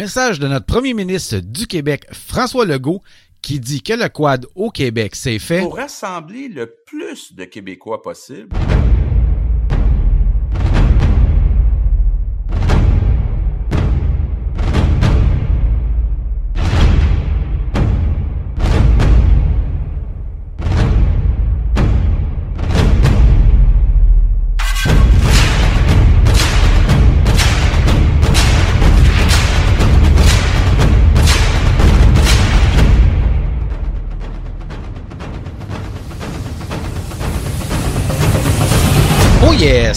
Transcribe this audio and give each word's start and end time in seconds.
Message 0.00 0.38
de 0.38 0.48
notre 0.48 0.64
premier 0.64 0.94
ministre 0.94 1.40
du 1.40 1.66
Québec, 1.66 2.06
François 2.10 2.64
Legault, 2.64 3.02
qui 3.42 3.60
dit 3.60 3.82
que 3.82 3.92
le 3.92 4.08
quad 4.08 4.46
au 4.54 4.70
Québec, 4.70 5.14
c'est 5.14 5.38
fait. 5.38 5.60
Pour 5.60 5.76
rassembler 5.76 6.48
le 6.48 6.74
plus 6.86 7.34
de 7.34 7.44
Québécois 7.44 8.00
possible. 8.00 8.48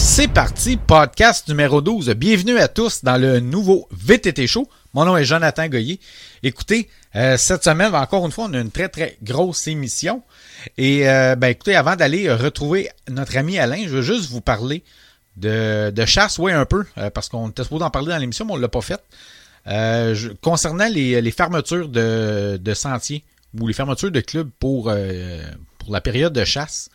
C'est 0.04 0.28
parti, 0.28 0.76
podcast 0.76 1.48
numéro 1.48 1.80
12. 1.80 2.10
Bienvenue 2.10 2.58
à 2.58 2.68
tous 2.68 3.02
dans 3.02 3.16
le 3.16 3.40
nouveau 3.40 3.88
VTT 3.90 4.46
Show. 4.46 4.68
Mon 4.92 5.06
nom 5.06 5.16
est 5.16 5.24
Jonathan 5.24 5.66
Goyer. 5.66 5.98
Écoutez, 6.42 6.90
euh, 7.16 7.38
cette 7.38 7.64
semaine, 7.64 7.94
encore 7.94 8.26
une 8.26 8.30
fois, 8.30 8.44
on 8.44 8.52
a 8.52 8.60
une 8.60 8.70
très 8.70 8.90
très 8.90 9.16
grosse 9.22 9.66
émission. 9.66 10.22
Et 10.76 11.08
euh, 11.08 11.36
ben 11.36 11.48
écoutez, 11.48 11.74
avant 11.74 11.96
d'aller 11.96 12.30
retrouver 12.30 12.90
notre 13.08 13.34
ami 13.38 13.58
Alain, 13.58 13.84
je 13.84 13.88
veux 13.88 14.02
juste 14.02 14.28
vous 14.28 14.42
parler 14.42 14.84
de, 15.38 15.90
chasse, 16.04 16.38
oui 16.38 16.52
un 16.52 16.66
peu, 16.66 16.84
euh, 16.98 17.08
parce 17.08 17.30
qu'on 17.30 17.48
était 17.48 17.64
supposé 17.64 17.82
en 17.82 17.90
parler 17.90 18.08
dans 18.08 18.18
l'émission, 18.18 18.44
mais 18.44 18.52
on 18.52 18.56
ne 18.56 18.62
l'a 18.62 18.68
pas 18.68 18.82
fait. 18.82 19.00
concernant 20.42 20.86
les, 20.86 21.30
fermetures 21.30 21.88
de, 21.88 22.74
sentiers 22.74 23.24
ou 23.58 23.68
les 23.68 23.74
fermetures 23.74 24.10
de 24.10 24.20
clubs 24.20 24.50
pour 24.60 24.92
la 24.92 26.00
période 26.02 26.34
de 26.34 26.44
chasse, 26.44 26.90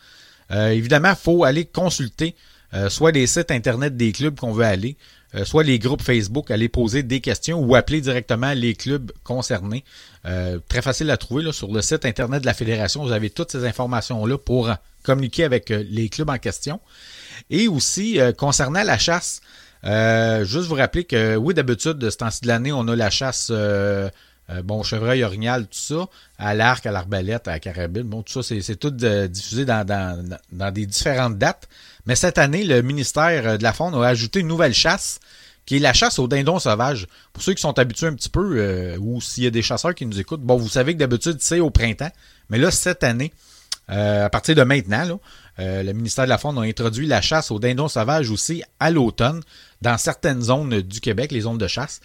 évidemment, 0.52 1.10
il 1.10 1.22
faut 1.22 1.44
aller 1.44 1.66
consulter 1.66 2.36
euh, 2.74 2.90
soit 2.90 3.12
les 3.12 3.28
sites 3.28 3.52
internet 3.52 3.98
des 3.98 4.12
clubs 4.12 4.40
qu'on 4.40 4.52
veut 4.52 4.66
aller, 4.66 4.96
euh, 5.36 5.44
soit 5.44 5.64
les 5.64 5.80
groupes 5.80 6.04
Facebook, 6.04 6.52
aller 6.52 6.70
poser 6.70 7.04
des 7.04 7.20
questions 7.20 7.60
ou 7.60 7.76
appeler 7.76 8.02
directement 8.02 8.54
les 8.54 8.76
clubs 8.76 9.12
concernés. 9.24 9.84
Euh, 10.26 10.60
très 10.68 10.82
facile 10.82 11.10
à 11.10 11.18
trouver 11.18 11.44
là, 11.44 11.52
sur 11.52 11.72
le 11.72 11.82
site 11.82 12.06
internet 12.06 12.42
de 12.42 12.46
la 12.46 12.54
fédération. 12.54 13.04
Vous 13.04 13.12
avez 13.12 13.30
toutes 13.30 13.52
ces 13.52 13.66
informations-là 13.66 14.38
pour 14.38 14.72
communiquer 15.04 15.46
avec 15.46 15.70
les 15.70 16.10
clubs 16.10 16.30
en 16.30 16.38
question. 16.38 16.80
Et 17.50 17.68
aussi, 17.68 18.20
concernant 18.38 18.84
la 18.84 18.98
chasse, 18.98 19.42
juste 19.84 20.68
vous 20.68 20.76
rappeler 20.76 21.06
que 21.06 21.38
oui, 21.38 21.54
d'habitude, 21.54 21.94
de 21.94 22.10
ce 22.10 22.18
temps-ci 22.18 22.42
de 22.42 22.48
l'année, 22.48 22.74
on 22.74 22.88
a 22.90 22.96
la 22.96 23.10
chasse 23.10 23.50
bon, 24.64 24.84
chevreuil, 24.84 25.24
orignal, 25.24 25.64
tout 25.64 25.78
ça, 25.78 26.08
à 26.38 26.56
l'arc, 26.56 26.86
à 26.86 26.92
l'arbalète, 26.92 27.48
à 27.48 27.52
la 27.52 27.60
carabine. 27.60 28.04
Bon, 28.04 28.24
tout 28.24 28.42
ça, 28.42 28.56
c'est 28.62 28.76
tout 28.76 28.90
diffusé 28.92 29.66
dans, 29.66 30.74
des 30.74 30.86
différentes 30.86 31.38
dates. 31.38 31.68
Mais 32.10 32.16
cette 32.16 32.40
année, 32.40 32.64
le 32.64 32.82
ministère 32.82 33.48
euh, 33.48 33.58
de 33.58 33.64
la 33.64 33.72
Faune 33.72 33.94
a 33.94 34.08
ajouté 34.08 34.40
une 34.40 34.48
nouvelle 34.48 34.74
chasse, 34.74 35.20
qui 35.68 35.76
est 35.76 35.80
la 35.80 35.94
chasse 35.94 36.18
aux 36.18 36.28
dindons 36.28 36.58
sauvages. 36.58 37.06
Pour 37.34 37.44
ceux 37.44 37.54
qui 37.54 37.62
sont 37.62 37.78
habitués 37.78 38.08
un 38.08 38.16
petit 38.16 38.30
peu, 38.30 38.56
euh, 38.58 38.98
ou 38.98 39.22
s'il 39.22 39.44
y 39.44 39.48
a 39.48 39.52
des 39.52 39.62
chasseurs 39.62 39.94
qui 39.94 40.08
nous 40.08 40.20
écoutent, 40.20 40.42
bon, 40.42 40.58
vous 40.58 40.70
savez 40.70 40.94
que 40.94 41.00
d'habitude, 41.00 41.38
c'est 41.40 41.60
au 41.60 41.70
printemps. 41.70 42.12
Mais 42.50 42.58
là, 42.58 42.72
cette 42.72 43.04
année, 43.04 43.32
euh, 43.92 44.26
à 44.26 44.30
partir 44.32 44.56
de 44.56 44.64
maintenant, 44.64 45.20
le 45.62 45.92
ministère 45.92 46.24
de 46.24 46.30
la 46.30 46.38
Faune 46.38 46.58
a 46.58 46.62
introduit 46.62 47.06
la 47.06 47.22
chasse 47.22 47.52
aux 47.52 47.60
dindons 47.60 47.90
sauvages 47.90 48.32
aussi 48.32 48.64
à 48.80 48.92
l'automne 48.92 49.42
dans 49.82 49.98
certaines 49.98 50.42
zones 50.42 50.82
du 50.82 51.02
Québec, 51.02 51.34
les 51.34 51.42
zones 51.42 51.58
de 51.58 51.68
chasse. 51.68 52.00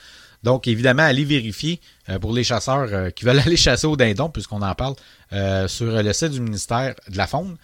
Donc, 0.45 0.69
évidemment, 0.69 1.03
allez 1.03 1.25
vérifier 1.25 1.81
pour 2.21 2.33
les 2.33 2.45
chasseurs 2.45 3.13
qui 3.15 3.25
veulent 3.25 3.41
aller 3.45 3.57
chasser 3.57 3.87
aux 3.87 3.97
dindons, 3.97 4.29
puisqu'on 4.29 4.63
en 4.63 4.75
parle 4.75 4.95
sur 5.69 5.87
le 5.87 6.13
site 6.13 6.31
du 6.31 6.41
ministère 6.41 6.95
de 7.09 7.17
la 7.17 7.27
Faune. 7.27 7.57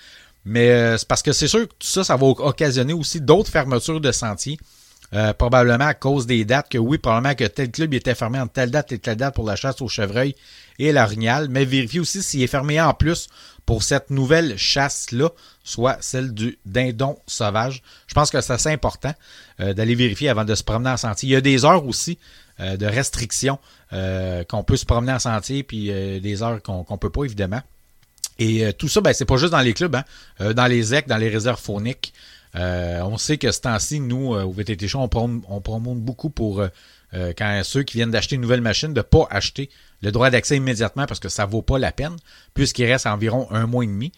Mais 0.45 0.71
euh, 0.71 0.97
c'est 0.97 1.09
parce 1.09 1.23
que 1.23 1.33
c'est 1.33 1.49
sûr 1.49 1.69
que 1.69 1.75
tout 1.75 1.87
ça, 1.87 2.05
ça 2.05 2.17
va 2.17 2.27
occasionner 2.27 2.93
aussi 2.93 3.21
d'autres 3.21 3.51
fermetures 3.51 4.01
de 4.01 4.13
sentiers. 4.13 4.59
Euh, 5.13 5.33
probablement 5.33 5.87
à 5.87 5.95
cause 5.95 6.27
des 6.27 6.45
dates 6.45 6.69
que 6.69 6.79
oui, 6.79 6.97
probablement 6.97 7.35
que 7.35 7.45
tel 7.45 7.73
club 7.73 7.93
était 7.95 8.15
fermé 8.15 8.39
en 8.39 8.47
telle 8.47 8.71
date 8.71 8.93
et 8.93 8.99
telle 8.99 9.17
date 9.17 9.35
pour 9.35 9.45
la 9.45 9.57
chasse 9.57 9.83
au 9.83 9.89
chevreuil 9.89 10.37
et 10.79 10.93
l'orignal, 10.93 11.49
mais 11.51 11.65
vérifiez 11.65 11.99
aussi 11.99 12.23
s'il 12.23 12.43
est 12.43 12.47
fermé 12.47 12.81
en 12.81 12.95
plus 12.95 13.27
pour 13.67 13.83
cette 13.83 14.11
nouvelle 14.11 14.57
chasse-là, 14.57 15.31
soit 15.65 15.99
celle 16.01 16.33
du 16.33 16.61
dindon 16.65 17.19
sauvage. 17.27 17.83
Je 18.07 18.15
pense 18.15 18.31
que 18.31 18.41
c'est 18.41 18.53
assez 18.53 18.71
important 18.71 19.13
euh, 19.59 19.75
d'aller 19.75 19.97
vérifier 19.97 20.29
avant 20.29 20.45
de 20.45 20.55
se 20.55 20.63
promener 20.63 20.91
en 20.91 20.97
sentier. 20.97 21.31
Il 21.31 21.33
y 21.33 21.37
a 21.37 21.41
des 21.41 21.65
heures 21.65 21.85
aussi 21.87 22.17
de 22.61 22.87
restriction 22.87 23.59
qu'on 23.91 24.65
peut 24.65 24.77
se 24.77 24.85
promener 24.85 25.13
en 25.13 25.19
sentier, 25.19 25.63
puis 25.63 25.87
des 26.21 26.43
heures 26.43 26.63
qu'on 26.63 26.87
ne 26.89 26.97
peut 26.97 27.11
pas, 27.11 27.25
évidemment. 27.25 27.63
Et 28.41 28.65
euh, 28.65 28.73
tout 28.73 28.89
ça, 28.89 29.01
ben, 29.03 29.13
c'est 29.13 29.27
pas 29.27 29.37
juste 29.37 29.53
dans 29.53 29.61
les 29.61 29.75
clubs, 29.75 29.95
hein. 29.95 30.05
Euh, 30.41 30.55
dans 30.55 30.67
les 30.67 30.95
EC, 30.95 31.07
dans 31.07 31.19
les 31.19 31.29
réserves 31.29 31.61
phoniques. 31.61 32.13
Euh, 32.57 33.01
on 33.03 33.19
sait 33.19 33.37
que 33.37 33.53
ce 33.53 33.61
temps-ci, 33.61 34.01
nous, 34.01 34.35
au 34.35 34.51
VTT 34.51 34.89
Show, 34.89 34.99
on, 34.99 35.09
prom 35.09 35.43
beaucoup 36.01 36.31
pour 36.31 36.65
ceux 37.63 37.83
qui 37.85 37.99
viennent 37.99 38.11
d'acheter 38.11 38.35
une 38.35 38.41
nouvelle 38.41 38.63
machine, 38.63 38.89
de 38.89 38.99
ne 38.99 39.03
pas 39.03 39.29
acheter 39.31 39.71
le 40.03 40.11
droit 40.11 40.31
d'accès 40.31 40.57
immédiatement 40.57 41.07
parce 41.07 41.21
que 41.21 41.29
ça 41.29 41.45
vaut 41.45 41.63
pas 41.63 41.79
la 41.79 41.93
peine, 41.93 42.17
puisqu'il 42.55 42.87
reste 42.87 43.07
environ 43.07 43.47
un 43.53 43.67
mois 43.67 43.85
et 43.85 43.87
demi. 43.87 44.11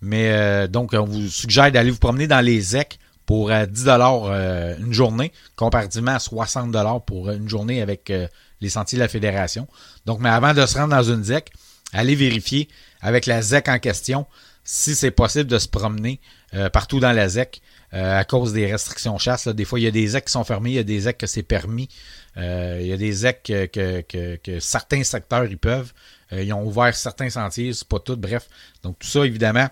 Mais 0.00 0.68
donc, 0.68 0.92
on 0.92 1.04
vous 1.04 1.26
suggère 1.28 1.72
d'aller 1.72 1.90
vous 1.90 1.98
promener 1.98 2.28
dans 2.28 2.40
les 2.40 2.76
EC 2.76 3.00
pour 3.26 3.50
10 3.50 3.84
dollars 3.84 4.32
une 4.78 4.92
journée, 4.92 5.32
comparativement 5.56 6.12
à 6.12 6.18
60 6.18 6.70
dollars 6.70 7.02
pour 7.04 7.30
une 7.30 7.48
journée 7.48 7.80
avec 7.80 8.12
les 8.60 8.68
sentiers 8.68 8.98
de 8.98 9.02
la 9.02 9.08
fédération. 9.08 9.68
Donc, 10.06 10.20
mais 10.20 10.28
avant 10.28 10.54
de 10.54 10.64
se 10.66 10.78
rendre 10.78 10.96
dans 10.96 11.02
une 11.02 11.24
ZEC, 11.24 11.52
allez 11.92 12.14
vérifier 12.14 12.68
avec 13.00 13.26
la 13.26 13.42
ZEC 13.42 13.68
en 13.68 13.78
question 13.78 14.26
si 14.64 14.94
c'est 14.94 15.10
possible 15.10 15.50
de 15.50 15.58
se 15.58 15.68
promener 15.68 16.20
euh, 16.54 16.70
partout 16.70 17.00
dans 17.00 17.12
la 17.12 17.28
ZEC 17.28 17.60
euh, 17.94 18.20
à 18.20 18.24
cause 18.24 18.52
des 18.52 18.70
restrictions 18.70 19.18
chasse. 19.18 19.48
Des 19.48 19.64
fois, 19.64 19.80
il 19.80 19.82
y 19.82 19.88
a 19.88 19.90
des 19.90 20.06
ZEC 20.06 20.26
qui 20.26 20.32
sont 20.32 20.44
fermés, 20.44 20.70
il 20.70 20.76
y 20.76 20.78
a 20.78 20.84
des 20.84 21.00
ZEC 21.00 21.18
que 21.18 21.26
c'est 21.26 21.42
permis. 21.42 21.88
Euh, 22.36 22.78
il 22.80 22.86
y 22.86 22.92
a 22.92 22.96
des 22.96 23.12
ZEC 23.12 23.42
que, 23.42 24.60
certains 24.60 25.02
secteurs 25.02 25.44
ils 25.44 25.58
peuvent. 25.58 25.92
ils 26.30 26.52
ont 26.52 26.64
ouvert 26.64 26.94
certains 26.94 27.30
sentiers, 27.30 27.72
c'est 27.72 27.88
pas 27.88 27.98
tout. 27.98 28.16
Bref, 28.16 28.48
donc 28.82 28.98
tout 28.98 29.08
ça, 29.08 29.26
évidemment, 29.26 29.68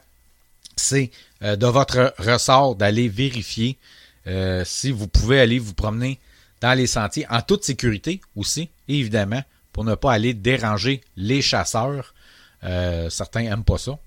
c'est 0.81 1.11
de 1.43 1.67
votre 1.67 2.15
ressort 2.19 2.75
d'aller 2.75 3.09
vérifier 3.09 3.79
si 4.65 4.91
vous 4.91 5.07
pouvez 5.09 5.41
aller 5.41 5.59
vous 5.59 5.75
promener 5.75 6.19
dans 6.61 6.75
les 6.75 6.87
sentiers 6.87 7.27
en 7.31 7.41
toute 7.43 7.65
sécurité 7.65 8.21
aussi, 8.37 8.71
évidemment, 8.89 9.43
pour 9.73 9.85
ne 9.85 9.95
pas 9.95 10.13
aller 10.13 10.35
déranger 10.35 11.01
les 11.17 11.43
chasseurs. 11.43 12.15
Euh, 12.65 13.09
certains 13.11 13.43
n'aiment 13.43 13.65
pas 13.65 13.79
ça. 13.79 13.99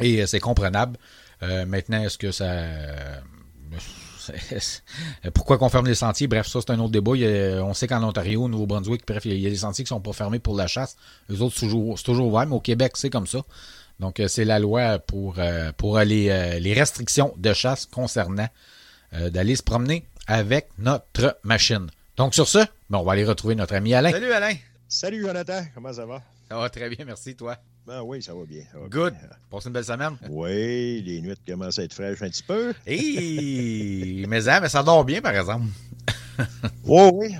Et 0.00 0.22
euh, 0.22 0.26
c'est 0.26 0.40
comprenable. 0.40 0.98
Euh, 1.42 1.66
maintenant, 1.66 2.02
est-ce 2.02 2.18
que 2.18 2.32
ça. 2.32 2.64
Pourquoi 5.34 5.58
qu'on 5.58 5.68
ferme 5.68 5.86
les 5.86 5.94
sentiers? 5.94 6.26
Bref, 6.26 6.46
ça, 6.46 6.60
c'est 6.60 6.72
un 6.72 6.78
autre 6.80 6.92
débat. 6.92 7.12
on 7.62 7.74
sait 7.74 7.86
qu'en 7.86 8.02
Ontario, 8.02 8.44
au 8.44 8.48
Nouveau-Brunswick, 8.48 9.02
bref, 9.06 9.24
il 9.24 9.38
y, 9.38 9.46
a, 9.46 9.50
des 9.50 9.56
sentiers 9.56 9.84
qui 9.84 9.88
sont 9.88 10.00
pas 10.00 10.12
fermés 10.12 10.38
pour 10.38 10.56
la 10.56 10.66
chasse. 10.66 10.96
Les 11.28 11.40
autres, 11.42 11.54
c'est 11.54 11.66
toujours, 11.66 12.02
toujours 12.02 12.28
ouvert, 12.28 12.46
mais 12.46 12.54
au 12.54 12.60
Québec, 12.60 12.92
c'est 12.96 13.10
comme 13.10 13.26
ça. 13.26 13.42
Donc, 14.00 14.20
c'est 14.26 14.44
la 14.44 14.58
loi 14.58 14.98
pour, 14.98 15.36
pour 15.76 15.98
les, 16.00 16.60
les 16.60 16.72
restrictions 16.72 17.32
de 17.36 17.52
chasse 17.52 17.86
concernant 17.86 18.48
d'aller 19.12 19.56
se 19.56 19.62
promener 19.62 20.06
avec 20.26 20.68
notre 20.78 21.38
machine. 21.44 21.88
Donc, 22.16 22.34
sur 22.34 22.48
ce, 22.48 22.58
ben, 22.90 22.98
on 22.98 23.04
va 23.04 23.12
aller 23.12 23.24
retrouver 23.24 23.54
notre 23.54 23.74
ami 23.74 23.94
Alain. 23.94 24.10
Salut, 24.10 24.32
Alain. 24.32 24.54
Salut, 24.88 25.20
Jonathan. 25.22 25.62
Comment 25.74 25.92
ça 25.92 26.06
va? 26.06 26.22
Ça 26.48 26.56
va 26.56 26.70
très 26.70 26.88
bien, 26.88 27.04
merci, 27.04 27.34
toi. 27.34 27.58
Ben 27.86 28.00
oui, 28.02 28.22
ça 28.22 28.32
va 28.32 28.44
bien. 28.46 28.62
Good. 28.88 29.14
Passe 29.50 29.66
une 29.66 29.72
belle 29.72 29.84
semaine. 29.84 30.16
Oui, 30.30 31.02
les 31.02 31.20
nuits 31.20 31.34
commencent 31.46 31.78
à 31.78 31.82
être 31.82 31.92
fraîches 31.92 32.22
un 32.22 32.30
petit 32.30 32.42
peu. 32.42 32.72
Hey, 32.86 34.24
mais, 34.26 34.48
hein, 34.48 34.60
mais 34.60 34.70
ça 34.70 34.82
dort 34.82 35.04
bien, 35.04 35.20
par 35.20 35.36
exemple. 35.36 35.66
oh, 36.88 37.10
oui. 37.14 37.36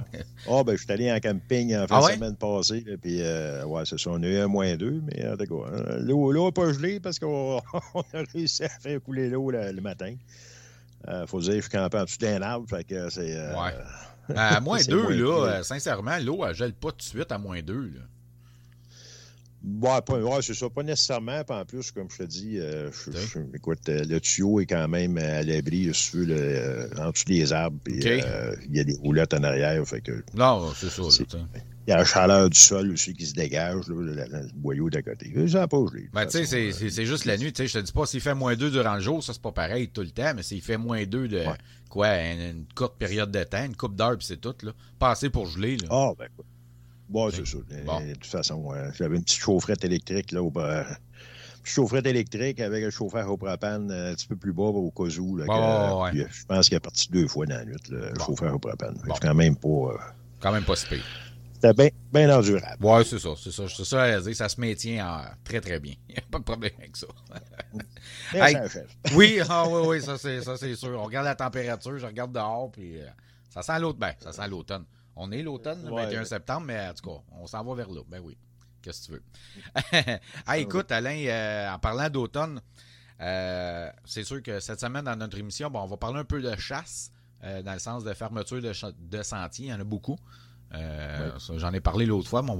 Oh, 0.46 0.62
ben, 0.62 0.76
je 0.76 0.82
suis 0.82 0.92
allé 0.92 1.10
en 1.10 1.18
camping 1.18 1.74
en 1.74 1.86
fin 1.86 2.00
ah 2.02 2.08
de 2.08 2.14
semaine 2.16 2.36
passée. 2.36 2.84
puis, 3.00 3.22
euh, 3.22 3.64
ouais, 3.64 3.86
c'est 3.86 3.98
ça. 3.98 4.10
On 4.10 4.22
a 4.22 4.26
eu 4.26 4.36
un 4.36 4.46
moins 4.46 4.76
deux, 4.76 5.00
mais 5.06 5.26
en 5.26 5.36
tout 5.38 5.46
cas, 5.46 5.70
hein, 5.72 5.96
l'eau 6.00 6.44
n'a 6.44 6.52
pas 6.52 6.70
gelé 6.74 7.00
parce 7.00 7.18
qu'on 7.18 7.58
a 7.94 8.02
réussi 8.34 8.64
à 8.64 8.68
faire 8.68 9.02
couler 9.02 9.30
l'eau 9.30 9.50
le, 9.50 9.80
matin. 9.80 10.14
Il 11.06 11.10
euh, 11.10 11.26
faut 11.26 11.40
dire, 11.40 11.54
je 11.54 11.60
suis 11.60 11.70
campé 11.70 11.96
en 11.96 12.04
dessous 12.04 12.18
d'un 12.18 12.42
arbre. 12.42 12.68
Fait 12.68 12.84
que 12.84 13.08
c'est. 13.08 13.34
Euh, 13.34 13.54
ouais. 13.54 13.72
À 14.34 14.58
moins 14.60 14.82
deux, 14.88 15.10
là, 15.10 15.62
sincèrement, 15.62 16.16
l'eau, 16.18 16.46
elle 16.46 16.54
gèle 16.54 16.72
pas 16.72 16.90
tout 16.92 16.96
de 16.96 17.02
suite 17.02 17.30
à 17.30 17.36
moins 17.36 17.60
deux. 17.60 17.90
Là. 17.94 18.00
Ouais, 19.64 20.20
ouais 20.20 20.42
c'est 20.42 20.54
ça. 20.54 20.68
Pas 20.68 20.82
nécessairement. 20.82 21.42
Puis 21.42 21.56
en 21.56 21.64
plus, 21.64 21.90
comme 21.90 22.10
je 22.10 22.18
te 22.18 22.22
dis, 22.24 22.58
euh, 22.58 22.90
écoute, 23.54 23.88
euh, 23.88 24.04
le 24.04 24.20
tuyau 24.20 24.60
est 24.60 24.66
quand 24.66 24.88
même 24.88 25.16
à 25.16 25.42
l'abri, 25.42 25.90
si 25.94 26.16
euh, 26.16 26.88
en 26.98 27.10
dessous 27.10 27.24
des 27.26 27.52
arbres. 27.52 27.78
Puis 27.82 27.94
il 28.04 28.76
y 28.76 28.80
a 28.80 28.84
des 28.84 28.96
roulettes 28.96 29.32
en 29.32 29.42
arrière. 29.42 29.86
Fait 29.86 30.00
que, 30.00 30.22
non, 30.34 30.70
c'est 30.74 30.90
ça. 30.90 31.02
Il 31.86 31.90
y 31.90 31.92
a 31.92 31.98
la 31.98 32.04
chaleur 32.04 32.48
du 32.48 32.58
sol 32.58 32.90
aussi 32.92 33.12
qui 33.12 33.26
se 33.26 33.34
dégage, 33.34 33.88
là, 33.88 34.26
le, 34.26 34.48
boyau 34.54 34.88
d'à 34.88 35.02
côté. 35.02 35.32
Ça 35.48 35.68
pas 35.68 35.84
gelé. 35.92 36.08
Ben, 36.12 36.26
tu 36.26 36.44
sais, 36.44 36.72
c'est 36.72 37.06
juste 37.06 37.24
la 37.24 37.36
nuit. 37.36 37.52
Je 37.56 37.64
te 37.64 37.78
dis 37.78 37.92
pas 37.92 38.06
s'il 38.06 38.20
fait 38.20 38.34
moins 38.34 38.56
2 38.56 38.70
durant 38.70 38.94
le 38.94 39.00
jour, 39.00 39.22
ça 39.22 39.32
c'est 39.32 39.42
pas 39.42 39.52
pareil 39.52 39.88
tout 39.88 40.00
le 40.00 40.10
temps, 40.10 40.32
mais 40.34 40.42
s'il 40.42 40.62
fait 40.62 40.78
moins 40.78 41.04
2 41.04 41.28
de 41.28 41.42
quoi, 41.88 42.08
une, 42.16 42.64
courte 42.74 42.96
période 42.98 43.30
de 43.30 43.44
temps, 43.44 43.64
une 43.64 43.76
coupe 43.76 43.96
d'heure, 43.96 44.16
puis 44.16 44.26
c'est 44.26 44.40
tout, 44.40 44.54
là. 44.62 44.72
Pas 44.98 45.10
assez 45.10 45.30
pour 45.30 45.46
geler. 45.46 45.76
Là. 45.76 45.88
Ah, 45.90 46.12
ben, 46.18 46.28
Bon, 47.08 47.30
c'est 47.30 47.46
ça. 47.46 47.58
De 47.58 48.12
toute 48.14 48.26
façon, 48.26 48.70
j'avais 48.94 49.16
une 49.16 49.22
petite 49.22 49.40
chaufferette 49.40 49.84
électrique 49.84 50.32
là, 50.32 50.42
au, 50.42 50.52
chaufferette 51.64 52.06
électrique 52.06 52.60
avec 52.60 52.84
un 52.84 52.90
chauffeur 52.90 53.30
au 53.30 53.36
propane 53.36 53.90
un 53.90 54.14
petit 54.14 54.26
peu 54.26 54.36
plus 54.36 54.52
bas 54.52 54.64
au 54.64 54.90
cas 54.90 55.04
où. 55.18 55.38
je 55.38 56.44
pense 56.46 56.68
qu'il 56.68 56.76
est 56.76 56.80
parti 56.80 57.08
deux 57.10 57.28
fois 57.28 57.46
dans 57.46 57.56
la 57.56 57.64
nuit, 57.64 57.76
le 57.90 58.12
chauffeur 58.24 58.54
au 58.54 58.58
propane. 58.58 58.98
C'est 59.06 59.20
quand 59.20 59.34
même 59.34 59.56
pas. 59.56 60.14
quand 60.40 60.52
même 60.52 60.64
pas 60.64 60.76
si 60.76 60.86
c'était 61.64 61.72
bien 61.72 61.88
ben 62.12 62.30
endurable. 62.30 62.76
Oui, 62.80 63.04
c'est 63.06 63.18
ça, 63.18 63.30
c'est 63.42 63.50
ça. 63.50 63.62
C'est 63.74 63.84
ça 63.84 64.02
à 64.02 64.20
dire. 64.20 64.36
Ça 64.36 64.50
se 64.50 64.60
maintient 64.60 65.24
très, 65.44 65.62
très 65.62 65.80
bien. 65.80 65.94
Il 66.08 66.12
n'y 66.12 66.18
a 66.18 66.22
pas 66.30 66.38
de 66.38 66.44
problème 66.44 66.72
avec 66.78 66.94
ça. 66.94 67.06
oui, 69.14 69.40
ah, 69.48 69.64
oui, 69.66 69.80
oui, 69.86 70.02
ça 70.02 70.18
c'est 70.18 70.74
sûr. 70.74 71.00
On 71.00 71.04
regarde 71.04 71.24
la 71.24 71.34
température, 71.34 71.96
je 71.96 72.04
regarde 72.04 72.32
dehors, 72.32 72.70
puis 72.70 73.00
euh, 73.00 73.06
ça 73.48 73.62
sent. 73.62 73.80
Ben, 73.96 74.12
ça 74.20 74.32
sent 74.32 74.46
l'automne. 74.48 74.84
On 75.16 75.30
est 75.32 75.42
l'automne, 75.42 75.84
le 75.84 75.94
21 75.94 76.24
septembre, 76.24 76.66
mais 76.66 76.88
en 76.88 76.94
tout 76.94 77.10
cas, 77.10 77.22
on 77.40 77.46
s'en 77.46 77.62
va 77.64 77.74
vers 77.74 77.90
là. 77.90 78.00
Ben 78.08 78.20
oui. 78.22 78.36
Qu'est-ce 78.82 79.00
que 79.00 79.06
tu 79.06 79.12
veux? 79.12 80.18
ah, 80.46 80.58
écoute, 80.58 80.92
Alain, 80.92 81.16
euh, 81.26 81.72
en 81.72 81.78
parlant 81.78 82.10
d'automne, 82.10 82.60
euh, 83.20 83.90
c'est 84.04 84.24
sûr 84.24 84.42
que 84.42 84.60
cette 84.60 84.80
semaine, 84.80 85.04
dans 85.04 85.16
notre 85.16 85.38
émission, 85.38 85.70
bon, 85.70 85.80
on 85.80 85.86
va 85.86 85.96
parler 85.96 86.18
un 86.18 86.24
peu 86.24 86.42
de 86.42 86.54
chasse, 86.56 87.10
dans 87.42 87.74
le 87.74 87.78
sens 87.78 88.04
de 88.04 88.14
fermeture 88.14 88.62
de, 88.62 88.72
de 89.10 89.22
sentiers. 89.22 89.66
Il 89.66 89.70
y 89.70 89.74
en 89.74 89.80
a 89.80 89.84
beaucoup. 89.84 90.18
Euh, 90.74 91.30
j'en 91.56 91.72
ai 91.72 91.80
parlé 91.80 92.06
l'autre 92.06 92.28
fois, 92.28 92.42
mais 92.42 92.52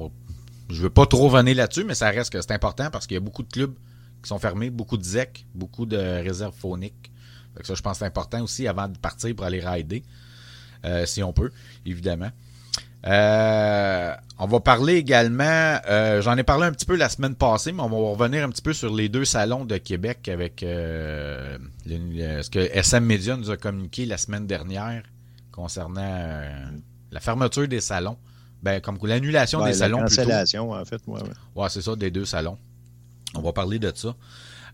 je 0.69 0.77
ne 0.77 0.83
veux 0.83 0.91
pas 0.91 1.07
trop 1.07 1.29
venir 1.29 1.57
là-dessus, 1.57 1.85
mais 1.85 1.95
ça 1.95 2.11
reste 2.11 2.33
que 2.33 2.41
c'est 2.41 2.53
important 2.53 2.91
parce 2.91 3.07
qu'il 3.07 3.15
y 3.15 3.19
a 3.19 3.21
beaucoup 3.21 3.43
de 3.43 3.51
clubs 3.51 3.75
qui 4.23 4.29
sont 4.29 4.39
fermés, 4.39 4.71
beaucoup 4.71 4.97
de 4.97 5.05
ZEC, 5.05 5.47
beaucoup 5.55 5.87
de 5.87 5.97
réserves 5.97 6.55
phoniques. 6.57 7.13
ça, 7.63 7.75
je 7.75 7.83
pense 7.83 7.93
que 7.93 7.99
c'est 7.99 8.07
important 8.07 8.43
aussi 8.43 8.67
avant 8.67 8.89
de 8.89 8.97
partir 8.99 9.35
pour 9.35 9.45
aller 9.45 9.61
rider, 9.61 10.03
euh, 10.85 11.07
si 11.07 11.23
on 11.23 11.33
peut, 11.33 11.51
évidemment. 11.87 12.31
Euh, 13.07 14.15
on 14.39 14.47
va 14.47 14.61
parler 14.61 14.95
également, 14.95 15.79
j'en 16.21 16.37
ai 16.37 16.43
parlé 16.43 16.67
un 16.67 16.73
petit 16.73 16.87
peu 16.87 16.97
la 16.97 17.09
semaine 17.09 17.35
passée, 17.35 17.73
mais 17.73 17.83
on 17.83 17.89
va 17.89 17.97
revenir 17.97 18.45
un 18.45 18.49
petit 18.49 18.63
peu 18.63 18.73
sur 18.73 18.95
les 18.95 19.09
deux 19.09 19.27
salons 19.27 19.65
de 19.65 19.77
Québec 19.77 20.29
avec 20.29 20.61
ce 20.61 21.59
que 22.49 22.59
SM 22.59 23.05
Media 23.05 23.37
nous 23.37 23.51
a 23.51 23.57
communiqué 23.57 24.07
la 24.07 24.17
semaine 24.17 24.47
dernière 24.47 25.03
concernant 25.53 26.43
la 27.13 27.21
fermeture 27.21 27.69
des 27.69 27.81
salons. 27.81 28.17
Ben, 28.65 28.81
comme 28.81 28.99
l'annulation 29.03 29.63
des 29.63 29.75
salons. 29.75 29.99
La 29.99 30.05
cancellation, 30.05 30.71
en 30.71 30.85
fait. 30.87 31.01
Ouais, 31.07 31.21
ouais. 31.55 31.69
c'est 31.69 31.83
ça, 31.83 31.95
des 31.97 32.11
deux 32.11 32.25
salons. 32.25 32.57
On 33.35 33.43
va 33.43 33.53
parler 33.53 33.79
de 33.79 33.93
ça. 33.95 34.17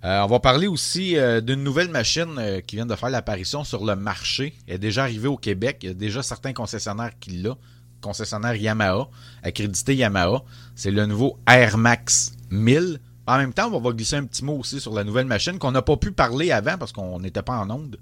Euh, 0.05 0.23
on 0.23 0.27
va 0.27 0.41
parler 0.41 0.67
aussi 0.67 1.17
euh, 1.17 1.41
d'une 1.41 1.63
nouvelle 1.63 1.91
machine 1.91 2.37
euh, 2.39 2.61
qui 2.61 2.77
vient 2.77 2.87
de 2.87 2.95
faire 2.95 3.11
l'apparition 3.11 3.65
sur 3.65 3.85
le 3.85 3.97
marché. 3.97 4.55
Elle 4.67 4.77
est 4.77 4.79
déjà 4.79 5.03
arrivée 5.03 5.29
au 5.29 5.37
Québec. 5.37 5.79
Il 5.83 5.89
y 5.89 5.91
a 5.91 5.95
déjà 5.95 6.23
certains 6.23 6.53
concessionnaires 6.53 7.13
qui 7.21 7.39
l'ont. 7.43 7.59
Concessionnaire 8.01 8.55
Yamaha, 8.55 9.11
accrédité 9.43 9.95
Yamaha. 9.95 10.43
C'est 10.75 10.91
le 10.91 11.05
nouveau 11.05 11.39
Air 11.47 11.77
Max 11.77 12.33
1000. 12.51 12.99
En 13.27 13.37
même 13.37 13.53
temps, 13.53 13.71
on 13.73 13.81
va 13.81 13.93
glisser 13.93 14.17
un 14.17 14.25
petit 14.25 14.43
mot 14.43 14.55
aussi 14.55 14.81
sur 14.81 14.95
la 14.95 15.05
nouvelle 15.05 15.27
machine 15.27 15.59
qu'on 15.59 15.71
n'a 15.71 15.83
pas 15.83 15.99
pu 15.99 16.11
parler 16.13 16.51
avant 16.51 16.79
parce 16.79 16.93
qu'on 16.93 17.21
n'était 17.21 17.43
pas 17.43 17.59
en 17.59 17.69
onde. 17.71 17.99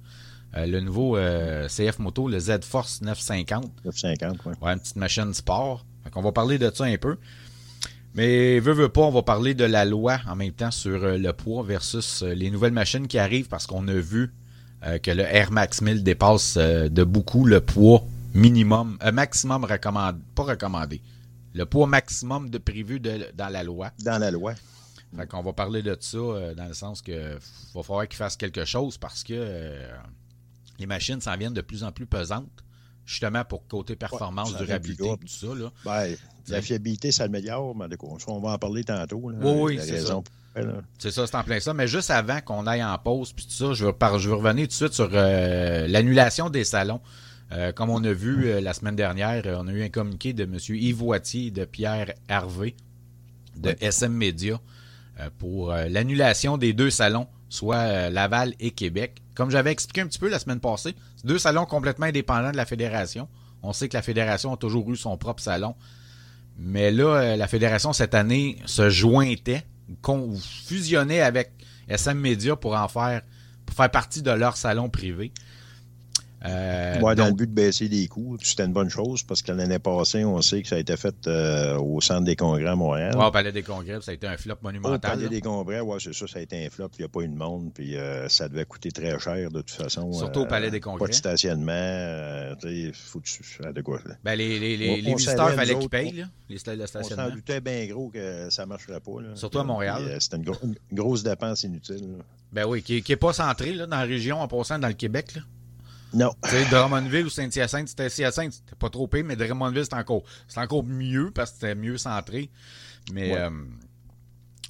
Euh, 0.57 0.67
le 0.67 0.81
nouveau 0.81 1.17
euh, 1.17 1.69
CF 1.69 1.99
Moto, 1.99 2.29
le 2.29 2.39
Z-Force 2.39 3.03
950. 3.03 3.71
950, 3.85 4.39
oui. 4.47 4.53
Ouais, 4.63 4.73
une 4.73 4.79
petite 4.79 4.97
machine 4.97 5.35
sport. 5.35 5.85
on 6.15 6.23
va 6.23 6.33
parler 6.33 6.59
de 6.59 6.71
ça 6.73 6.85
un 6.85 6.97
peu. 6.97 7.19
Mais 8.15 8.59
veut, 8.59 8.73
veut 8.73 8.89
pas, 8.89 9.03
on 9.03 9.11
va 9.11 9.23
parler 9.23 9.55
de 9.55 9.65
la 9.65 9.85
loi 9.85 10.19
en 10.27 10.35
même 10.35 10.53
temps 10.53 10.71
sur 10.71 11.05
euh, 11.05 11.19
le 11.19 11.33
poids 11.33 11.63
versus 11.63 12.23
les 12.23 12.51
nouvelles 12.51 12.73
machines 12.73 13.07
qui 13.07 13.19
arrivent 13.19 13.49
parce 13.49 13.67
qu'on 13.67 13.87
a 13.89 13.95
vu 13.95 14.33
que 15.03 15.11
le 15.11 15.25
Air 15.25 15.51
Max 15.51 15.83
1000 15.83 16.05
dépasse 16.05 16.57
de 16.57 17.03
beaucoup 17.03 17.45
le 17.45 17.61
poids 17.61 18.05
minimum, 18.33 18.97
maximum 19.13 19.65
recommandé, 19.65 20.21
pas 20.37 20.45
recommandé, 20.45 21.01
le 21.53 21.67
poids 21.67 21.89
maximum 21.89 22.49
de 22.49 22.59
prévu 22.59 23.01
de, 23.01 23.27
dans 23.35 23.49
la 23.49 23.65
loi. 23.65 23.91
Dans 24.05 24.19
la 24.19 24.31
loi. 24.31 24.55
Fait 25.17 25.27
qu'on 25.27 25.43
va 25.43 25.53
parler 25.53 25.83
de 25.83 25.97
ça 25.99 26.19
dans 26.57 26.69
le 26.69 26.75
sens 26.75 27.03
que 27.03 27.35
va 27.75 27.83
falloir 27.83 28.07
qu'il 28.07 28.19
fasse 28.19 28.37
quelque 28.37 28.65
chose 28.65 28.99
parce 28.99 29.25
que 29.25 29.75
les 30.79 30.87
machines 30.87 31.21
s'en 31.21 31.37
viennent 31.37 31.55
de 31.55 31.61
plus 31.61 31.83
en 31.83 31.91
plus 31.91 32.07
pesantes, 32.07 32.65
justement 33.09 33.43
pour 33.45 33.67
côté 33.67 33.97
performance, 33.97 34.55
durabilité, 34.57 35.03
tout 35.03 35.27
ça. 35.27 35.47
Là. 35.47 35.73
Ben, 35.85 36.15
la 36.49 36.63
fiabilité 36.63 37.11
s'améliore, 37.11 37.75
mais 37.75 37.87
on 38.27 38.41
va 38.41 38.51
en 38.51 38.59
parler 38.59 38.85
tantôt. 38.85 39.21
oui, 39.25 39.33
oui, 39.43 39.81
c'est 39.83 40.01
ça. 40.01 40.21
C'est 40.99 41.11
ça, 41.11 41.27
c'est 41.27 41.37
en 41.37 41.45
plein 41.45 41.61
ça. 41.61 41.73
Mais 41.73 41.87
juste 41.87 42.11
avant 42.11 42.41
qu'on 42.41 42.67
aille 42.67 42.83
en 42.83 42.99
pause, 42.99 43.33
puis 43.33 43.47
tout 43.47 43.53
ça, 43.53 43.73
je 43.73 43.87
veux, 43.87 44.19
je 44.19 44.29
veux 44.29 44.35
revenir 44.35 44.65
tout 44.65 44.71
de 44.71 44.73
suite 44.73 44.93
sur 44.93 45.09
euh, 45.13 45.87
l'annulation 45.87 46.51
des 46.51 46.65
salons. 46.65 47.01
Euh, 47.53 47.73
comme 47.73 47.89
on 47.89 48.03
a 48.05 48.13
vu 48.13 48.47
euh, 48.47 48.61
la 48.61 48.75
semaine 48.75 48.97
dernière, 48.97 49.43
on 49.47 49.69
a 49.69 49.73
eu 49.73 49.83
un 49.83 49.89
communiqué 49.89 50.33
de 50.35 50.45
M. 50.45 50.59
Yves 50.69 51.03
Wattier 51.03 51.47
et 51.47 51.51
de 51.51 51.65
Pierre 51.65 52.13
Hervé 52.29 52.77
de 53.57 53.75
SM 53.81 54.13
Media 54.13 54.61
pour 55.39 55.73
l'annulation 55.73 56.59
des 56.59 56.73
deux 56.73 56.91
salons 56.91 57.27
soit 57.49 58.11
Laval 58.11 58.55
et 58.61 58.71
Québec. 58.71 59.21
Comme 59.39 59.53
j'avais 59.53 59.71
expliqué 59.71 60.01
un 60.01 60.09
petit 60.09 60.19
peu 60.19 60.29
la 60.29 60.41
semaine 60.41 60.59
passée, 60.59 60.97
deux 61.23 61.39
salons 61.39 61.65
complètement 61.65 62.07
indépendants 62.07 62.51
de 62.51 62.57
la 62.57 62.67
fédération. 62.67 63.29
On 63.63 63.73
sait 63.73 63.89
que 63.89 63.97
la 63.97 64.03
fédération 64.03 64.53
a 64.53 64.57
toujours 64.57 64.91
eu 64.91 64.97
son 64.97 65.17
propre 65.17 65.41
salon. 65.41 65.77
Mais 66.59 66.91
là, 66.91 67.05
euh, 67.05 67.37
la 67.37 67.47
fédération, 67.47 67.93
cette 67.93 68.17
année, 68.17 68.59
se 68.67 68.91
jointait, 68.91 69.65
fusionnait 70.67 71.21
avec 71.21 71.53
SM 71.87 72.19
Media 72.19 72.57
pour 72.57 72.75
en 72.75 72.89
faire, 72.89 73.23
pour 73.65 73.77
faire 73.77 73.89
partie 73.93 74.23
de 74.23 74.33
leur 74.33 74.57
salon 74.57 74.89
privé. 74.89 75.31
Euh, 76.45 77.15
dans 77.15 77.27
le 77.27 77.33
but 77.33 77.49
de 77.49 77.55
baisser 77.55 77.89
les 77.89 78.07
coûts, 78.07 78.37
c'était 78.41 78.65
une 78.65 78.73
bonne 78.73 78.91
chose 78.91 79.25
parce 79.25 79.43
que 79.43 79.51
l'année 79.51 79.81
passée, 79.81 80.25
on 80.25 80.41
sait 80.41 80.63
que 80.63 80.69
ça 80.69 80.77
a 80.77 80.79
été 80.79 80.97
fait 80.97 81.27
euh, 81.27 81.77
au 81.79 82.01
Centre 82.01 82.25
des 82.25 82.37
congrès 82.37 82.67
à 82.69 82.77
Montréal. 82.77 83.17
au 83.17 83.31
Palais 83.31 83.51
des 83.51 83.63
congrès, 83.63 84.01
ça 84.01 84.13
a 84.13 84.15
été 84.15 84.27
un 84.27 84.37
flop 84.37 84.55
monumental. 84.63 84.95
Au 84.95 85.17
Palais 85.17 85.29
des 85.29 85.41
congrès, 85.41 85.81
oui, 85.81 85.99
c'est 86.01 86.15
ça, 86.15 86.27
ça 86.29 86.39
a 86.39 86.43
été 86.43 86.65
un 86.65 86.71
flop. 86.71 86.91
Il 86.99 87.03
n'y 87.03 87.05
a 87.07 87.09
pas 87.09 87.21
eu 87.23 87.29
de 87.29 87.37
monde, 87.37 87.73
puis 87.75 87.97
euh, 87.97 88.29
ça 88.29 88.49
devait 88.49 88.65
coûter 88.65 88.93
très 88.93 89.19
cher 89.19 89.51
de 89.51 89.63
toute 89.63 89.71
façon. 89.71 90.13
Surtout 90.13 90.41
au 90.41 90.47
Palais 90.47 90.71
des 90.71 90.81
congrès. 90.81 91.07
Pas 91.07 91.09
de 91.09 91.15
stationnement. 91.15 92.55
il 92.65 92.93
faut 92.95 93.21
de 93.21 93.81
quoi. 93.83 93.99
Ben, 94.23 94.37
les, 94.37 94.59
les, 94.61 94.77
les, 94.77 95.01
les 95.01 95.15
visiteurs, 95.15 95.51
il 95.51 95.57
fallait 95.57 95.79
qu'ils 95.79 95.89
payent, 95.89 96.13
là, 96.13 96.25
les 96.49 96.59
stationnement. 96.59 97.25
On 97.25 97.29
s'en 97.29 97.35
doutait 97.35 97.61
bien 97.61 97.87
gros 97.87 98.11
que 98.11 98.49
ça 98.51 98.63
ne 98.63 98.69
marcherait 98.69 99.01
pas. 99.01 99.13
Surtout 99.35 99.59
à 99.59 99.65
Montréal. 99.65 100.17
C'était 100.21 100.37
une, 100.37 100.77
grosse 100.93 101.25
dépense 101.25 101.65
inutile. 101.65 102.19
Ben 102.53 102.65
oui, 102.65 102.83
qui 102.83 103.03
n'est 103.07 103.17
pas 103.17 103.33
centré 103.33 103.73
là, 103.73 103.87
dans 103.87 103.97
la 103.97 104.05
région 104.05 104.41
en 104.41 104.47
passant 104.47 104.79
dans 104.79 104.89
le 104.89 104.95
Québec. 104.95 105.35
Là. 105.35 105.43
Non. 106.15 106.35
Tu 106.45 106.51
sais, 106.51 106.65
Drummondville 106.71 107.27
ou 107.27 107.31
Saint-Hyacinthe, 107.31 107.89
c'était 107.89 108.09
Saint-Hyacinthe, 108.09 108.53
c'était 108.53 108.77
pas 108.77 108.91
trop 108.91 109.07
pire, 109.07 109.25
mais 109.25 109.37
Drummondville, 109.37 109.85
c'était 109.85 109.97
encore, 109.97 110.23
encore 110.57 110.85
mieux 110.85 111.31
parce 111.31 111.51
que 111.51 111.57
c'était 111.61 111.75
mieux 111.75 111.99
centré. 111.99 112.51
Mais 113.13 113.37
euh, 113.37 113.51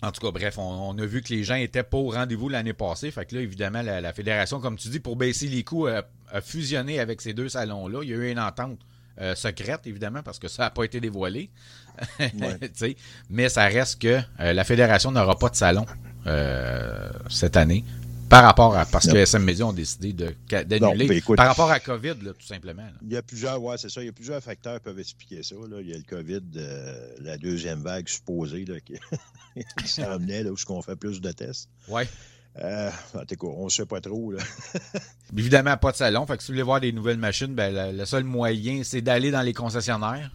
en 0.02 0.12
tout 0.12 0.20
cas, 0.20 0.32
bref, 0.32 0.58
on, 0.58 0.96
a 0.98 1.06
vu 1.06 1.22
que 1.22 1.32
les 1.32 1.44
gens 1.44 1.54
étaient 1.54 1.82
pas 1.82 1.98
au 1.98 2.10
rendez-vous 2.10 2.48
l'année 2.48 2.72
passée. 2.72 3.10
Fait 3.10 3.24
que 3.24 3.36
là, 3.36 3.42
évidemment, 3.42 3.82
la, 3.82 4.12
fédération, 4.12 4.60
comme 4.60 4.76
tu 4.76 4.88
dis, 4.88 5.00
pour 5.00 5.16
baisser 5.16 5.46
les 5.46 5.64
coûts, 5.64 5.86
a, 5.86 6.02
fusionné 6.40 7.00
avec 7.00 7.20
ces 7.20 7.32
deux 7.32 7.48
salons-là. 7.48 8.00
Il 8.02 8.10
y 8.10 8.12
a 8.12 8.16
eu 8.16 8.30
une 8.30 8.40
entente 8.40 8.78
euh, 9.20 9.34
secrète, 9.34 9.86
évidemment, 9.86 10.22
parce 10.22 10.38
que 10.38 10.48
ça 10.48 10.64
n'a 10.64 10.70
pas 10.70 10.84
été 10.84 11.00
dévoilé. 11.00 11.50
mais 13.30 13.48
ça 13.48 13.64
reste 13.64 14.00
que 14.00 14.20
euh, 14.40 14.52
la 14.52 14.64
fédération 14.64 15.10
n'aura 15.10 15.36
pas 15.36 15.48
de 15.48 15.56
salon 15.56 15.86
cette 17.30 17.56
année 17.56 17.84
par 18.28 18.44
rapport 18.44 18.76
à. 18.76 18.84
Parce 18.84 19.06
que 19.06 19.16
SM 19.16 19.42
Media 19.42 19.66
ont 19.66 19.72
décidé 19.72 20.12
d'annuler. 20.12 21.22
par 21.36 21.48
rapport 21.48 21.70
à 21.70 21.80
COVID, 21.80 22.16
tout 22.38 22.46
simplement. 22.46 22.88
Il 23.02 23.12
y 23.12 23.16
a 23.16 23.22
plusieurs, 23.22 23.62
ouais, 23.62 23.76
c'est 23.78 23.88
ça. 23.88 24.02
Il 24.02 24.06
y 24.06 24.10
a 24.10 24.12
plusieurs 24.12 24.42
facteurs 24.42 24.76
qui 24.78 24.84
peuvent 24.84 25.00
expliquer 25.00 25.42
ça. 25.42 25.56
Il 25.80 25.88
y 25.88 25.94
a 25.94 25.96
le 25.96 26.02
COVID, 26.02 26.42
euh, 26.56 27.14
la 27.20 27.36
deuxième 27.36 27.82
vague 27.82 28.08
supposée 28.08 28.64
là, 28.64 28.80
qui, 28.80 28.94
s'en 29.88 30.18
venait, 30.18 30.42
là, 30.42 30.50
où 30.50 30.56
on 30.68 30.82
fait 30.82 30.96
plus 30.96 31.20
de 31.20 31.32
tests. 31.32 31.68
Oui. 31.88 32.02
Euh, 32.60 32.90
on 33.42 33.64
ne 33.64 33.68
sait 33.68 33.86
pas 33.86 34.00
trop. 34.00 34.32
Là. 34.32 34.42
Évidemment, 35.36 35.76
pas 35.76 35.92
de 35.92 35.96
salon. 35.96 36.26
Fait 36.26 36.36
que 36.36 36.42
si 36.42 36.48
vous 36.48 36.54
voulez 36.54 36.62
voir 36.64 36.80
des 36.80 36.92
nouvelles 36.92 37.18
machines, 37.18 37.54
ben, 37.54 37.96
le, 37.96 38.04
seul 38.04 38.24
moyen, 38.24 38.82
c'est 38.82 39.00
d'aller 39.00 39.30
dans 39.30 39.42
les 39.42 39.54
concessionnaires. 39.54 40.30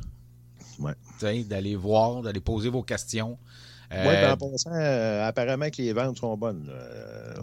Ouais. 0.80 0.94
D'aller 1.22 1.76
voir, 1.76 2.22
d'aller 2.22 2.40
poser 2.40 2.70
vos 2.70 2.84
questions. 2.84 3.38
Oui, 3.96 4.14
ben, 4.14 4.32
en 4.32 4.38
passant, 4.38 4.72
euh, 4.74 5.28
apparemment 5.28 5.70
que 5.70 5.82
les 5.82 5.94
ventes 5.94 6.18
sont 6.18 6.36
bonnes. 6.38 6.70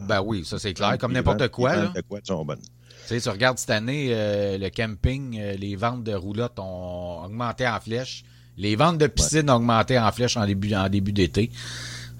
ben 0.08 0.20
oui, 0.22 0.44
ça 0.44 0.58
c'est 0.58 0.74
clair. 0.74 0.98
Comme 0.98 1.12
n'importe 1.12 1.48
quoi. 1.48 1.76
Les 1.76 1.82
ventes 1.82 1.96
de 1.96 2.00
quoi 2.02 2.20
sont 2.22 2.44
bonnes. 2.44 2.60
Tu 2.60 3.16
sais, 3.16 3.20
tu 3.20 3.28
regardes 3.28 3.58
cette 3.58 3.70
année, 3.70 4.08
euh, 4.10 4.58
le 4.58 4.68
camping, 4.70 5.38
euh, 5.40 5.54
les 5.54 5.76
ventes 5.76 6.04
de 6.04 6.14
roulottes 6.14 6.58
ont 6.58 7.24
augmenté 7.24 7.66
en 7.66 7.80
flèche. 7.80 8.24
Les 8.56 8.76
ventes 8.76 8.98
de 8.98 9.06
piscines 9.06 9.48
ont 9.50 9.56
augmenté 9.56 9.98
en 9.98 10.10
flèche 10.12 10.36
en 10.36 10.46
début, 10.46 10.74
en 10.74 10.88
début 10.88 11.12
d'été. 11.12 11.50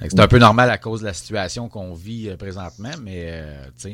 C'est 0.01 0.19
un 0.19 0.29
peu 0.29 0.39
normal 0.39 0.71
à 0.71 0.79
cause 0.79 1.01
de 1.01 1.07
la 1.07 1.13
situation 1.13 1.69
qu'on 1.69 1.93
vit 1.93 2.35
présentement, 2.39 2.93
mais 3.03 3.45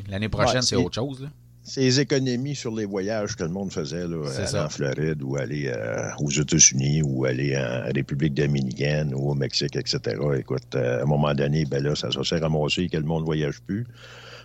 l'année 0.09 0.29
prochaine, 0.29 0.61
c'est 0.61 0.77
autre 0.77 0.95
chose. 0.95 1.23
Là 1.23 1.29
ces 1.67 1.99
économies 1.99 2.55
sur 2.55 2.73
les 2.73 2.85
voyages 2.85 3.35
que 3.35 3.43
le 3.43 3.49
monde 3.49 3.71
faisait 3.73 4.07
là, 4.07 4.23
aller 4.37 4.57
en 4.57 4.69
Floride 4.69 5.21
ou 5.21 5.35
aller 5.35 5.67
euh, 5.67 6.09
aux 6.19 6.29
États-Unis 6.29 7.01
ou 7.03 7.25
aller 7.25 7.57
en 7.57 7.91
République 7.93 8.33
dominicaine 8.33 9.13
ou 9.13 9.31
au 9.31 9.35
Mexique, 9.35 9.75
etc. 9.75 10.17
Écoute, 10.37 10.75
euh, 10.75 10.99
à 10.99 11.03
un 11.03 11.05
moment 11.05 11.33
donné, 11.33 11.65
ben 11.65 11.83
là, 11.83 11.93
ça, 11.93 12.09
s'est 12.23 12.37
ramassé 12.37 12.87
que 12.87 12.95
le 12.95 13.03
monde 13.03 13.21
ne 13.21 13.25
voyage 13.25 13.59
plus. 13.61 13.85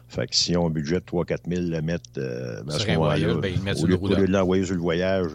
Fait 0.09 0.26
que 0.26 0.35
si 0.35 0.57
on 0.57 0.69
budget 0.69 0.99
3-4 0.99 1.38
000, 1.49 1.62
le 1.69 1.81
mettre 1.81 2.11
euh, 2.19 2.61
ben, 2.64 2.76
sur 2.76 2.91
un 2.91 2.97
voyage, 2.97 3.35
ben, 3.37 3.52
ils 3.55 3.62
mettent 3.62 3.79
sur 3.79 3.87
le 3.87 3.95
roulotte. 3.95 4.19
Au 4.19 4.21
lieu 4.21 4.26
de 4.26 4.33
l'envoyer 4.33 4.64
sur 4.64 4.75
le 4.75 4.81
voyage. 4.81 5.31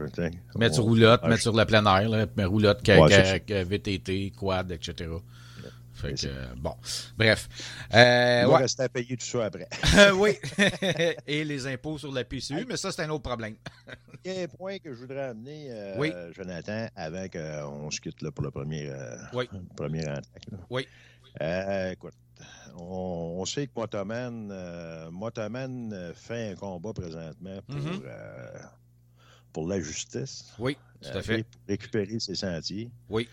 Mettre 0.58 0.76
sur 0.76 0.84
roulotte, 0.84 1.24
mettre 1.26 1.42
sur 1.42 1.56
la 1.56 1.66
plein 1.66 1.86
air, 1.86 2.10
là, 2.10 2.28
roulotte, 2.46 2.86
ouais, 2.86 3.64
VTT, 3.64 4.34
quad, 4.38 4.72
etc. 4.74 5.10
Fait 5.98 6.14
que, 6.14 6.56
bon, 6.56 6.76
bref. 7.18 7.50
Euh, 7.94 8.44
Il 8.44 8.52
va 8.52 8.58
rester 8.58 8.84
à 8.84 8.90
payer 8.90 9.18
tout 9.18 9.26
ça 9.26 9.46
après. 9.46 9.68
oui. 10.16 10.38
Et 11.28 11.44
les 11.44 11.66
impôts 11.66 11.98
sur 11.98 12.12
la 12.12 12.24
PCU, 12.24 12.66
mais 12.68 12.78
ça, 12.78 12.92
c'est 12.92 13.02
un 13.02 13.10
autre 13.10 13.24
problème. 13.24 13.56
Il 14.24 14.32
y 14.32 14.40
a 14.40 14.44
un 14.44 14.48
point 14.48 14.78
que 14.78 14.94
je 14.94 15.00
voudrais 15.00 15.30
amener, 15.30 15.72
euh, 15.72 16.34
Jonathan, 16.34 16.88
avant 16.96 17.28
qu'on 17.28 17.90
se 17.90 18.00
quitte 18.00 18.22
là, 18.22 18.32
pour 18.32 18.44
le 18.44 18.52
premier, 18.52 18.90
euh, 18.90 19.18
oui. 19.34 19.50
premier 19.76 20.06
Oui. 20.70 20.88
Euh, 21.42 21.92
écoute, 21.92 22.14
on, 22.78 23.44
sait 23.46 23.66
que 23.66 23.72
Motoman, 23.76 24.50
euh, 24.52 25.10
Motoman 25.12 26.14
fait 26.14 26.52
un 26.52 26.56
combat 26.56 26.94
présentement 26.94 27.60
pour, 27.68 27.76
mm-hmm. 27.76 28.02
euh, 28.06 28.60
pour 29.52 29.68
la 29.68 29.80
justice. 29.80 30.54
Oui, 30.60 30.78
tout 31.02 31.18
à 31.18 31.22
fait. 31.22 31.44
Pour 31.44 31.62
récupérer 31.68 32.20
ses 32.20 32.36
sentiers. 32.36 32.92
Oui. 33.10 33.28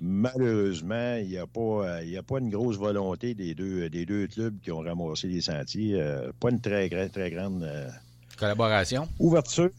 Malheureusement, 0.00 1.16
il 1.16 1.28
n'y 1.28 1.38
a, 1.38 1.46
pas, 1.46 1.96
a 1.98 2.22
pas 2.22 2.38
une 2.38 2.50
grosse 2.50 2.76
volonté 2.76 3.34
des 3.34 3.54
deux, 3.54 3.88
des 3.88 4.06
deux 4.06 4.26
clubs 4.26 4.58
qui 4.62 4.70
ont 4.70 4.80
ramassé 4.80 5.28
les 5.28 5.40
sentiers. 5.40 6.00
pas 6.40 6.50
une 6.50 6.60
très, 6.60 6.88
très 7.08 7.30
grande 7.30 7.68
Collaboration. 8.38 9.08
Ouverture. 9.18 9.70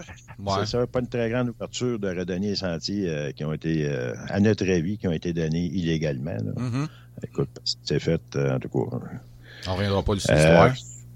C'est 0.58 0.66
ça, 0.66 0.86
pas 0.88 1.00
une 1.00 1.08
très 1.08 1.30
grande 1.30 1.50
ouverture 1.50 1.98
de 1.98 2.10
redonner 2.10 2.50
les 2.50 2.56
sentiers 2.56 3.10
euh, 3.10 3.32
qui 3.32 3.46
ont 3.46 3.54
été, 3.54 3.86
euh, 3.88 4.14
à 4.28 4.40
notre 4.40 4.70
avis, 4.70 4.98
qui 4.98 5.08
ont 5.08 5.14
été 5.14 5.32
donnés 5.32 5.66
illégalement. 5.66 6.32
Mm-hmm. 6.32 6.88
Écoute, 7.24 7.50
c'est 7.84 8.00
fait, 8.00 8.22
euh, 8.36 8.56
en 8.56 8.60
tout 8.60 8.70
cas. 8.70 8.98
On 9.68 9.72
ne 9.72 9.76
reviendra 9.76 10.04
pas 10.04 10.20
sur 10.20 10.34
l'histoire. 10.34 10.74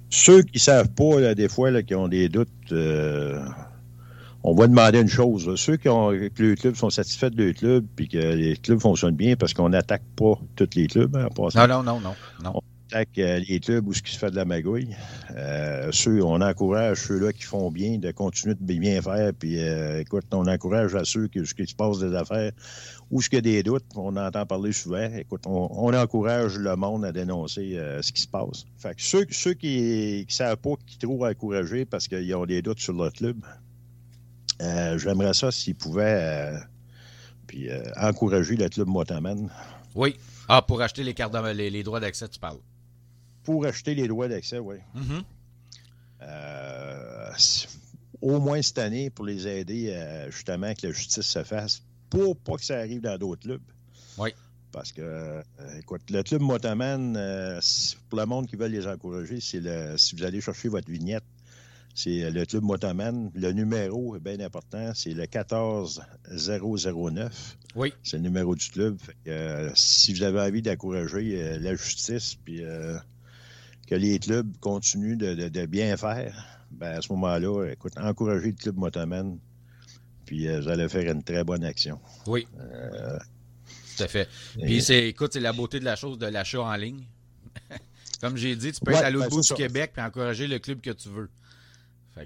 ceux 0.09 0.41
qui 0.43 0.55
ne 0.55 0.59
savent 0.59 0.89
pas, 0.89 1.35
des 1.35 1.49
fois, 1.49 1.83
qui 1.83 1.95
ont 1.95 2.07
des 2.07 2.29
doutes, 2.29 2.73
on 4.43 4.55
va 4.55 4.67
demander 4.67 4.99
une 4.99 5.07
chose. 5.07 5.55
Ceux 5.55 5.77
qui 5.77 5.89
ont, 5.89 6.09
que 6.09 6.43
les 6.43 6.55
clubs 6.55 6.75
sont 6.75 6.89
satisfaits 6.89 7.29
de 7.29 7.43
leur 7.43 7.53
club 7.53 7.85
puis 7.95 8.07
que 8.07 8.17
les 8.17 8.55
clubs 8.57 8.79
fonctionnent 8.79 9.15
bien 9.15 9.35
parce 9.35 9.53
qu'on 9.53 9.69
n'attaque 9.69 10.03
pas 10.15 10.39
tous 10.55 10.69
les 10.75 10.87
clubs. 10.87 11.15
Hein, 11.15 11.29
non, 11.55 11.67
non, 11.67 11.83
non, 11.83 11.99
non, 11.99 12.15
non. 12.43 12.61
Euh, 12.95 13.39
les 13.47 13.59
clubs 13.59 13.87
où 13.87 13.93
ce 13.93 14.03
qui 14.03 14.13
se 14.13 14.19
fait 14.19 14.29
de 14.29 14.35
la 14.35 14.45
magouille. 14.45 14.95
Euh, 15.35 15.89
ceux, 15.91 16.23
on 16.23 16.41
encourage 16.41 17.07
ceux-là 17.07 17.33
qui 17.33 17.43
font 17.43 17.71
bien 17.71 17.97
de 17.97 18.11
continuer 18.11 18.53
de 18.53 18.79
bien 18.79 19.01
faire. 19.01 19.31
Puis, 19.33 19.57
euh, 19.59 20.01
écoute, 20.01 20.25
on 20.31 20.45
encourage 20.45 20.93
à 20.93 21.03
ceux 21.03 21.27
qui, 21.27 21.41
qui 21.41 21.65
se 21.65 21.75
passent 21.75 21.99
des 21.99 22.13
affaires 22.13 22.51
ou 23.09 23.21
ce 23.21 23.29
qu'il 23.29 23.37
y 23.37 23.39
a 23.39 23.41
des 23.41 23.63
doutes. 23.63 23.85
On 23.95 24.15
entend 24.15 24.45
parler 24.45 24.73
souvent. 24.73 25.09
Écoute, 25.15 25.43
on, 25.47 25.93
encourage 25.93 26.57
le 26.57 26.75
monde 26.75 27.05
à 27.05 27.11
dénoncer 27.11 27.79
ce 28.01 28.11
qui 28.11 28.21
se 28.21 28.27
passe. 28.27 28.65
Fait 28.77 28.95
que 28.95 29.01
ceux, 29.01 29.25
ceux 29.31 29.53
qui 29.53 30.25
ne 30.27 30.31
savent 30.31 30.57
pas, 30.57 30.73
qui 30.85 30.97
trouvent 30.97 31.23
encourager 31.23 31.85
parce 31.85 32.07
qu'ils 32.07 32.35
ont 32.35 32.45
des 32.45 32.61
doutes 32.61 32.79
sur 32.79 32.93
leur 32.93 33.13
club, 33.13 33.37
j'aimerais 34.97 35.33
ça 35.33 35.51
s'ils 35.51 35.75
pouvaient 35.75 36.53
puis, 37.47 37.69
encourager 37.97 38.55
le 38.55 38.69
club 38.69 38.87
Motaman. 38.87 39.49
Oui. 39.95 40.15
Ah, 40.47 40.61
pour 40.61 40.81
acheter 40.81 41.03
les, 41.03 41.13
cartes 41.13 41.35
les 41.35 41.83
droits 41.83 41.99
d'accès, 41.99 42.27
tu 42.27 42.39
parles 42.39 42.59
pour 43.43 43.65
acheter 43.65 43.93
les 43.93 44.07
droits 44.07 44.27
d'accès, 44.27 44.59
oui. 44.59 44.77
Mm-hmm. 44.95 45.23
Euh, 46.23 47.31
au 48.21 48.39
moins 48.39 48.61
cette 48.61 48.77
année, 48.77 49.09
pour 49.09 49.25
les 49.25 49.47
aider 49.47 49.89
euh, 49.89 50.31
justement 50.31 50.73
que 50.73 50.87
la 50.87 50.93
justice 50.93 51.25
se 51.25 51.43
fasse, 51.43 51.83
pour 52.09 52.37
pas 52.37 52.55
que 52.55 52.63
ça 52.63 52.79
arrive 52.79 53.01
dans 53.01 53.17
d'autres 53.17 53.41
clubs. 53.41 53.61
Oui. 54.17 54.29
Parce 54.71 54.91
que, 54.91 55.01
euh, 55.01 55.43
écoute, 55.77 56.01
le 56.09 56.23
club 56.23 56.41
Motoman, 56.41 57.13
pour 58.09 58.19
le 58.19 58.25
monde 58.25 58.47
qui 58.47 58.55
veut 58.55 58.67
les 58.67 58.87
encourager, 58.87 59.39
c'est 59.39 59.59
le 59.59 59.97
si 59.97 60.15
vous 60.15 60.23
allez 60.23 60.41
chercher 60.41 60.69
votre 60.69 60.89
vignette, 60.89 61.23
c'est 61.93 62.31
le 62.31 62.45
club 62.45 62.63
Motoman. 62.63 63.31
Le 63.35 63.51
numéro 63.51 64.15
est 64.15 64.19
bien 64.19 64.39
important, 64.39 64.93
c'est 64.95 65.13
le 65.13 65.25
14009. 65.25 67.57
Oui. 67.75 67.93
C'est 68.03 68.17
le 68.17 68.23
numéro 68.23 68.55
du 68.55 68.69
club. 68.69 68.97
si 69.75 70.13
vous 70.13 70.23
avez 70.23 70.41
envie 70.41 70.61
d'encourager 70.61 71.59
la 71.59 71.75
justice, 71.75 72.35
puis 72.43 72.63
que 73.87 73.95
les 73.95 74.19
clubs 74.19 74.57
continuent 74.59 75.17
de, 75.17 75.65
bien 75.65 75.97
faire, 75.97 76.33
ben 76.71 76.97
à 76.97 77.01
ce 77.01 77.11
moment-là, 77.13 77.71
écoute, 77.71 77.93
encouragez 77.97 78.47
le 78.47 78.53
club 78.53 78.77
Motoman, 78.77 79.37
puis 80.25 80.47
euh, 80.47 80.61
vous 80.61 80.69
allez 80.69 80.89
faire 80.89 81.11
une 81.11 81.23
très 81.23 81.43
bonne 81.43 81.63
action. 81.63 81.99
Oui. 82.27 82.47
Euh, 82.59 83.17
Tout 83.95 84.03
à 84.03 84.07
fait. 84.07 84.29
Puis, 84.61 84.81
c'est, 84.81 85.09
écoute, 85.09 85.33
c'est 85.33 85.39
la 85.39 85.53
beauté 85.53 85.79
de 85.79 85.85
la 85.85 85.95
chose 85.95 86.17
de 86.17 86.25
l'achat 86.25 86.61
en 86.61 86.75
ligne. 86.75 87.03
Comme 88.21 88.37
j'ai 88.37 88.55
dit, 88.55 88.71
tu 88.71 88.79
peux 88.79 88.93
être 88.93 89.03
à 89.03 89.09
l'autre 89.09 89.29
ben, 89.29 89.35
bout 89.35 89.41
du 89.41 89.53
Québec 89.53 89.93
et 89.97 90.01
encourager 90.01 90.47
le 90.47 90.59
club 90.59 90.81
que 90.81 90.91
tu 90.91 91.09
veux. 91.09 91.29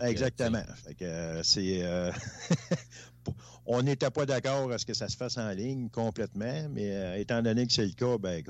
Exactement. 0.01 0.63
Fait 0.85 0.95
que, 0.95 1.05
euh, 1.05 1.43
c'est. 1.43 1.83
on 3.67 3.83
n'était 3.83 4.09
pas 4.09 4.25
d'accord 4.25 4.71
à 4.71 4.77
ce 4.77 4.85
que 4.85 4.93
ça 4.93 5.09
se 5.09 5.17
fasse 5.17 5.37
en 5.37 5.49
ligne 5.49 5.89
complètement, 5.89 6.67
mais 6.71 6.89
euh, 6.91 7.19
étant 7.19 7.41
donné 7.41 7.67
que 7.67 7.73
c'est 7.73 7.85
le 7.85 7.91
cas, 7.91 8.17
ben, 8.17 8.41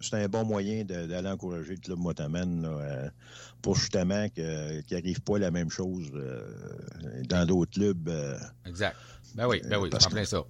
c'est 0.00 0.14
un, 0.14 0.28
bon 0.28 0.44
moyen 0.44 0.84
d'aller 0.84 1.28
encourager 1.28 1.74
le 1.74 1.80
club 1.80 1.98
Motaman 1.98 2.64
euh, 2.64 3.08
pour 3.62 3.74
justement 3.74 4.28
qu'il 4.28 4.84
n'arrive 4.90 5.20
pas 5.22 5.38
la 5.38 5.50
même 5.50 5.70
chose 5.70 6.06
euh, 6.14 6.42
dans 7.28 7.44
d'autres 7.46 7.72
clubs. 7.72 8.10
exact. 8.64 8.96
Ben 9.36 9.46
oui, 9.46 9.62
ben 9.68 9.78
oui, 9.78 9.90
c'est 9.96 10.10
plein 10.10 10.24
ça. 10.24 10.42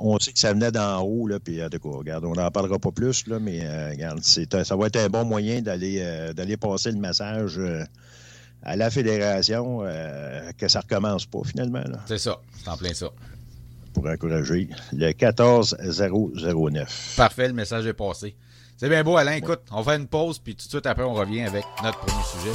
on, 0.00 0.18
sait 0.18 0.32
que 0.32 0.38
ça 0.40 0.52
venait 0.52 0.72
d'en 0.72 1.00
haut, 1.02 1.28
là, 1.28 1.38
puis 1.38 1.62
regarde, 1.62 2.24
on 2.24 2.34
n'en 2.34 2.50
parlera 2.50 2.80
pas 2.80 2.90
plus, 2.90 3.28
là, 3.28 3.38
mais 3.38 3.90
regarde, 3.90 4.24
ça 4.24 4.76
va 4.76 4.86
être 4.88 4.96
un 4.96 5.08
bon 5.08 5.24
moyen 5.24 5.62
d'aller 5.62 6.32
d'aller 6.34 6.56
passer 6.56 6.90
le 6.90 6.98
message 6.98 7.60
à 8.64 8.76
la 8.76 8.90
fédération 8.90 9.80
que 10.58 10.68
ça 10.68 10.80
recommence 10.80 11.24
pas 11.26 11.40
finalement. 11.44 11.84
C'est 12.06 12.18
ça, 12.18 12.40
c'est 12.56 12.68
en 12.68 12.76
plein 12.76 12.94
ça 12.94 13.10
pour 13.92 14.08
encourager 14.08 14.68
le 14.92 15.12
14009. 15.12 17.14
Parfait, 17.16 17.46
le 17.46 17.54
message 17.54 17.86
est 17.86 17.92
passé. 17.92 18.34
C'est 18.76 18.88
bien 18.88 19.04
beau, 19.04 19.16
Alain. 19.16 19.34
Écoute, 19.34 19.60
on 19.70 19.84
fait 19.84 19.94
une 19.96 20.08
pause, 20.08 20.40
puis 20.40 20.56
tout 20.56 20.64
de 20.64 20.70
suite 20.70 20.86
après, 20.86 21.04
on 21.04 21.14
revient 21.14 21.42
avec 21.42 21.64
notre 21.82 22.00
premier 22.00 22.24
sujet. 22.24 22.50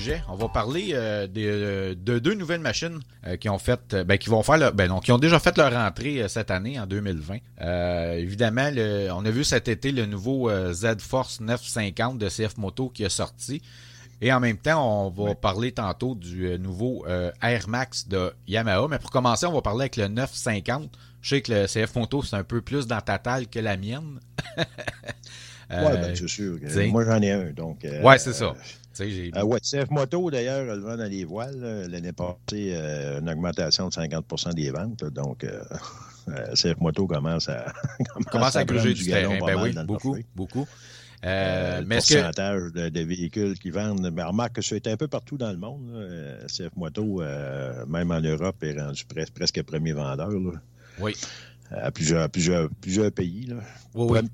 Sujet, 0.00 0.22
on 0.28 0.34
va 0.34 0.48
parler 0.48 0.90
euh, 0.94 1.26
euh, 1.36 1.94
de, 1.94 2.18
deux 2.18 2.34
nouvelles 2.34 2.60
machines 2.60 3.00
euh, 3.26 3.36
qui 3.36 3.48
ont 3.50 3.58
fait, 3.58 3.94
ben, 3.94 4.16
qui 4.16 4.30
vont 4.30 4.42
faire, 4.42 4.72
ben, 4.72 4.98
qui 5.00 5.12
ont 5.12 5.18
déjà 5.18 5.38
fait 5.38 5.56
leur 5.58 5.76
entrée 5.76 6.26
cette 6.28 6.50
année 6.50 6.80
en 6.80 6.86
2020. 6.86 7.36
évidemment, 8.16 8.70
on 9.14 9.24
a 9.24 9.30
vu 9.30 9.44
cet 9.44 9.68
été 9.68 9.92
le 9.92 10.06
nouveau 10.06 10.50
Z-Force 10.72 11.40
950 11.40 12.18
de 12.18 12.28
CF 12.28 12.56
Moto 12.56 12.88
qui 12.88 13.04
est 13.04 13.10
sorti. 13.10 13.62
Et 14.22 14.32
en 14.32 14.40
même 14.40 14.58
temps, 14.58 15.06
on 15.06 15.10
va 15.10 15.34
parler 15.34 15.72
tantôt 15.72 16.14
du 16.14 16.58
nouveau 16.58 17.06
Air 17.42 17.68
Max 17.68 18.08
de 18.08 18.32
Yamaha. 18.48 18.86
Mais 18.88 18.98
pour 18.98 19.10
commencer, 19.10 19.46
on 19.46 19.52
va 19.52 19.62
parler 19.62 19.82
avec 19.82 19.96
le 19.96 20.08
950. 20.08 20.90
Je 21.22 21.28
sais 21.28 21.42
que 21.42 21.52
le 21.52 21.66
CF 21.66 21.94
Moto, 21.96 22.22
c'est 22.22 22.36
un 22.36 22.44
peu 22.44 22.62
plus 22.62 22.86
dans 22.86 23.00
ta 23.00 23.18
taille 23.18 23.46
que 23.46 23.58
la 23.58 23.76
mienne. 23.76 24.20
oui, 24.56 24.64
ben, 25.70 26.14
c'est 26.14 26.28
sûr. 26.28 26.58
Moi, 26.88 27.04
j'en 27.04 27.20
ai 27.20 27.32
un. 27.32 27.50
Donc, 27.50 27.86
ouais, 28.02 28.18
c'est 28.18 28.32
ça. 28.32 28.54
Euh, 29.00 29.58
CF 29.62 29.90
Moto, 29.90 30.30
d'ailleurs, 30.30 30.64
le 30.64 30.80
vend 30.80 30.96
dans 30.96 31.10
les 31.10 31.24
voiles. 31.24 31.86
L'année 31.90 32.12
passée, 32.12 32.72
euh, 32.74 33.20
une 33.20 33.28
augmentation 33.28 33.88
de 33.88 33.92
50% 33.92 34.54
des 34.54 34.70
ventes. 34.70 35.04
donc, 35.04 35.44
euh, 35.44 35.62
CF 36.54 36.78
Moto 36.80 37.06
commence 37.06 37.48
à, 37.48 37.72
commence, 38.30 38.56
à, 38.56 38.64
gruger 38.64 38.94
du, 38.94 39.04
terrain. 39.04 39.38
Ben 39.44 39.60
oui, 39.62 39.74
beaucoup, 39.86 40.16
beaucoup. 40.34 40.66
Euh, 41.22 41.82
mais 41.86 41.96
pourcentage 41.96 42.72
que... 42.72 42.88
de, 42.88 43.00
véhicules 43.00 43.58
qui 43.58 43.70
vendent. 43.70 44.10
Mais 44.12 44.22
remarque 44.22 44.54
que 44.54 44.62
c'est 44.62 44.86
un 44.86 44.96
peu 44.96 45.08
partout 45.08 45.36
dans 45.36 45.50
le 45.50 45.58
monde. 45.58 45.90
CF 46.46 46.74
Moto, 46.76 47.22
même 47.88 48.10
en 48.10 48.20
Europe, 48.20 48.62
est 48.62 48.80
rendu 48.80 49.04
presque 49.34 49.62
premier 49.62 49.92
vendeur. 49.92 50.30
Oui. 50.98 51.14
À 51.70 51.92
plusieurs, 51.92 52.28
plusieurs, 52.28 52.68
plusieurs 52.80 53.12
pays. 53.12 53.46
Là. 53.46 53.56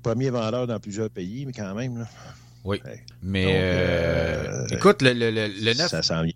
Premier 0.01 0.31
vendeur 0.31 0.65
dans 0.65 0.79
plusieurs 0.79 1.09
pays, 1.09 1.45
mais 1.45 1.53
quand 1.53 1.75
même. 1.75 1.99
Là. 1.99 2.07
Oui. 2.67 2.81
Mais 3.23 4.65
écoute, 4.71 5.01
le, 5.01 5.13
le, 5.13 5.31
le, 5.31 5.73
9. 5.73 5.87
Ça 5.87 6.01
s'en 6.01 6.23
vient. 6.23 6.33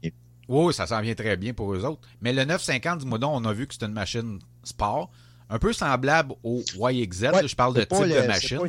Oui, 0.47 0.73
ça 0.73 0.88
s'en 0.88 1.01
vient 1.01 1.15
très 1.15 1.38
bien 1.38 1.53
pour 1.53 1.73
eux 1.73 1.85
autres. 1.85 2.01
Mais 2.21 2.33
le 2.33 2.43
950 2.43 3.00
du 3.00 3.05
Moudon, 3.05 3.31
on 3.33 3.45
a 3.45 3.53
vu 3.53 3.67
que 3.67 3.73
c'est 3.73 3.85
une 3.85 3.93
machine 3.93 4.39
sport. 4.63 5.11
Un 5.50 5.59
peu 5.59 5.73
semblable 5.73 6.33
au 6.43 6.63
YXZ. 6.79 7.25
je 7.45 7.55
parle 7.55 7.75
de 7.75 7.83
type 7.83 8.07
de 8.07 8.27
machine. 8.27 8.59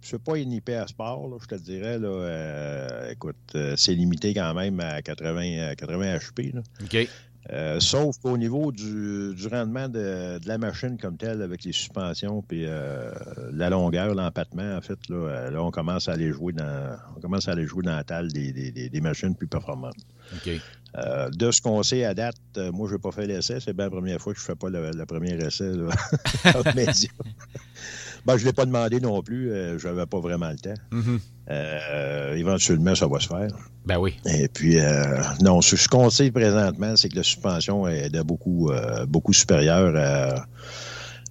C'est 0.00 0.22
pas 0.22 0.38
une 0.38 0.52
hyper 0.52 0.88
sport, 0.88 1.28
là, 1.28 1.36
je 1.42 1.46
te 1.46 1.54
dirais. 1.56 1.98
Là, 1.98 2.08
euh, 2.08 3.10
écoute, 3.10 3.36
euh, 3.54 3.76
c'est 3.76 3.94
limité 3.94 4.32
quand 4.32 4.54
même 4.54 4.80
à 4.80 5.02
80, 5.02 5.74
80 5.74 6.16
HP. 6.16 6.54
Là. 6.54 6.62
OK. 6.82 7.08
Euh, 7.50 7.80
sauf 7.80 8.18
qu'au 8.18 8.36
niveau 8.36 8.72
du, 8.72 9.34
du 9.34 9.46
rendement 9.48 9.88
de, 9.88 10.38
de, 10.38 10.46
la 10.48 10.58
machine 10.58 10.98
comme 10.98 11.16
telle, 11.16 11.40
avec 11.40 11.64
les 11.64 11.72
suspensions 11.72 12.42
puis 12.42 12.64
euh, 12.66 13.10
la 13.52 13.70
longueur, 13.70 14.14
l'empattement, 14.14 14.76
en 14.76 14.80
fait, 14.82 14.98
là, 15.08 15.50
là, 15.50 15.62
on 15.62 15.70
commence 15.70 16.08
à 16.08 16.12
aller 16.12 16.30
jouer 16.30 16.52
dans 16.52 16.96
on 17.16 17.20
commence 17.20 17.48
à 17.48 17.52
aller 17.52 17.66
jouer 17.66 17.82
dans 17.82 17.96
la 17.96 18.04
table 18.04 18.30
des, 18.32 18.52
des, 18.52 18.90
des 18.90 19.00
machines 19.00 19.34
plus 19.34 19.46
performantes. 19.46 19.96
OK. 20.34 20.60
Euh, 20.96 21.28
de 21.30 21.50
ce 21.50 21.60
qu'on 21.60 21.82
sait 21.82 22.04
à 22.04 22.14
date, 22.14 22.36
euh, 22.56 22.72
moi, 22.72 22.88
je 22.88 22.94
n'ai 22.94 22.98
pas 22.98 23.12
fait 23.12 23.26
l'essai. 23.26 23.58
C'est 23.60 23.74
bien 23.74 23.86
la 23.86 23.90
première 23.90 24.20
fois 24.20 24.32
que 24.32 24.38
je 24.38 24.44
ne 24.44 24.46
fais 24.46 24.56
pas 24.56 24.70
le, 24.70 25.04
premier 25.04 25.34
essai 25.34 25.72
là, 25.72 25.90
ben, 28.26 28.36
je 28.36 28.42
ne 28.42 28.44
l'ai 28.46 28.52
pas 28.52 28.64
demandé 28.64 29.00
non 29.00 29.22
plus. 29.22 29.50
Euh, 29.50 29.78
je 29.78 29.86
n'avais 29.86 30.06
pas 30.06 30.18
vraiment 30.18 30.50
le 30.50 30.56
temps. 30.56 30.74
Mm-hmm. 30.92 32.36
éventuellement, 32.36 32.94
ça 32.94 33.06
va 33.06 33.20
se 33.20 33.28
faire. 33.28 33.48
Ben 33.84 33.98
oui. 33.98 34.16
Et 34.26 34.48
puis, 34.48 34.78
non, 35.42 35.60
ce, 35.60 35.88
qu'on 35.88 36.10
sait 36.10 36.30
présentement, 36.30 36.96
c'est 36.96 37.10
que 37.10 37.16
la 37.16 37.22
suspension 37.22 37.86
est 37.86 38.10
de 38.10 38.22
beaucoup, 38.22 38.70
beaucoup 39.08 39.32
supérieure 39.32 39.94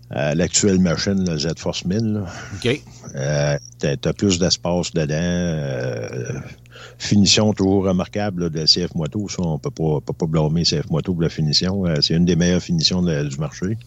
à 0.09 0.35
l'actuelle 0.35 0.79
machine, 0.79 1.29
le 1.29 1.37
Z-Force 1.37 1.83
1000. 1.85 2.23
OK. 2.55 2.81
Tu 3.13 3.87
as, 3.87 4.13
plus 4.13 4.39
d'espace 4.39 4.91
dedans. 4.93 6.41
Euh, 6.77 6.95
finition 6.97 7.53
toujours 7.53 7.85
remarquable 7.85 8.49
de 8.49 8.65
CF 8.65 8.93
Moto. 8.95 9.27
Ça, 9.29 9.41
on 9.41 9.59
peut 9.59 9.71
pas, 9.71 10.01
peut 10.01 10.13
pas 10.13 10.25
blâmer 10.25 10.63
CF 10.63 10.89
Moto 10.89 11.13
pour 11.13 11.21
la 11.21 11.29
finition. 11.29 11.83
c'est 12.01 12.15
une 12.15 12.25
des 12.25 12.35
meilleures 12.35 12.61
finitions 12.61 13.01
du 13.01 13.37
marché. 13.37 13.77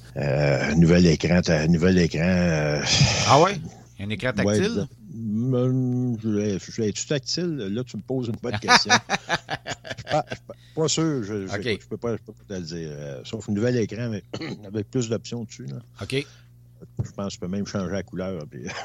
nouvel 0.76 1.06
écran, 1.06 1.40
nouvel 1.68 1.98
écran. 1.98 2.80
ah 3.28 3.40
ouais? 3.40 3.58
Un 4.00 4.08
écran 4.08 4.32
tactile? 4.32 4.86
Je, 5.12 6.58
je, 6.58 6.82
es-tu 6.82 7.06
tactile? 7.06 7.56
Là, 7.56 7.84
tu 7.84 7.96
me 7.96 8.02
poses 8.02 8.28
une 8.28 8.36
bonne 8.42 8.58
question. 8.58 8.92
je 10.08 10.16
ne 10.16 10.22
suis 10.22 10.74
pas, 10.74 10.88
sûr. 10.88 11.22
Je 11.22 11.34
ne 11.34 11.76
peux, 11.86 11.96
pas 11.96 12.16
te 12.16 12.54
le 12.54 12.60
dire. 12.60 12.88
Euh, 12.90 13.20
sauf 13.24 13.48
un 13.48 13.52
nouvel 13.52 13.76
écran, 13.76 14.08
mais 14.08 14.24
avec 14.66 14.90
plus 14.90 15.08
d'options 15.08 15.44
dessus. 15.44 15.66
Là. 15.66 15.80
OK. 16.00 16.26
Je 17.04 17.10
pense 17.12 17.26
que 17.26 17.32
tu 17.34 17.40
peux 17.40 17.48
même 17.48 17.66
changer 17.66 17.92
la 17.92 18.02
couleur. 18.02 18.42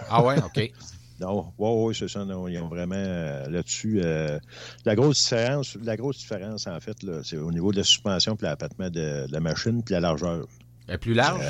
ah 0.10 0.24
ouais, 0.24 0.36
OK. 0.44 0.72
Non, 1.22 1.54
oui, 1.58 1.70
oui, 1.88 1.96
c'est 1.98 2.10
ça. 2.10 2.26
Non, 2.26 2.48
ils 2.48 2.58
ont 2.60 2.68
vraiment 2.68 2.96
euh, 2.98 3.48
là-dessus. 3.50 4.02
Euh, 4.04 4.38
la 4.86 4.96
grosse 4.96 5.24
différence, 5.24 5.78
la 5.82 5.96
grosse 5.96 6.18
différence, 6.18 6.68
en 6.68 6.80
fait, 6.80 6.98
c'est 7.24 7.38
au 7.38 7.52
niveau 7.52 7.72
de 7.72 7.78
la 7.78 7.84
suspension 7.84 8.36
et 8.36 8.44
l'appâtement 8.44 8.90
de, 8.90 9.28
de, 9.28 9.32
la 9.32 9.40
machine 9.40 9.82
puis 9.84 9.94
la 9.94 10.02
largeur. 10.02 10.46
Est 10.88 10.98
plus 10.98 11.14
large? 11.14 11.42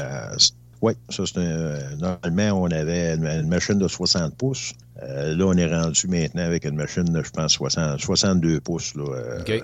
Oui, 0.81 0.93
ça 1.09 1.23
c'est. 1.25 1.97
Normalement, 1.97 2.61
on 2.61 2.71
avait 2.71 3.15
une, 3.15 3.47
machine 3.47 3.79
de 3.79 3.87
60 3.87 4.35
pouces. 4.35 4.73
Euh, 5.01 5.35
là, 5.35 5.45
on 5.45 5.53
est 5.53 5.73
rendu 5.73 6.07
maintenant 6.07 6.43
avec 6.43 6.65
une 6.65 6.75
machine 6.75 7.05
de, 7.05 7.23
je 7.23 7.31
pense, 7.31 7.53
60, 7.53 7.99
62 7.99 8.61
pouces. 8.61 8.93
Là, 8.95 9.03
euh, 9.09 9.59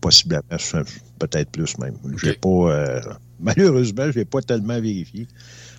possiblement, 0.00 0.42
peut-être 1.18 1.50
plus 1.50 1.78
même. 1.78 1.96
J'ai 2.22 2.34
pas. 2.34 2.48
Euh, 2.48 3.00
malheureusement, 3.40 4.10
je 4.10 4.18
n'ai 4.18 4.24
pas 4.24 4.40
tellement 4.40 4.80
vérifié. 4.80 5.28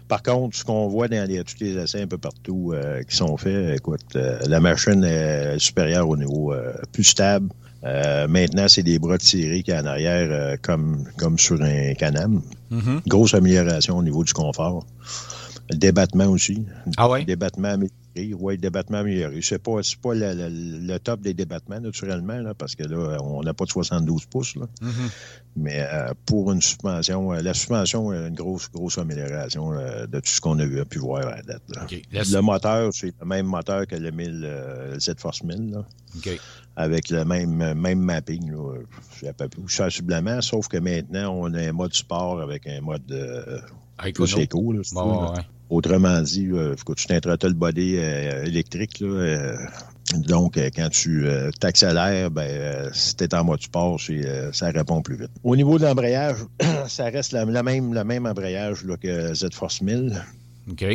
Par 0.08 0.22
contre, 0.22 0.56
ce 0.56 0.64
qu'on 0.64 0.88
voit 0.88 1.08
dans 1.08 1.28
les, 1.28 1.44
tous 1.44 1.56
les 1.60 1.78
essais 1.78 2.02
un 2.02 2.08
peu 2.08 2.18
partout 2.18 2.74
qui 3.10 3.16
sont 3.16 3.38
faits, 3.38 3.78
écoute, 3.78 4.14
la 4.14 4.60
machine 4.60 5.04
est 5.04 5.58
supérieure 5.58 6.08
au 6.08 6.16
niveau 6.16 6.54
plus 6.92 7.04
stable. 7.04 7.50
Euh, 7.86 8.28
maintenant, 8.28 8.68
c'est 8.68 8.84
des 8.84 8.98
bras 8.98 9.18
tirés 9.18 9.62
qui 9.62 9.72
est 9.72 9.80
en 9.80 9.86
arrière 9.86 10.28
euh, 10.32 10.56
comme, 10.62 11.06
comme 11.18 11.38
sur 11.38 11.62
un 11.62 11.94
canam. 11.94 12.42
Mm-hmm. 12.72 13.08
Grosse 13.08 13.36
amélioration 13.36 13.98
au 13.98 14.04
niveau 14.04 14.24
du 14.24 14.34
confort. 14.34 14.86
Le 15.70 15.78
débattement 15.78 16.26
aussi. 16.28 16.66
Ah 16.98 17.10
ouais? 17.10 17.26
débattement 17.26 17.70
amélioré. 17.70 17.94
Oui, 18.18 18.54
le 18.54 18.62
débattement 18.62 19.00
amélioré. 19.00 19.40
C'est 19.42 19.60
pas, 19.60 19.82
pas 20.02 20.14
le, 20.14 20.98
top 21.00 21.22
des 21.22 21.34
débattements, 21.34 21.82
naturellement, 21.82 22.40
là, 22.40 22.54
parce 22.54 22.76
que 22.76 22.84
là, 22.84 23.18
on 23.22 23.42
n'a 23.44 23.54
pas 23.54 23.66
de 23.66 23.72
72 23.72 24.26
pouces. 24.26 24.56
Là. 24.56 24.68
Mm-hmm. 24.82 25.10
Mais 25.58 25.82
euh, 25.82 26.14
pour 26.26 26.52
une 26.52 26.62
suspension, 26.62 27.32
la 27.32 27.54
suspension 27.54 28.14
est 28.14 28.28
une 28.28 28.36
grosse, 28.36 28.70
grosse 28.72 28.98
amélioration 28.98 29.72
de 29.72 30.20
tout 30.20 30.30
ce 30.30 30.40
qu'on 30.40 30.60
a, 30.60 30.86
pu 30.86 31.00
voir 31.00 31.28
à 31.28 31.38
la 31.38 31.42
date. 31.42 31.64
Le 32.12 32.40
moteur, 32.40 32.92
c'est 32.94 33.14
le 33.20 33.26
même 33.26 33.48
moteur 33.48 33.86
que 33.88 33.96
le, 33.96 34.12
1000, 34.12 34.40
le 34.42 35.00
Z-Force 35.00 35.44
1000. 35.44 35.72
Là 35.72 35.86
avec 36.76 37.10
le 37.10 37.24
même, 37.24 37.74
même 37.74 38.00
mapping, 38.00 38.52
là, 38.52 39.32
sensiblement, 39.68 40.42
sauf 40.42 40.68
que 40.68 40.78
maintenant, 40.78 41.34
on 41.34 41.54
a 41.54 41.62
un 41.62 41.72
mode 41.72 41.94
sport 41.94 42.42
avec 42.42 42.68
un 42.68 42.82
mode 42.82 43.10
euh, 43.12 43.60
plus 44.14 44.38
éco. 44.38 44.74
Là, 44.74 44.82
Autrement 45.70 46.22
dit, 46.22 46.48
euh, 46.52 46.76
tu 46.96 47.08
t'introduis 47.08 47.50
le 47.50 47.56
body 47.56 47.96
euh, 47.98 48.46
électrique. 48.46 49.00
Là, 49.00 49.08
euh, 49.08 49.58
donc, 50.14 50.58
quand 50.76 50.90
tu 50.90 51.26
t'accélères, 51.60 52.30
ben, 52.30 52.90
si 52.94 53.16
tu 53.16 53.24
es 53.24 53.34
en 53.34 53.44
mode 53.44 53.62
sport, 53.62 54.00
ça 54.54 54.70
répond 54.70 55.02
plus 55.02 55.18
vite. 55.18 55.32
Au 55.44 55.56
niveau 55.56 55.80
de 55.80 55.86
l'embrayage, 55.86 56.38
ça 56.88 57.06
reste 57.06 57.32
la, 57.32 57.46
même, 57.46 57.94
le 57.94 58.04
même 58.04 58.26
embrayage 58.28 58.84
là, 58.84 58.98
que 58.98 59.34
Z-Force 59.34 59.82
1000. 59.82 60.24
OK. 60.70 60.86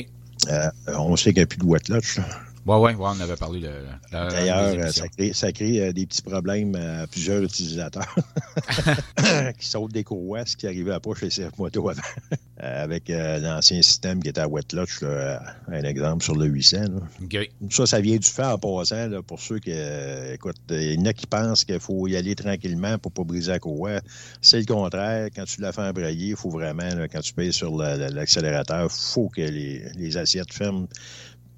on 0.87 1.17
sait 1.17 1.33
qu'il 1.33 1.41
n'y 1.41 1.43
a 1.43 1.47
plus 1.47 1.59
de 1.59 1.65
wet 1.65 1.89
latch. 1.89 2.21
Oui, 2.67 2.77
oui, 2.77 2.93
ouais, 2.93 3.09
on 3.17 3.21
avait 3.21 3.37
parlé 3.37 3.61
de. 3.61 3.73
D'ailleurs, 4.13 4.87
euh, 4.87 4.93
ça 4.93 5.09
crée, 5.09 5.33
ça 5.33 5.51
crée 5.51 5.81
euh, 5.81 5.93
des 5.93 6.07
petits 6.07 6.23
problèmes 6.23 6.75
à 6.75 7.07
plusieurs 7.07 7.43
utilisateurs 7.43 8.15
qui 9.59 9.67
sautent 9.67 9.93
des 9.93 10.05
courroies, 10.05 10.45
ce 10.45 10.57
qui 10.57 10.67
arrivait 10.67 10.93
à 10.93 11.01
pas 11.01 11.15
chez 11.15 11.29
CF 11.29 11.57
Moto 11.59 11.89
avant. 11.89 12.03
Euh, 12.63 12.85
avec 12.85 13.09
l'ancien 13.09 13.81
système 13.81 14.23
qui 14.23 14.29
était 14.29 14.41
à 14.41 14.49
Wetlatch, 14.49 15.03
un 15.03 15.83
exemple 15.83 16.23
sur 16.23 16.37
le 16.37 16.47
800. 16.47 16.77
Ça, 17.71 17.87
ça 17.87 18.01
vient 18.01 18.17
du 18.17 18.29
fait 18.29 18.45
en 18.45 18.59
passant, 18.59 19.09
là, 19.09 19.23
pour 19.23 19.41
ceux 19.41 19.59
qui. 19.59 19.73
écoute, 20.33 20.57
il 20.69 20.95
y 20.95 20.99
en 20.99 21.07
a 21.07 21.13
qui 21.13 21.27
pensent 21.27 21.65
qu'il 21.65 21.81
faut 21.81 22.07
y 22.07 22.17
aller 22.17 22.35
tranquillement 22.35 22.99
pour 22.99 23.13
pas 23.13 23.25
briser 23.25 23.53
la 23.53 23.59
courroie. 23.61 24.01
C'est 24.43 24.59
le 24.59 24.67
contraire. 24.67 25.29
Quand 25.35 25.45
tu 25.45 25.61
la 25.63 25.73
fais 25.73 25.83
embrayer, 25.83 26.31
il 26.31 26.37
faut 26.37 26.51
vraiment, 26.51 26.91
quand 27.11 27.21
tu 27.21 27.33
payes 27.33 27.53
sur 27.53 27.77
l'accélérateur, 27.77 28.91
il 28.91 29.13
faut 29.15 29.29
que 29.29 29.41
les, 29.41 29.85
les 29.97 30.17
assiettes 30.19 30.53
ferment 30.53 30.87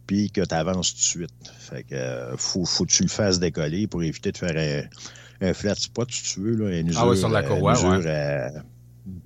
puis 0.06 0.30
que 0.30 0.40
tu 0.42 0.54
avances 0.54 0.92
tout 0.92 0.98
de 0.98 1.26
suite. 1.26 1.52
Fait 1.58 1.82
que 1.84 1.94
euh, 1.94 2.36
faut, 2.36 2.64
faut 2.64 2.84
que 2.84 2.92
tu 2.92 3.02
le 3.02 3.08
fasses 3.08 3.38
décoller 3.38 3.86
pour 3.86 4.02
éviter 4.02 4.32
de 4.32 4.36
faire 4.36 4.88
un, 5.40 5.54
flat 5.54 5.74
spot, 5.74 6.10
si 6.10 6.34
tu 6.34 6.40
veux, 6.40 6.54
là, 6.54 6.78
une 6.78 6.88
usure, 6.88 7.00
ah 7.00 7.08
oui, 7.08 7.16
sur 7.16 7.28
la 7.28 7.42
courroie, 7.42 7.72
à, 7.72 8.50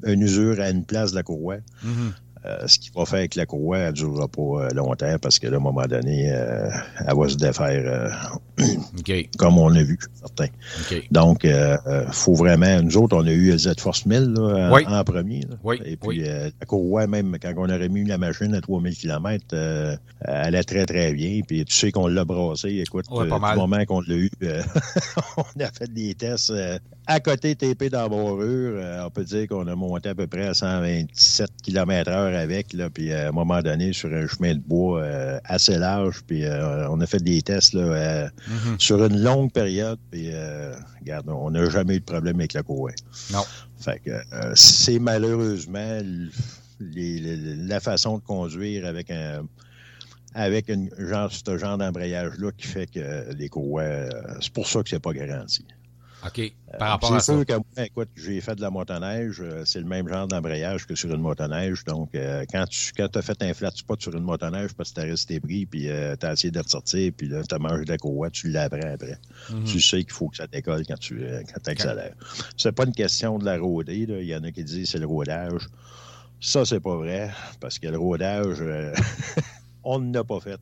une 0.04 0.22
usure 0.22 0.60
à 0.60 0.70
une 0.70 0.84
place 0.84 1.10
de 1.10 1.16
la 1.16 1.22
courroie. 1.22 1.58
Mm-hmm. 1.84 2.12
Euh, 2.46 2.66
ce 2.66 2.78
qui 2.78 2.90
va 2.94 3.04
faire 3.04 3.28
que 3.28 3.38
la 3.38 3.46
courroie 3.46 3.86
ne 3.86 3.90
durera 3.90 4.28
pas 4.28 4.40
euh, 4.40 4.68
longtemps 4.70 5.16
parce 5.20 5.40
que 5.40 5.48
là, 5.48 5.56
à 5.56 5.60
un 5.60 5.62
moment 5.62 5.86
donné, 5.86 6.30
euh, 6.30 6.68
elle 7.04 7.16
va 7.16 7.28
se 7.28 7.36
défaire 7.36 8.38
comme 9.38 9.58
on 9.58 9.74
a 9.74 9.82
vu, 9.82 9.98
certains. 10.14 10.52
Donc, 11.10 11.42
il 11.42 11.78
faut 12.12 12.34
vraiment. 12.34 12.82
Nous 12.82 12.96
autres, 12.98 13.16
on 13.16 13.26
a 13.26 13.32
eu 13.32 13.50
le 13.50 13.58
Z-Force 13.58 14.06
1000 14.06 14.34
en, 14.38 15.04
premier. 15.04 15.40
Et 15.84 15.96
puis, 15.96 16.20
la 16.20 16.66
courroie, 16.66 17.06
même 17.06 17.36
quand 17.40 17.52
on 17.56 17.68
aurait 17.68 17.88
mis 17.88 18.04
la 18.04 18.18
machine 18.18 18.54
à 18.54 18.60
3000 18.60 18.96
km, 18.96 19.44
elle 19.54 19.98
allait 20.20 20.62
très, 20.62 20.86
très 20.86 21.12
bien. 21.12 21.40
Puis, 21.46 21.64
tu 21.64 21.74
sais 21.74 21.90
qu'on 21.90 22.06
l'a 22.06 22.24
brassé. 22.24 22.68
Écoute, 22.86 23.06
ouais, 23.10 23.24
du 23.24 23.56
moment 23.56 23.84
qu'on 23.86 24.02
l'a 24.02 24.14
eu, 24.14 24.30
on 25.36 25.60
a 25.60 25.70
fait 25.72 25.92
des 25.92 26.14
tests 26.14 26.52
à 27.06 27.20
côté 27.20 27.54
TP 27.54 27.88
d'embarrure. 27.88 28.82
on 29.04 29.10
peut 29.10 29.24
dire 29.24 29.48
qu'on 29.48 29.66
a 29.68 29.76
monté 29.76 30.08
à 30.08 30.14
peu 30.14 30.26
près 30.26 30.46
à 30.46 30.54
127 30.54 31.50
km/h 31.62 32.34
avec, 32.34 32.72
là, 32.72 32.90
puis 32.90 33.12
à 33.12 33.28
un 33.28 33.32
moment 33.32 33.60
donné, 33.62 33.92
sur 33.92 34.12
un 34.12 34.26
chemin 34.26 34.54
de 34.54 34.60
bois 34.60 35.02
euh, 35.02 35.38
assez 35.44 35.78
large, 35.78 36.22
puis 36.26 36.44
euh, 36.44 36.88
on 36.90 37.00
a 37.00 37.06
fait 37.06 37.22
des 37.22 37.40
tests 37.42 37.74
là, 37.74 37.82
euh, 37.82 38.28
mm-hmm. 38.28 38.80
sur 38.80 39.04
une 39.04 39.20
longue 39.20 39.52
période, 39.52 39.98
puis 40.10 40.30
regarde, 41.00 41.28
on 41.28 41.50
n'a 41.50 41.68
jamais 41.70 41.96
eu 41.96 42.00
de 42.00 42.04
problème 42.04 42.36
avec 42.36 42.52
la 42.54 42.62
courroie. 42.62 42.92
Non. 43.32 43.44
Fait 43.78 44.00
que 44.00 44.10
c'est 44.54 44.98
malheureusement 44.98 46.00
la 46.80 47.80
façon 47.80 48.18
de 48.18 48.22
conduire 48.22 48.86
avec 48.86 49.10
un 49.10 49.46
avec 50.34 50.68
une, 50.68 50.90
genre, 50.98 51.32
ce 51.32 51.56
genre 51.56 51.78
d'embrayage-là 51.78 52.50
qui 52.58 52.66
fait 52.66 52.86
que 52.86 53.32
les 53.32 53.48
courroies, 53.48 53.84
c'est 54.42 54.52
pour 54.52 54.68
ça 54.68 54.82
que 54.82 54.90
c'est 54.90 55.00
pas 55.00 55.14
garanti. 55.14 55.64
OK. 56.24 56.38
Euh, 56.38 56.78
Par 56.78 56.90
rapport 56.90 57.14
à 57.14 57.20
ça. 57.20 57.26
C'est 57.26 57.32
sûr 57.32 57.46
que 57.46 57.52
moi, 57.52 57.86
écoute, 57.86 58.08
j'ai 58.16 58.40
fait 58.40 58.54
de 58.54 58.62
la 58.62 58.70
motoneige. 58.70 59.40
Euh, 59.40 59.64
c'est 59.64 59.80
le 59.80 59.86
même 59.86 60.08
genre 60.08 60.26
d'embrayage 60.26 60.86
que 60.86 60.94
sur 60.94 61.12
une 61.12 61.20
motoneige. 61.20 61.84
Donc, 61.84 62.14
euh, 62.14 62.44
quand 62.50 62.64
tu 62.66 62.92
quand 62.96 63.14
as 63.16 63.22
fait 63.22 63.42
un 63.42 63.54
flat 63.54 63.70
spot 63.74 64.00
sur 64.00 64.14
une 64.14 64.24
motoneige 64.24 64.72
parce 64.74 64.90
que 64.90 65.00
tu 65.00 65.06
as 65.06 65.10
resté 65.10 65.40
pris, 65.40 65.66
puis 65.66 65.82
tu 65.84 66.26
as 66.26 66.32
essayé 66.32 66.50
de 66.50 66.58
ressortir, 66.58 67.12
puis 67.16 67.28
là, 67.28 67.42
tu 67.42 67.54
as 67.54 67.58
mangé 67.58 67.84
de 67.84 67.90
la 67.90 67.98
courroie, 67.98 68.30
tu 68.30 68.48
l'apprends 68.48 68.92
après. 68.92 69.18
Mhm. 69.50 69.64
Tu 69.64 69.80
sais 69.80 70.02
qu'il 70.02 70.12
faut 70.12 70.28
que 70.28 70.36
ça 70.36 70.46
décolle 70.46 70.84
quand 70.86 70.98
tu 70.98 71.22
quand 71.52 71.68
accélères. 71.68 72.14
C'est 72.56 72.72
pas 72.72 72.84
une 72.84 72.94
question 72.94 73.38
de 73.38 73.44
la 73.44 73.58
rôder. 73.58 74.06
Il 74.08 74.26
y 74.26 74.34
en 74.34 74.42
a 74.44 74.50
qui 74.50 74.64
disent 74.64 74.90
c'est 74.90 74.98
le 74.98 75.06
rodage. 75.06 75.68
Ça, 76.40 76.64
c'est 76.64 76.80
pas 76.80 76.96
vrai, 76.96 77.30
parce 77.60 77.78
que 77.78 77.88
le 77.88 77.98
rodage, 77.98 78.58
on 79.84 80.00
n'a 80.00 80.22
pas 80.22 80.40
fait. 80.40 80.60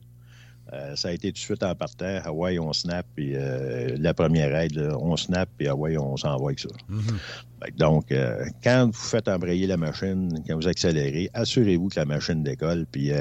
Euh, 0.73 0.95
ça 0.95 1.09
a 1.09 1.11
été 1.11 1.27
tout 1.29 1.35
de 1.35 1.37
suite 1.39 1.63
en 1.63 1.75
partant. 1.75 2.19
Hawaii, 2.23 2.57
on 2.59 2.73
snap, 2.73 3.05
puis 3.15 3.35
euh, 3.35 3.95
la 3.99 4.13
première 4.13 4.55
aide, 4.55 4.77
on 4.99 5.15
snap, 5.15 5.47
puis 5.57 5.67
Hawaii, 5.67 5.97
on 5.97 6.17
s'envoie 6.17 6.49
avec 6.49 6.59
ça. 6.59 6.69
Mm-hmm. 6.89 7.77
Donc, 7.77 8.11
euh, 8.11 8.45
quand 8.63 8.87
vous 8.87 8.93
faites 8.93 9.27
embrayer 9.27 9.67
la 9.67 9.77
machine, 9.77 10.31
quand 10.47 10.55
vous 10.55 10.67
accélérez, 10.67 11.29
assurez-vous 11.33 11.89
que 11.89 11.99
la 11.99 12.05
machine 12.05 12.43
décolle, 12.43 12.85
puis 12.91 13.11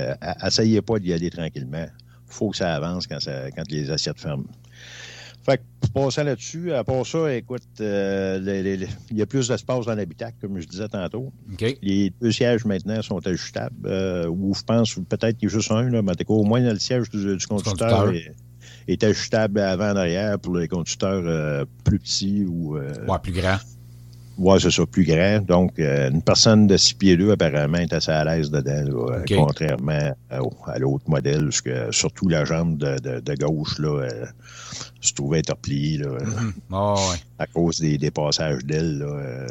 essayez 0.44 0.80
pas 0.80 0.98
d'y 0.98 1.12
aller 1.12 1.30
tranquillement. 1.30 1.86
Il 1.86 2.32
faut 2.32 2.50
que 2.50 2.56
ça 2.56 2.74
avance 2.74 3.06
quand, 3.06 3.20
ça, 3.20 3.50
quand 3.50 3.70
les 3.70 3.90
assiettes 3.90 4.20
ferment. 4.20 4.44
Fait 5.44 5.58
que, 5.58 5.88
passant 5.92 6.24
là-dessus, 6.24 6.72
à 6.72 6.84
part 6.84 7.06
ça, 7.06 7.34
écoute, 7.34 7.62
il 7.78 8.88
y 9.12 9.22
a 9.22 9.26
plus 9.26 9.48
d'espace 9.48 9.86
dans 9.86 9.94
l'habitacle, 9.94 10.36
comme 10.40 10.58
je 10.58 10.66
disais 10.66 10.88
tantôt. 10.88 11.32
Les 11.82 12.12
deux 12.20 12.32
sièges 12.32 12.64
maintenant 12.64 13.02
sont 13.02 13.24
ajustables. 13.26 13.88
ou 14.30 14.54
je 14.54 14.62
pense 14.62 14.94
peut-être 14.94 15.36
qu'il 15.36 15.48
y 15.48 15.52
a 15.52 15.54
juste 15.54 15.70
un, 15.70 15.90
là, 15.90 16.02
mais 16.02 16.12
au 16.28 16.44
moins 16.44 16.60
le 16.60 16.78
siège 16.78 17.10
du, 17.10 17.36
conducteur, 17.46 18.12
Est, 18.88 19.04
ajustable 19.04 19.60
avant 19.60 19.94
et 19.96 19.98
arrière 19.98 20.38
pour 20.38 20.56
les 20.56 20.68
conducteurs 20.68 21.66
plus 21.84 21.98
petits 21.98 22.44
ou. 22.46 22.76
ouais, 22.76 23.18
plus 23.22 23.32
grands. 23.32 23.58
Oui, 24.36 24.60
c'est 24.60 24.70
ça, 24.70 24.84
plus 24.84 25.04
grand. 25.04 25.40
Donc, 25.40 25.78
euh, 25.78 26.10
une 26.10 26.22
personne 26.22 26.66
de 26.66 26.76
6 26.76 26.94
pieds 26.94 27.16
2, 27.16 27.32
apparemment, 27.32 27.78
est 27.78 27.92
assez 27.92 28.10
à 28.10 28.24
l'aise 28.24 28.50
dedans, 28.50 29.08
là, 29.08 29.22
contrairement 29.28 30.14
à, 30.30 30.78
l'autre 30.78 31.08
modèle, 31.08 31.44
parce 31.44 31.60
que 31.60 31.92
surtout 31.92 32.28
la 32.28 32.44
jambe 32.44 32.76
de, 32.76 33.20
de, 33.20 33.34
gauche 33.34 33.78
là, 33.78 34.02
euh, 34.02 34.26
se 35.00 35.12
trouvait 35.12 35.38
être 35.38 35.50
repliée 35.50 35.98
là, 35.98 36.18
mm-hmm. 36.18 37.16
à 37.38 37.46
cause 37.46 37.80
des, 37.80 37.96
des 37.96 38.10
passages 38.10 38.64
d'ailes 38.64 39.04
euh, 39.06 39.46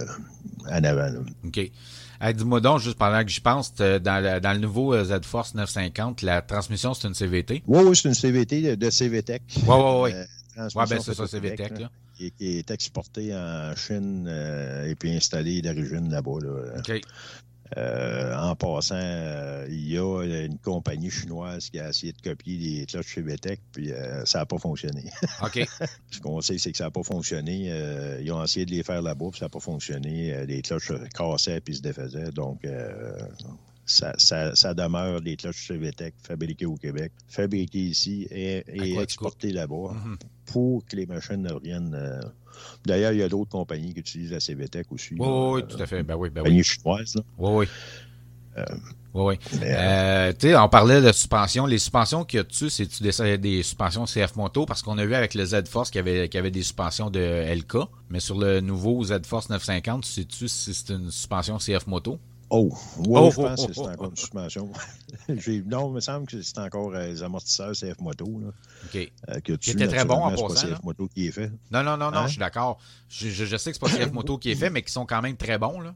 en 0.69 0.83
avant. 0.83 1.09
OK. 1.45 1.71
Dis-moi 2.35 2.61
donc, 2.61 2.79
juste 2.79 2.97
pendant 2.97 3.21
que 3.23 3.29
j'y 3.29 3.41
pense, 3.41 3.73
dans 3.75 4.23
le, 4.23 4.39
dans 4.39 4.53
le 4.53 4.59
nouveau 4.59 5.01
Z-Force 5.03 5.55
950, 5.55 6.21
la 6.21 6.41
transmission, 6.41 6.93
c'est 6.93 7.07
une 7.07 7.13
CVT? 7.13 7.63
Oui, 7.67 7.83
oui, 7.85 7.95
c'est 7.95 8.07
une 8.07 8.15
CVT 8.15 8.77
de, 8.77 8.89
CVTech. 8.89 9.41
Oui, 9.55 9.63
oui, 9.67 9.75
oui. 10.03 10.11
Oui, 10.57 10.83
ben 10.87 10.99
c'est 11.01 11.13
ça, 11.15 11.27
CVTech. 11.27 11.79
Là 11.79 11.89
qui, 12.31 12.57
est 12.57 12.71
exporté 12.71 13.35
en 13.35 13.75
Chine 13.75 14.25
euh, 14.27 14.87
et 14.87 14.95
puis 14.95 15.15
installé 15.15 15.61
d'origine 15.61 16.09
là-bas. 16.09 16.39
Euh, 17.75 18.35
en 18.35 18.55
passant, 18.55 18.99
euh, 18.99 19.65
il 19.67 19.87
y 19.87 19.97
a 19.97 20.23
une 20.45 20.59
compagnie 20.59 21.09
chinoise 21.09 21.71
qui 21.71 21.79
a 21.79 21.89
essayé 21.89 22.13
de 22.13 22.21
copier 22.21 22.57
les 22.57 22.85
cloches 22.85 23.15
CVTech, 23.15 23.61
puis 23.71 23.91
ça 24.25 24.39
n'a 24.39 24.45
pas 24.45 24.59
fonctionné. 24.59 25.05
OK. 25.43 25.67
Ce 26.11 26.19
qu'on 26.19 26.39
sait, 26.41 26.59
c'est 26.59 26.71
que 26.71 26.77
ça 26.77 26.83
n'a 26.85 26.91
pas 26.91 27.01
fonctionné. 27.01 27.71
ils 28.21 28.31
ont 28.31 28.43
essayé 28.43 28.65
de 28.65 28.71
les 28.71 28.83
faire 28.83 29.01
là-bas, 29.01 29.29
puis 29.31 29.39
ça 29.39 29.45
n'a 29.45 29.49
pas 29.49 29.59
fonctionné. 29.59 30.45
les 30.45 30.61
cloches 30.61 30.91
cassaient 31.15 31.61
puis 31.61 31.75
se 31.75 31.81
défaisaient. 31.81 32.31
Donc, 32.31 32.63
ça, 33.85 34.13
ça, 34.17 34.73
demeure 34.73 35.21
des 35.21 35.35
cloches 35.35 35.67
CVTech 35.67 36.13
fabriquées 36.21 36.65
au 36.65 36.75
Québec, 36.75 37.11
fabriquées 37.27 37.79
ici 37.79 38.27
et, 38.29 38.63
exportées 39.01 39.51
là-bas 39.51 39.93
mm-hmm. 39.93 40.17
Pour 40.53 40.85
que 40.85 40.95
les 40.95 41.07
machines 41.07 41.47
reviennent. 41.51 41.95
Euh, 41.95 42.21
d'ailleurs, 42.85 43.11
il 43.11 43.17
y 43.17 43.23
a 43.23 43.27
d'autres 43.27 43.49
compagnies 43.49 43.91
qui 43.93 44.01
utilisent 44.01 44.31
la 44.31 44.39
CVTech 44.39 44.85
aussi. 44.91 45.15
Oui, 45.17 45.27
oui, 45.27 45.63
tout 45.67 45.81
à 45.81 45.87
fait. 45.87 46.03
Ben 46.03 46.15
oui, 46.15 46.29
ben 46.29 46.43
oui. 46.45 46.63
chinoises. 46.63 47.17
Oui, 47.39 47.51
oui. 47.51 47.65
Euh, 48.55 48.63
oui, 49.15 49.35
oui. 49.51 49.59
Euh, 49.63 50.31
tu 50.33 50.49
sais, 50.49 50.55
on 50.55 50.69
parlait 50.69 51.01
de 51.01 51.11
suspension. 51.11 51.65
Les 51.65 51.79
suspensions 51.79 52.23
qu'il 52.23 52.37
y 52.37 52.39
a 52.41 52.43
dessus, 52.43 52.69
c'est-tu 52.69 53.01
des, 53.01 53.37
des, 53.39 53.63
suspensions 53.63 54.05
CF 54.05 54.35
Moto? 54.35 54.67
Parce 54.67 54.83
qu'on 54.83 54.99
a 54.99 55.05
vu 55.05 55.15
avec 55.15 55.33
le 55.33 55.43
Z-Force 55.43 55.89
qu'il 55.89 56.05
y 56.05 56.07
avait, 56.07 56.29
qu'il 56.29 56.37
y 56.37 56.39
avait 56.39 56.51
des 56.51 56.61
suspensions 56.61 57.09
de 57.09 57.19
LK. 57.51 57.87
Mais 58.11 58.19
sur 58.19 58.37
le 58.37 58.59
nouveau 58.59 59.03
Z-Force 59.03 59.49
950, 59.49 60.05
sais-tu 60.05 60.47
si 60.47 60.73
c'est 60.75 60.93
une 60.93 61.09
suspension 61.09 61.57
CF 61.57 61.87
Moto? 61.87 62.19
Oh, 62.51 62.71
oui, 62.99 63.05
oh, 63.09 63.31
je 63.31 63.35
pense 63.37 63.61
oh, 63.63 63.67
que 63.67 63.73
c'est 63.73 63.81
oh, 63.81 63.89
encore 63.89 64.09
une 64.11 64.15
suspension. 64.15 64.69
non, 65.65 65.89
il 65.89 65.93
me 65.93 65.99
semble 65.99 66.27
que 66.27 66.41
c'est 66.41 66.57
encore 66.59 66.93
euh, 66.93 67.07
les 67.07 67.23
amortisseurs 67.23 67.71
CF 67.71 67.99
Moto. 67.99 68.25
Là, 68.39 68.47
OK. 68.85 69.11
Euh, 69.29 69.37
était 69.37 69.87
très 69.87 70.05
bon 70.05 70.15
en 70.15 70.31
passant. 70.31 70.49
C'est 70.49 70.69
pas 70.69 70.75
CF 70.75 70.83
Moto 70.83 71.07
qui 71.07 71.27
est 71.27 71.31
fait. 71.31 71.51
Non, 71.71 71.83
non, 71.83 71.97
non, 71.97 72.11
non, 72.11 72.17
hein? 72.17 72.23
je 72.25 72.31
suis 72.31 72.39
d'accord. 72.39 72.79
Je, 73.09 73.29
je, 73.29 73.57
sais 73.57 73.71
que 73.71 73.77
c'est 73.77 73.97
pas 73.97 74.05
CF 74.05 74.11
Moto 74.11 74.37
qui 74.37 74.51
est 74.51 74.55
fait, 74.55 74.69
mais 74.69 74.81
qui 74.81 74.91
sont 74.91 75.05
quand 75.05 75.21
même 75.21 75.37
très 75.37 75.57
bons. 75.57 75.79
Là. 75.79 75.95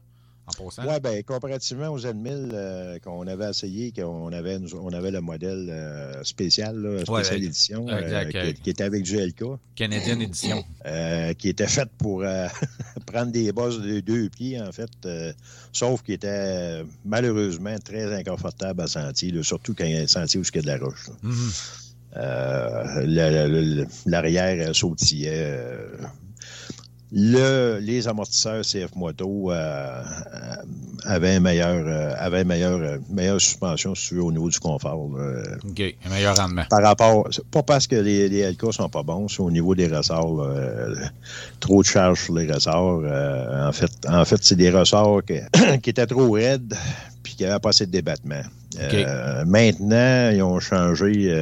Oui, 0.58 1.00
bien, 1.02 1.22
comparativement 1.22 1.88
aux 1.88 1.98
Z1000 1.98 2.50
euh, 2.52 2.98
qu'on 3.00 3.26
avait 3.26 3.50
essayé, 3.50 3.92
qu'on 3.92 4.32
avait, 4.32 4.58
on 4.74 4.92
avait 4.92 5.10
le 5.10 5.20
modèle 5.20 5.68
euh, 5.70 6.24
spécial, 6.24 6.76
là, 6.76 7.04
spécial 7.04 7.42
édition, 7.42 7.86
euh, 7.88 8.52
qui, 8.62 8.70
était 8.70 8.84
avec 8.84 9.02
du 9.02 9.16
LK. 9.16 9.44
Canadian 9.74 10.20
Edition. 10.20 10.64
qui 11.38 11.48
était 11.48 11.66
faite 11.66 11.90
pour 11.98 12.24
prendre 13.06 13.32
des 13.32 13.52
bosses 13.52 13.80
de 13.80 14.00
deux 14.00 14.28
pieds, 14.30 14.60
en 14.60 14.72
fait, 14.72 14.90
sauf 15.72 16.02
qu'il 16.02 16.14
était 16.14 16.82
malheureusement 17.04 17.76
très 17.84 18.14
inconfortable 18.14 18.82
à 18.82 18.86
sentir, 18.86 19.44
surtout 19.44 19.74
quand 19.74 19.84
il 19.84 19.94
y 19.94 19.98
a 19.98 20.02
un 20.02 20.06
sentier 20.06 20.40
où 20.40 20.42
il 20.42 20.56
y 20.56 20.58
a 20.58 20.62
de 20.62 20.66
la 20.66 20.78
roche. 20.78 21.10
Mm-hmm. 21.24 21.84
L'arrière 24.06 24.74
sautillait 24.74 25.78
le, 27.10 27.78
les 27.80 28.06
amortisseurs 28.06 28.62
CF 28.62 28.94
Moto 28.94 29.50
euh, 29.50 29.54
euh, 29.54 30.54
avaient 31.04 31.38
euh, 31.38 32.14
avaient 32.18 32.44
meilleure, 32.44 32.98
meilleure 33.10 33.40
suspension 33.40 33.94
au 34.20 34.32
niveau 34.32 34.50
du 34.50 34.58
confort. 34.58 35.08
OK, 35.68 35.80
un 36.04 36.10
meilleur 36.10 36.36
rendement. 36.36 36.64
Par 36.68 36.82
rapport, 36.82 37.28
pas 37.50 37.62
parce 37.62 37.86
que 37.86 37.96
les, 37.96 38.28
les 38.28 38.50
LK 38.50 38.72
sont 38.72 38.88
pas 38.90 39.02
bons, 39.02 39.28
c'est 39.28 39.40
au 39.40 39.50
niveau 39.50 39.74
des 39.74 39.86
ressorts. 39.86 40.46
trop 41.60 41.82
de 41.82 41.86
charge 41.86 42.24
sur 42.24 42.34
les 42.34 42.50
ressorts. 42.50 43.02
en 43.04 43.72
fait, 43.72 43.92
en 44.06 44.24
fait 44.24 44.42
c'est 44.42 44.56
des 44.56 44.70
ressorts 44.70 45.22
qui, 45.24 45.38
qui, 45.82 45.90
étaient 45.90 46.06
trop 46.06 46.32
raides 46.32 46.74
puis 47.22 47.34
qui 47.36 47.44
n'avaient 47.44 47.58
pas 47.58 47.70
assez 47.70 47.86
de 47.86 47.92
débattement. 47.92 48.42
maintenant, 49.46 50.30
ils 50.30 50.42
ont 50.42 50.60
changé, 50.60 51.34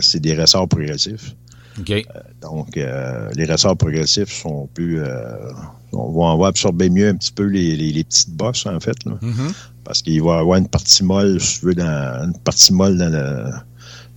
c'est 0.00 0.20
des 0.20 0.34
ressorts 0.34 0.68
progressifs. 0.68 1.36
Euh, 1.78 2.02
donc, 2.40 2.76
euh, 2.76 3.30
les 3.34 3.44
ressorts 3.46 3.76
progressifs 3.76 4.32
sont 4.32 4.68
plus. 4.72 5.00
Euh, 5.00 5.50
on 5.92 6.36
va 6.38 6.48
absorber 6.48 6.90
mieux 6.90 7.08
un 7.08 7.14
petit 7.14 7.32
peu 7.32 7.44
les, 7.44 7.76
les, 7.76 8.04
petites 8.04 8.30
bosses, 8.30 8.66
en 8.66 8.80
fait. 8.80 8.96
Mm-hmm. 9.04 9.54
Parce 9.84 10.02
qu'il 10.02 10.22
va 10.22 10.36
y 10.36 10.38
avoir 10.38 10.58
une 10.58 10.68
partie 10.68 11.04
molle, 11.04 11.40
si 11.40 11.60
tu 11.60 11.66
veux, 11.66 11.74
dans, 11.74 12.24
une 12.24 12.38
partie 12.38 12.72
molle 12.72 12.98
dans 12.98 13.10
le. 13.10 13.50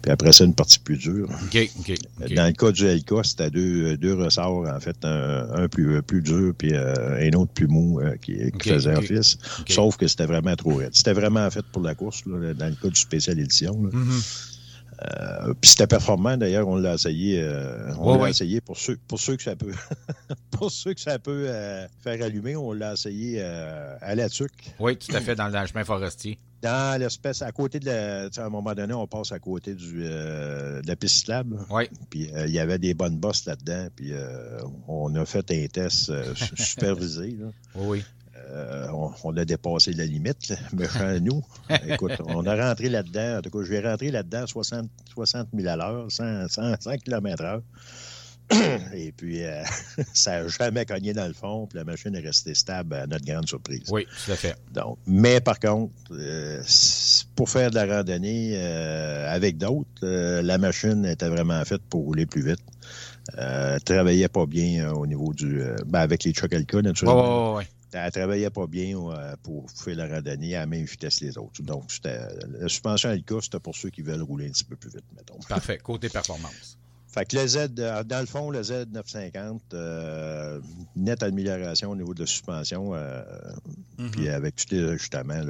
Puis 0.02 0.12
après 0.12 0.32
ça, 0.32 0.46
une 0.46 0.54
partie 0.54 0.80
plus 0.80 0.98
dure. 0.98 1.28
Dans 1.28 2.46
le 2.46 2.52
cas 2.52 2.72
du 2.72 2.88
LK, 2.88 3.26
c'était 3.26 3.50
deux, 3.50 3.98
deux 3.98 4.14
ressorts, 4.14 4.66
en 4.68 4.80
fait, 4.80 4.96
un, 5.04 5.68
plus, 5.68 6.02
plus 6.04 6.22
dur, 6.22 6.54
puis 6.58 6.74
un 6.76 7.34
autre 7.34 7.52
plus 7.52 7.68
mou 7.68 8.00
qui, 8.22 8.52
faisait 8.62 8.96
office. 8.96 9.38
Sauf 9.68 9.98
que 9.98 10.08
c'était 10.08 10.28
vraiment 10.28 10.56
trop 10.56 10.76
raide. 10.76 10.92
C'était 10.94 11.14
vraiment 11.14 11.50
fait 11.50 11.66
pour 11.74 11.82
la 11.82 11.96
course, 11.96 12.24
là, 12.26 12.54
dans 12.54 12.68
le 12.68 12.76
cas 12.76 12.90
du 12.90 13.00
spécial 13.00 13.40
édition. 13.40 13.74
Mm-hmm. 13.74 14.57
Euh, 15.02 15.54
puis 15.62 15.70
c'était 15.70 15.88
performant 15.88 16.38
d'ailleurs, 16.38 16.68
on 16.68 16.76
l'a 16.76 16.96
essayé. 16.96 17.40
Euh, 17.42 17.94
on 18.00 18.18
l'a 18.18 18.30
essayé 18.30 18.62
pour 18.62 18.78
ceux, 18.78 18.98
pour 19.08 19.20
ceux 19.20 19.36
que 19.36 19.44
ça 19.44 19.56
peut, 19.56 19.74
pour 20.52 20.72
ceux 20.72 20.94
que 20.94 21.02
ça 21.02 21.20
peut 21.20 21.46
euh, 21.48 21.88
faire 22.04 22.24
allumer, 22.24 22.56
on 22.56 22.74
l'a 22.74 22.94
essayé 22.94 23.42
à 23.42 24.16
la 24.16 24.30
tuque. 24.30 24.74
Oui, 24.80 24.98
tout 24.98 25.16
à 25.16 25.22
fait 25.22 25.36
dans 25.36 25.48
le 25.50 25.68
chemin 25.68 25.84
forestier. 25.84 26.38
Dans 26.60 27.00
l'espèce, 27.00 27.44
à 27.44 27.52
côté 27.52 27.80
de 27.80 27.86
la, 27.86 28.24
à 28.36 28.46
un 28.46 28.50
moment 28.50 28.74
donné, 28.74 28.92
on 28.92 29.06
passe 29.06 29.32
à 29.32 29.38
côté 29.38 29.76
du, 29.76 30.04
de 30.04 30.82
la 30.88 30.96
piste 30.96 31.18
cyclable. 31.18 31.60
Oui. 31.70 31.84
Puis 32.10 32.32
il 32.46 32.52
y 32.52 32.58
avait 32.58 32.80
des 32.80 32.96
bonnes 32.96 33.18
bosses 33.18 33.46
là-dedans. 33.46 33.90
Puis 33.96 34.12
on 34.88 35.14
a 35.16 35.26
fait 35.26 35.52
un 35.52 35.68
test 35.68 36.12
supervisé. 36.56 37.38
Là. 37.40 37.48
Oui. 37.76 38.04
Euh, 38.50 38.88
on, 39.24 39.36
a 39.36 39.46
dépassé 39.46 39.94
la 39.94 40.06
limite, 40.06 40.54
mais 40.74 40.88
nous. 41.20 41.44
Écoute, 41.88 42.14
on 42.26 42.46
a 42.46 42.68
rentré 42.68 42.90
là-dedans. 42.90 43.40
En 43.40 43.42
tout 43.42 43.50
cas, 43.50 43.60
je 43.64 43.70
vais 43.70 43.88
rentrer 43.88 44.12
là-dedans 44.12 44.48
60, 44.48 44.90
60 45.14 45.48
000 45.54 45.68
à 45.68 45.76
l'heure, 45.76 46.06
100, 46.10 46.48
100, 46.48 46.98
km 47.04 47.44
heure. 47.44 47.62
Et 48.94 49.12
puis, 49.12 49.44
euh, 49.44 49.62
ça 50.14 50.44
n'a 50.44 50.48
jamais 50.48 50.86
cogné 50.86 51.12
dans 51.12 51.28
le 51.28 51.34
fond, 51.34 51.68
puis 51.68 51.78
la 51.78 51.84
machine 51.84 52.16
est 52.16 52.22
restée 52.22 52.56
stable 52.56 52.96
à 52.96 53.06
notre 53.06 53.26
grande 53.26 53.48
surprise. 53.48 53.84
Oui, 53.90 54.08
tout 54.26 54.32
à 54.32 54.36
fait. 54.36 54.56
Donc, 54.74 54.98
mais 55.06 55.42
par 55.42 55.60
contre, 55.60 55.94
euh, 56.12 56.64
pour 57.36 57.50
faire 57.50 57.70
de 57.70 57.76
la 57.76 57.98
randonnée 57.98 58.58
avec 59.28 59.58
d'autres, 59.58 60.06
la 60.06 60.58
machine 60.58 61.06
était 61.06 61.28
vraiment 61.28 61.64
faite 61.66 61.82
pour 61.90 62.06
rouler 62.06 62.26
plus 62.26 62.46
vite. 62.46 62.62
Euh, 63.38 63.78
travaillait 63.80 64.30
pas 64.30 64.46
bien 64.46 64.90
au 64.94 65.06
niveau 65.06 65.34
du. 65.34 65.62
Ben 65.86 66.00
avec 66.00 66.24
les 66.24 66.34
Chocolca, 66.34 66.82
naturellement. 66.82 67.58
Oui, 67.58 67.66
elle 67.94 68.12
travaillait 68.12 68.50
pas 68.50 68.68
bien 68.68 68.98
euh, 68.98 69.36
pour 69.44 69.70
faire 69.72 69.96
la 69.96 70.08
randonnée 70.08 70.56
à 70.56 70.62
la 70.62 70.66
même 70.66 70.86
vitesse 70.86 71.20
que 71.20 71.26
les 71.26 71.38
autres. 71.38 71.62
Donc, 71.62 71.90
la 72.04 72.68
suspension 72.68 73.10
cas, 73.22 73.38
c'était 73.42 73.60
pour 73.60 73.76
ceux 73.76 73.90
qui 73.90 74.02
veulent 74.02 74.22
rouler 74.22 74.48
un 74.48 74.52
petit 74.52 74.64
peu 74.64 74.76
plus 74.76 74.90
vite, 74.90 75.06
mettons. 75.16 75.40
Parfait. 75.48 75.78
Côté 75.78 76.10
performance. 76.10 76.78
Fait 77.08 77.26
que 77.26 77.38
le 77.38 77.48
Z, 77.48 77.70
euh, 77.80 78.04
dans 78.04 78.20
le 78.20 78.26
fond, 78.26 78.52
le 78.52 78.62
Z950, 78.62 79.60
euh, 79.74 80.60
nette 80.96 81.24
amélioration 81.24 81.92
au 81.92 81.96
niveau 81.96 82.14
de 82.14 82.22
la 82.22 82.26
suspension. 82.26 82.94
Mm-hmm. 82.94 84.12
Puis 84.12 84.30
avec 84.30 84.56
tous 84.56 84.76
les 84.76 84.84
ajustements, 84.84 85.42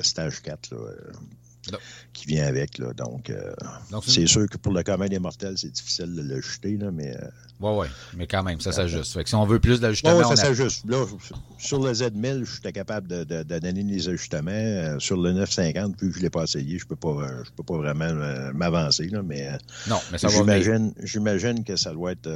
stage 0.00 0.42
4, 0.42 0.74
qui 2.12 2.26
vient 2.26 2.46
avec. 2.46 2.78
Là. 2.78 2.92
Donc, 2.92 3.32
c'est 4.06 4.26
sûr 4.26 4.48
que 4.48 4.56
pour 4.56 4.72
le 4.72 4.82
commun 4.82 5.06
des 5.06 5.18
mortels, 5.18 5.56
c'est 5.56 5.72
difficile 5.72 6.14
de 6.14 6.22
le 6.22 6.40
jeter, 6.40 6.76
là, 6.76 6.90
mais 6.90 7.16
oui, 7.58 7.70
oui, 7.74 7.86
mais 8.14 8.26
quand 8.26 8.42
même, 8.42 8.60
ça 8.60 8.70
s'ajuste. 8.70 9.14
Fait 9.14 9.22
que 9.22 9.30
si 9.30 9.34
on 9.34 9.46
veut 9.46 9.58
plus 9.58 9.80
d'ajustements. 9.80 10.18
Oui, 10.18 10.24
ça 10.28 10.36
s'ajuste. 10.36 10.84
Sur 11.58 11.82
le 11.82 11.92
Z1000, 11.92 12.44
je 12.44 12.52
suis 12.60 12.72
capable 12.72 13.08
de, 13.08 13.24
de, 13.24 13.42
de, 13.42 13.58
donner 13.58 13.82
des 13.82 14.08
ajustements. 14.08 14.50
Euh, 14.52 14.98
sur 14.98 15.16
le 15.16 15.32
950, 15.32 15.98
vu 15.98 16.08
que 16.08 16.12
je 16.12 16.18
ne 16.18 16.24
l'ai 16.24 16.30
pas 16.30 16.42
essayé, 16.42 16.78
je 16.78 16.84
ne 16.84 16.88
peux, 16.88 16.96
pas, 16.96 17.08
euh, 17.08 17.44
je 17.44 17.50
peux 17.52 17.62
pas 17.62 17.78
vraiment 17.78 18.04
euh, 18.04 18.52
m'avancer. 18.52 19.10
Mais, 19.24 19.50
non, 19.88 19.96
mais 20.12 20.18
ça 20.18 20.28
j'imagine, 20.28 20.92
j'imagine 21.02 21.64
que 21.64 21.76
ça 21.76 21.92
doit 21.92 22.12
être, 22.12 22.30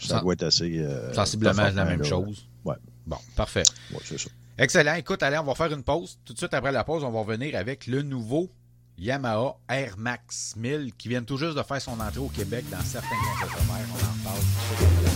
ça 0.00 0.20
doit 0.20 0.32
être 0.32 0.44
assez. 0.44 0.84
Sensiblement 1.12 1.70
la 1.70 1.84
même 1.84 2.04
chose. 2.04 2.48
Oui. 2.64 2.74
Bon, 3.06 3.18
parfait. 3.36 3.62
Oui, 3.92 4.00
c'est 4.04 4.18
ça. 4.18 4.28
Excellent. 4.58 4.94
Écoute, 4.94 5.22
allez, 5.22 5.38
on 5.38 5.44
va 5.44 5.54
faire 5.54 5.72
une 5.72 5.84
pause. 5.84 6.18
Tout 6.24 6.32
de 6.32 6.38
suite 6.38 6.52
après 6.52 6.72
la 6.72 6.82
pause, 6.82 7.04
on 7.04 7.10
va 7.10 7.20
revenir 7.20 7.56
avec 7.56 7.86
le 7.86 8.02
nouveau 8.02 8.50
Yamaha 8.98 9.56
Air 9.68 9.94
Max 9.96 10.54
1000 10.56 10.92
qui 10.98 11.08
vient 11.08 11.22
tout 11.22 11.36
juste 11.36 11.56
de 11.56 11.62
faire 11.62 11.80
son 11.80 12.00
entrée 12.00 12.18
au 12.18 12.28
Québec 12.28 12.64
dans 12.70 12.80
certains 12.80 13.08
concessionnaires. 13.40 13.86
On 13.92 14.04
en 14.04 14.24
parle 14.24 15.07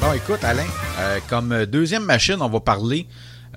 suite. 0.00 0.22
écoute, 0.22 0.44
Alain, 0.44 0.66
euh, 0.98 1.20
comme 1.28 1.66
deuxième 1.66 2.04
machine, 2.04 2.36
on 2.40 2.48
va 2.48 2.60
parler, 2.60 3.06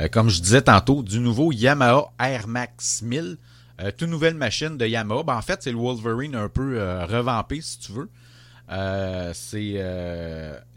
euh, 0.02 0.08
comme 0.08 0.30
je 0.30 0.42
disais 0.42 0.62
tantôt, 0.62 1.04
du 1.04 1.20
nouveau 1.20 1.52
Yamaha 1.52 2.12
Air 2.20 2.48
Max 2.48 3.02
1000. 3.02 3.38
Euh, 3.82 3.92
toute 3.98 4.10
nouvelle 4.10 4.36
machine 4.36 4.78
de 4.78 4.86
Yamaha. 4.86 5.24
Ben, 5.24 5.36
en 5.36 5.42
fait, 5.42 5.64
c'est 5.64 5.72
le 5.72 5.78
Wolverine 5.78 6.36
un 6.36 6.50
peu 6.50 6.80
revampé, 7.06 7.62
si 7.62 7.80
tu 7.80 7.92
veux. 7.92 8.10
c'est 9.34 9.80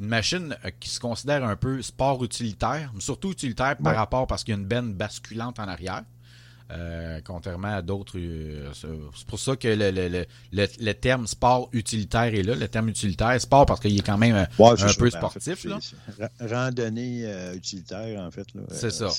une 0.00 0.06
machine 0.06 0.56
qui 0.80 0.88
se 0.88 1.00
considère 1.00 1.44
un 1.44 1.56
peu 1.56 1.82
sport 1.82 2.22
utilitaire, 2.24 2.90
mais 2.94 3.00
surtout 3.00 3.32
utilitaire 3.32 3.76
par 3.76 3.94
rapport 3.94 4.26
parce 4.26 4.44
qu'il 4.44 4.54
y 4.54 4.56
a 4.56 4.60
une 4.60 4.66
benne 4.66 4.94
basculante 4.94 5.58
en 5.58 5.68
arrière. 5.68 6.02
Euh, 6.72 7.20
contrairement 7.24 7.76
à 7.76 7.82
d'autres. 7.82 8.18
Euh, 8.18 8.70
c'est 8.72 9.26
pour 9.26 9.38
ça 9.38 9.54
que 9.54 9.68
le, 9.68 10.92
terme 10.94 11.26
sport 11.26 11.68
utilitaire 11.72 12.34
est 12.34 12.42
là. 12.42 12.56
Le 12.56 12.66
terme 12.66 12.88
utilitaire, 12.88 13.40
sport 13.40 13.66
parce 13.66 13.78
qu'il 13.78 13.96
est 13.96 14.02
quand 14.04 14.18
même 14.18 14.34
euh, 14.34 14.44
un 14.58 14.94
peu 14.94 15.10
ben, 15.10 15.10
sportif. 15.10 15.66
randonnée 16.40 17.24
utilitaire, 17.54 18.20
en 18.20 18.30
fait. 18.30 18.46
C'est 18.70 18.90
ça. 18.90 19.10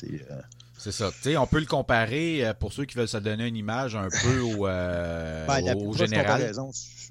C'est 0.79 0.91
ça. 0.91 1.09
on 1.39 1.47
peut 1.47 1.59
le 1.59 1.65
comparer 1.65 2.51
pour 2.59 2.73
ceux 2.73 2.85
qui 2.85 2.97
veulent 2.97 3.07
se 3.07 3.17
donner 3.17 3.47
une 3.47 3.55
image 3.55 3.95
un 3.95 4.09
peu 4.09 4.39
au, 4.41 4.63
ben, 4.65 5.93
général. 5.93 6.51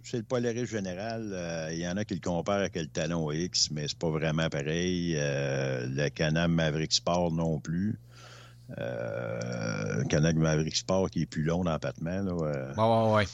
C'est 0.04 0.18
le 0.18 0.22
Polaris 0.22 0.66
général. 0.66 1.70
Il 1.72 1.78
y 1.78 1.88
en 1.88 1.96
a 1.96 2.04
qui 2.04 2.14
le 2.14 2.20
comparent 2.20 2.58
avec 2.58 2.76
le 2.76 2.86
Talon 2.86 3.32
X, 3.32 3.70
mais 3.70 3.88
c'est 3.88 3.98
pas 3.98 4.10
vraiment 4.10 4.50
pareil. 4.50 5.14
le 5.14 6.08
Canam 6.10 6.52
Maverick 6.52 6.92
Sport 6.92 7.32
non 7.32 7.58
plus. 7.58 7.98
Euh, 8.78 10.02
Maverick 10.34 10.76
Sport 10.76 11.10
qui 11.10 11.22
est 11.22 11.26
plus 11.26 11.42
long 11.42 11.64
dans 11.64 11.72
l'empattement. 11.72 12.22
Là, 12.22 13.12
ouais, 13.12 13.24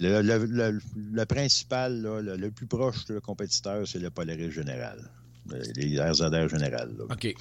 Le, 0.00 1.24
principal, 1.24 2.02
le, 2.02 2.50
plus 2.50 2.66
proche 2.66 3.08
le 3.08 3.20
compétiteur, 3.20 3.86
c'est 3.86 4.00
le 4.00 4.10
Polaris 4.10 4.50
Général. 4.50 4.98
Les 5.76 6.00
RZR 6.00 6.48
Général. 6.48 6.90
OK. 7.10 7.34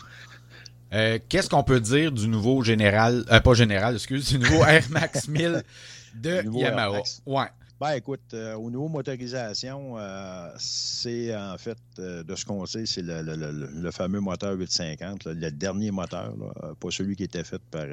Euh, 0.93 1.19
qu'est-ce 1.29 1.49
qu'on 1.49 1.63
peut 1.63 1.79
dire 1.79 2.11
du 2.11 2.27
nouveau 2.27 2.63
général, 2.63 3.23
euh, 3.31 3.39
pas 3.39 3.53
général, 3.53 3.95
excuse, 3.95 4.27
du 4.29 4.39
nouveau 4.39 4.65
Air 4.65 4.83
Max 4.89 5.27
1000 5.29 5.63
de 6.15 6.43
Yamaha? 6.53 7.01
Ouais. 7.25 7.45
Ben, 7.81 7.93
écoute, 7.93 8.35
euh, 8.35 8.53
au 8.53 8.69
niveau 8.69 8.87
motorisation, 8.89 9.97
euh, 9.97 10.51
c'est 10.59 11.35
en 11.35 11.57
fait, 11.57 11.79
euh, 11.97 12.21
de 12.21 12.35
ce 12.35 12.45
qu'on 12.45 12.63
sait, 12.67 12.85
c'est 12.85 13.01
le, 13.03 13.89
fameux 13.89 14.19
moteur 14.19 14.53
850, 14.53 15.25
le 15.25 15.49
dernier 15.49 15.89
moteur, 15.89 16.35
pas 16.79 16.91
celui 16.91 17.15
qui 17.15 17.23
était 17.23 17.43
fait 17.43 17.61
par 17.71 17.87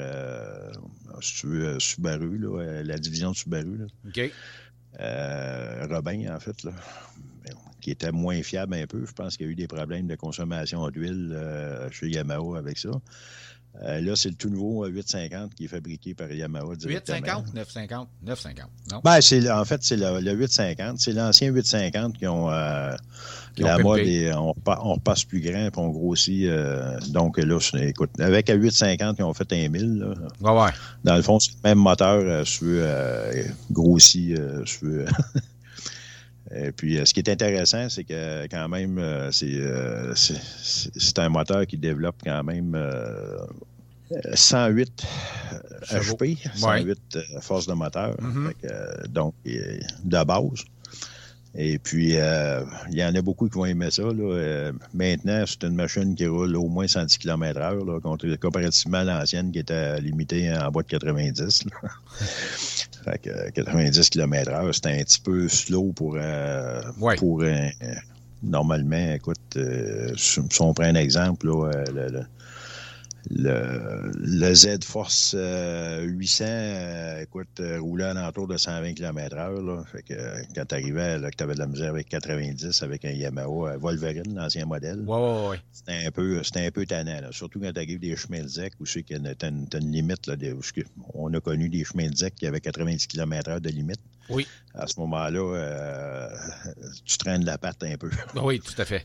Subaru, 1.23 2.39
la 2.85 2.99
division 2.99 3.31
de 3.31 3.37
Subaru. 3.37 3.87
OK. 4.07 4.31
Robin, 5.89 6.37
en 6.37 6.39
fait, 6.39 6.69
qui 7.81 7.91
était 7.91 8.13
moins 8.13 8.43
fiable 8.43 8.75
un 8.75 8.87
peu. 8.87 9.07
Je 9.07 9.13
pense 9.13 9.39
qu'il 9.39 9.47
y 9.47 9.49
a 9.49 9.53
eu 9.53 9.57
des 9.57 9.69
problèmes 9.69 10.07
de 10.07 10.17
consommation 10.17 10.87
d'huile 10.91 11.35
chez 11.93 12.11
Yamaha 12.11 12.59
avec 12.59 12.77
ça. 12.77 12.91
Euh, 13.83 14.01
là, 14.01 14.17
c'est 14.17 14.31
le 14.31 14.35
tout 14.35 14.49
nouveau 14.49 14.87
850 14.87 15.55
qui 15.55 15.67
est 15.67 15.69
fabriqué 15.69 16.13
par 16.13 16.31
Yamaha 16.33 16.75
directement. 16.75 17.45
850, 17.45 17.55
950, 17.55 18.09
950, 18.23 18.71
non? 18.91 19.01
Ben, 19.05 19.21
c'est, 19.21 19.49
en 19.51 19.65
fait, 19.65 19.83
c'est 19.83 19.97
le, 19.97 20.33
850. 20.33 20.99
C'est 20.99 21.13
l'ancien 21.13 21.51
850 21.51 22.19
qui 22.19 22.27
ont... 22.27 22.51
Euh, 22.51 22.93
la 23.57 23.79
mode, 23.79 24.01
on, 24.37 24.55
on, 24.67 24.95
repasse 24.95 25.25
plus 25.25 25.41
grand 25.41 25.67
et 25.67 25.71
on 25.77 25.89
grossit. 25.89 26.45
Euh, 26.45 26.99
donc 27.09 27.39
là, 27.39 27.59
écoute, 27.81 28.11
avec 28.21 28.51
un 28.51 28.55
850, 28.55 29.17
ils 29.19 29.25
ont 29.25 29.35
fait 29.35 29.53
un 29.53 29.69
1000. 29.69 29.99
Là. 29.99 30.53
ouais. 30.53 30.71
Dans 31.05 31.17
le 31.17 31.23
fond, 31.23 31.41
c'est 31.41 31.53
le 31.53 31.69
même 31.69 31.79
moteur, 31.79 32.47
sur, 32.47 32.85
grossi, 33.71 34.35
sur, 34.65 34.89
Et 36.55 36.73
puis, 36.73 36.99
ce 37.05 37.13
qui 37.13 37.21
est 37.21 37.29
intéressant, 37.29 37.89
c'est 37.89 38.05
que 38.05 38.47
quand 38.47 38.69
même, 38.69 39.31
c'est 39.33 41.19
un 41.19 41.29
moteur 41.29 41.67
qui 41.67 41.77
développe 41.77 42.17
quand 42.25 42.43
même 42.43 42.75
108 44.35 45.07
HP, 45.91 46.39
108 46.55 47.19
forces 47.41 47.67
de 47.67 47.75
moteur. 47.75 48.17
Mm-hmm. 48.17 48.53
euh, 48.65 49.07
donc, 49.09 49.35
de 49.45 50.25
base. 50.25 50.65
Et 51.55 51.79
puis, 51.79 52.17
euh, 52.17 52.63
il 52.91 52.99
y 52.99 53.05
en 53.05 53.15
a 53.15 53.23
beaucoup 53.23 53.49
qui 53.49 53.57
vont 53.57 53.65
aimer 53.65 53.91
ça. 53.91 54.03
Là. 54.03 54.13
Euh, 54.13 54.73
maintenant, 54.93 55.45
c'est 55.47 55.65
une 55.65 55.75
machine 55.75 56.15
qui 56.15 56.27
roule 56.27 56.55
au 56.57 56.69
moins 56.69 56.87
110 56.87 57.19
km/h, 57.19 58.39
comparativement 58.39 58.99
à 58.99 59.05
l'ancienne 59.05 59.51
qui 59.51 59.61
était 59.61 60.01
limitée 60.01 60.53
en 60.53 60.71
bas 60.71 60.83
de 60.83 60.89
90. 60.89 61.65
fait 63.05 63.19
que 63.19 63.51
90 63.51 64.11
km/h, 64.11 64.73
c'était 64.73 65.01
un 65.01 65.05
petit 65.05 65.21
peu 65.21 65.49
slow 65.49 65.93
pour, 65.93 66.17
euh, 66.19 66.83
pour 67.17 67.43
normalement, 68.43 69.15
écoute, 69.15 69.59
si 70.17 70.61
on 70.61 70.75
prend 70.75 70.85
un 70.85 70.95
exemple, 70.95 71.47
là, 71.47 71.71
le, 71.93 72.09
le, 72.09 72.23
le 73.31 74.55
Z 74.55 74.85
Force 74.85 75.35
800, 75.35 76.45
euh, 76.45 76.49
euh, 76.49 77.23
écoute, 77.23 77.61
euh, 77.61 77.81
roulait 77.81 78.05
à 78.05 78.15
l'entour 78.15 78.49
de 78.49 78.57
120 78.57 78.95
km/h. 78.95 79.87
Fait 79.87 80.03
que 80.03 80.15
quand 80.55 80.65
tu 80.67 80.75
arrivais, 80.75 81.19
là, 81.19 81.31
que 81.31 81.37
tu 81.37 81.45
avais 81.45 81.55
de 81.55 81.59
la 81.59 81.67
misère 81.67 81.91
avec 81.91 82.09
90 82.09 82.83
avec 82.83 83.05
un 83.05 83.11
Yamaha 83.11 83.77
Wolverine, 83.77 84.35
l'ancien 84.35 84.67
modèle, 84.67 85.01
ouais, 85.07 85.59
c'était 85.73 86.07
un 86.07 86.11
peu 86.11 86.43
c'était 86.43 86.67
un 86.67 86.71
peu 86.71 86.87
tannant. 86.87 87.21
Là. 87.21 87.29
Surtout 87.33 87.61
quand 87.61 87.73
tu 87.73 87.81
arrives 87.81 88.01
des 88.01 88.17
chemins 88.17 88.43
de 88.43 88.49
ZEC 88.49 88.73
où 88.81 88.87
c'est 88.87 89.03
qu'il 89.03 89.23
y 89.23 89.27
a 89.27 89.49
une, 89.49 89.67
une, 89.73 89.93
limite. 89.93 90.27
Là, 90.27 90.37
de, 90.37 90.57
on 91.15 91.33
a 91.35 91.41
connu 91.41 91.69
des 91.69 91.85
chemins 91.85 92.09
de 92.09 92.17
ZEC 92.17 92.35
qui 92.35 92.47
avaient 92.47 92.61
90 92.61 93.07
km/h 93.07 93.61
de 93.61 93.69
limite. 93.69 94.01
Oui. 94.29 94.47
À 94.75 94.87
ce 94.87 95.01
moment-là, 95.01 95.41
euh, 95.41 96.29
tu 97.05 97.19
traînes 97.19 97.45
la 97.45 97.59
patte 97.59 97.83
un 97.83 97.97
peu. 97.97 98.11
Oui, 98.43 98.61
tout 98.61 98.81
à 98.81 98.85
fait. 98.85 99.05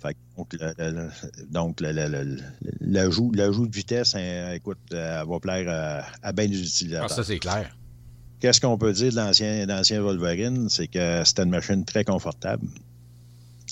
donc, 1.49 1.81
l'ajout 1.81 3.31
de 3.31 3.75
vitesse, 3.75 4.15
hein, 4.15 4.53
écoute, 4.53 4.77
euh, 4.93 5.23
va 5.27 5.39
plaire 5.39 6.05
à, 6.21 6.31
bien 6.31 6.47
des 6.47 6.59
utilisateurs. 6.59 7.07
Ah, 7.09 7.13
ça, 7.13 7.23
c'est 7.23 7.39
clair. 7.39 7.75
Qu'est-ce 8.39 8.59
qu'on 8.59 8.77
peut 8.77 8.91
dire 8.91 9.11
de 9.11 9.67
l'ancien 9.67 10.01
Wolverine? 10.01 10.67
C'est 10.69 10.87
que 10.87 11.23
c'était 11.23 11.43
une 11.43 11.49
machine 11.49 11.85
très 11.85 12.03
confortable. 12.03 12.67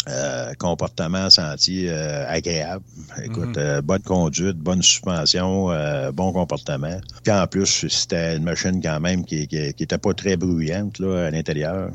Euh, 0.08 0.54
comportement 0.58 1.30
sentier 1.30 1.92
euh, 1.92 2.26
agréable. 2.28 2.84
Écoute, 3.24 3.56
mhm. 3.56 3.58
euh, 3.58 3.82
bonne 3.84 4.02
conduite, 4.02 4.58
bonne 4.58 4.82
suspension, 4.82 5.68
bon 6.12 6.34
comportement. 6.34 7.00
Puis 7.24 7.32
en 7.32 7.46
plus, 7.46 7.88
c'était 7.88 8.36
une 8.36 8.44
machine 8.44 8.82
quand 8.82 9.00
même 9.00 9.24
qui, 9.24 9.48
qui, 9.48 9.58
était 9.58 10.00
pas 10.00 10.16
très 10.16 10.38
bruyante 10.38 10.98
là, 10.98 11.28
à 11.28 11.30
l'intérieur. 11.30 11.92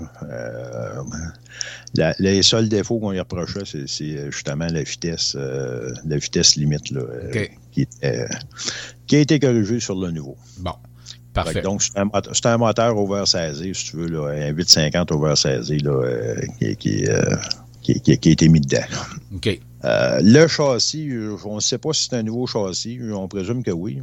les 2.21 2.42
seuls 2.45 2.69
défauts 2.69 3.01
qu'on 3.01 3.11
lui 3.11 3.19
reprochait, 3.19 3.64
c'est 3.64 4.31
justement 4.31 4.69
la 4.71 4.85
vitesse, 4.85 5.37
la 5.37 6.16
vitesse 6.16 6.55
limite 6.55 6.92
là, 6.92 7.03
qui, 7.73 7.88
qui 9.09 9.16
a 9.16 9.19
été 9.19 9.40
corrigée 9.40 9.81
sur 9.81 9.97
le 9.97 10.12
nouveau. 10.12 10.37
Bon. 10.59 10.75
Parfait. 11.35 11.61
Donc, 11.61 11.83
c'est 11.83 11.99
un, 11.99 12.09
un, 12.53 12.57
moteur 12.57 12.97
over 12.97 13.27
16, 13.27 13.61
si 13.61 13.90
tu 13.90 13.97
veux, 13.97 14.07
là, 14.07 14.29
un 14.29 14.53
850 14.53 15.12
over 15.12 15.37
16 15.37 15.71
là, 15.83 16.37
qui, 16.59 16.77
qui 16.77 17.05
qui, 17.94 18.29
a 18.29 18.33
été 18.33 18.49
mis 18.49 18.61
dedans. 18.61 18.85
OK. 19.35 19.61
Euh, 19.85 20.20
le 20.22 20.46
châssis, 20.46 21.11
on 21.44 21.57
ne 21.57 21.61
sait 21.61 21.79
pas 21.79 21.92
si 21.92 22.09
c'est 22.09 22.16
un 22.16 22.22
nouveau 22.22 22.46
châssis. 22.46 22.99
On 23.12 23.29
présume 23.29 23.62
que 23.62 23.70
oui. 23.70 24.03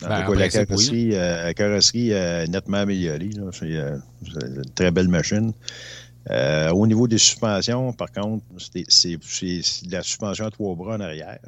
Ben, 0.00 0.34
la 0.34 0.48
carrosserie, 0.48 1.14
euh, 1.14 1.52
carrosserie 1.52 2.12
euh, 2.12 2.46
nettement 2.48 2.78
améliorée. 2.78 3.30
C'est 3.52 3.66
une 3.66 4.64
très 4.74 4.90
belle 4.90 5.08
machine. 5.08 5.52
au 6.28 6.86
niveau 6.86 7.06
des 7.06 7.18
suspensions, 7.18 7.92
par 7.92 8.10
contre, 8.10 8.44
c'est 8.88 9.18
la 9.90 10.02
suspension 10.02 10.46
à 10.46 10.50
trois 10.50 10.74
bras 10.74 10.96
en 10.96 11.00
arrière. 11.00 11.38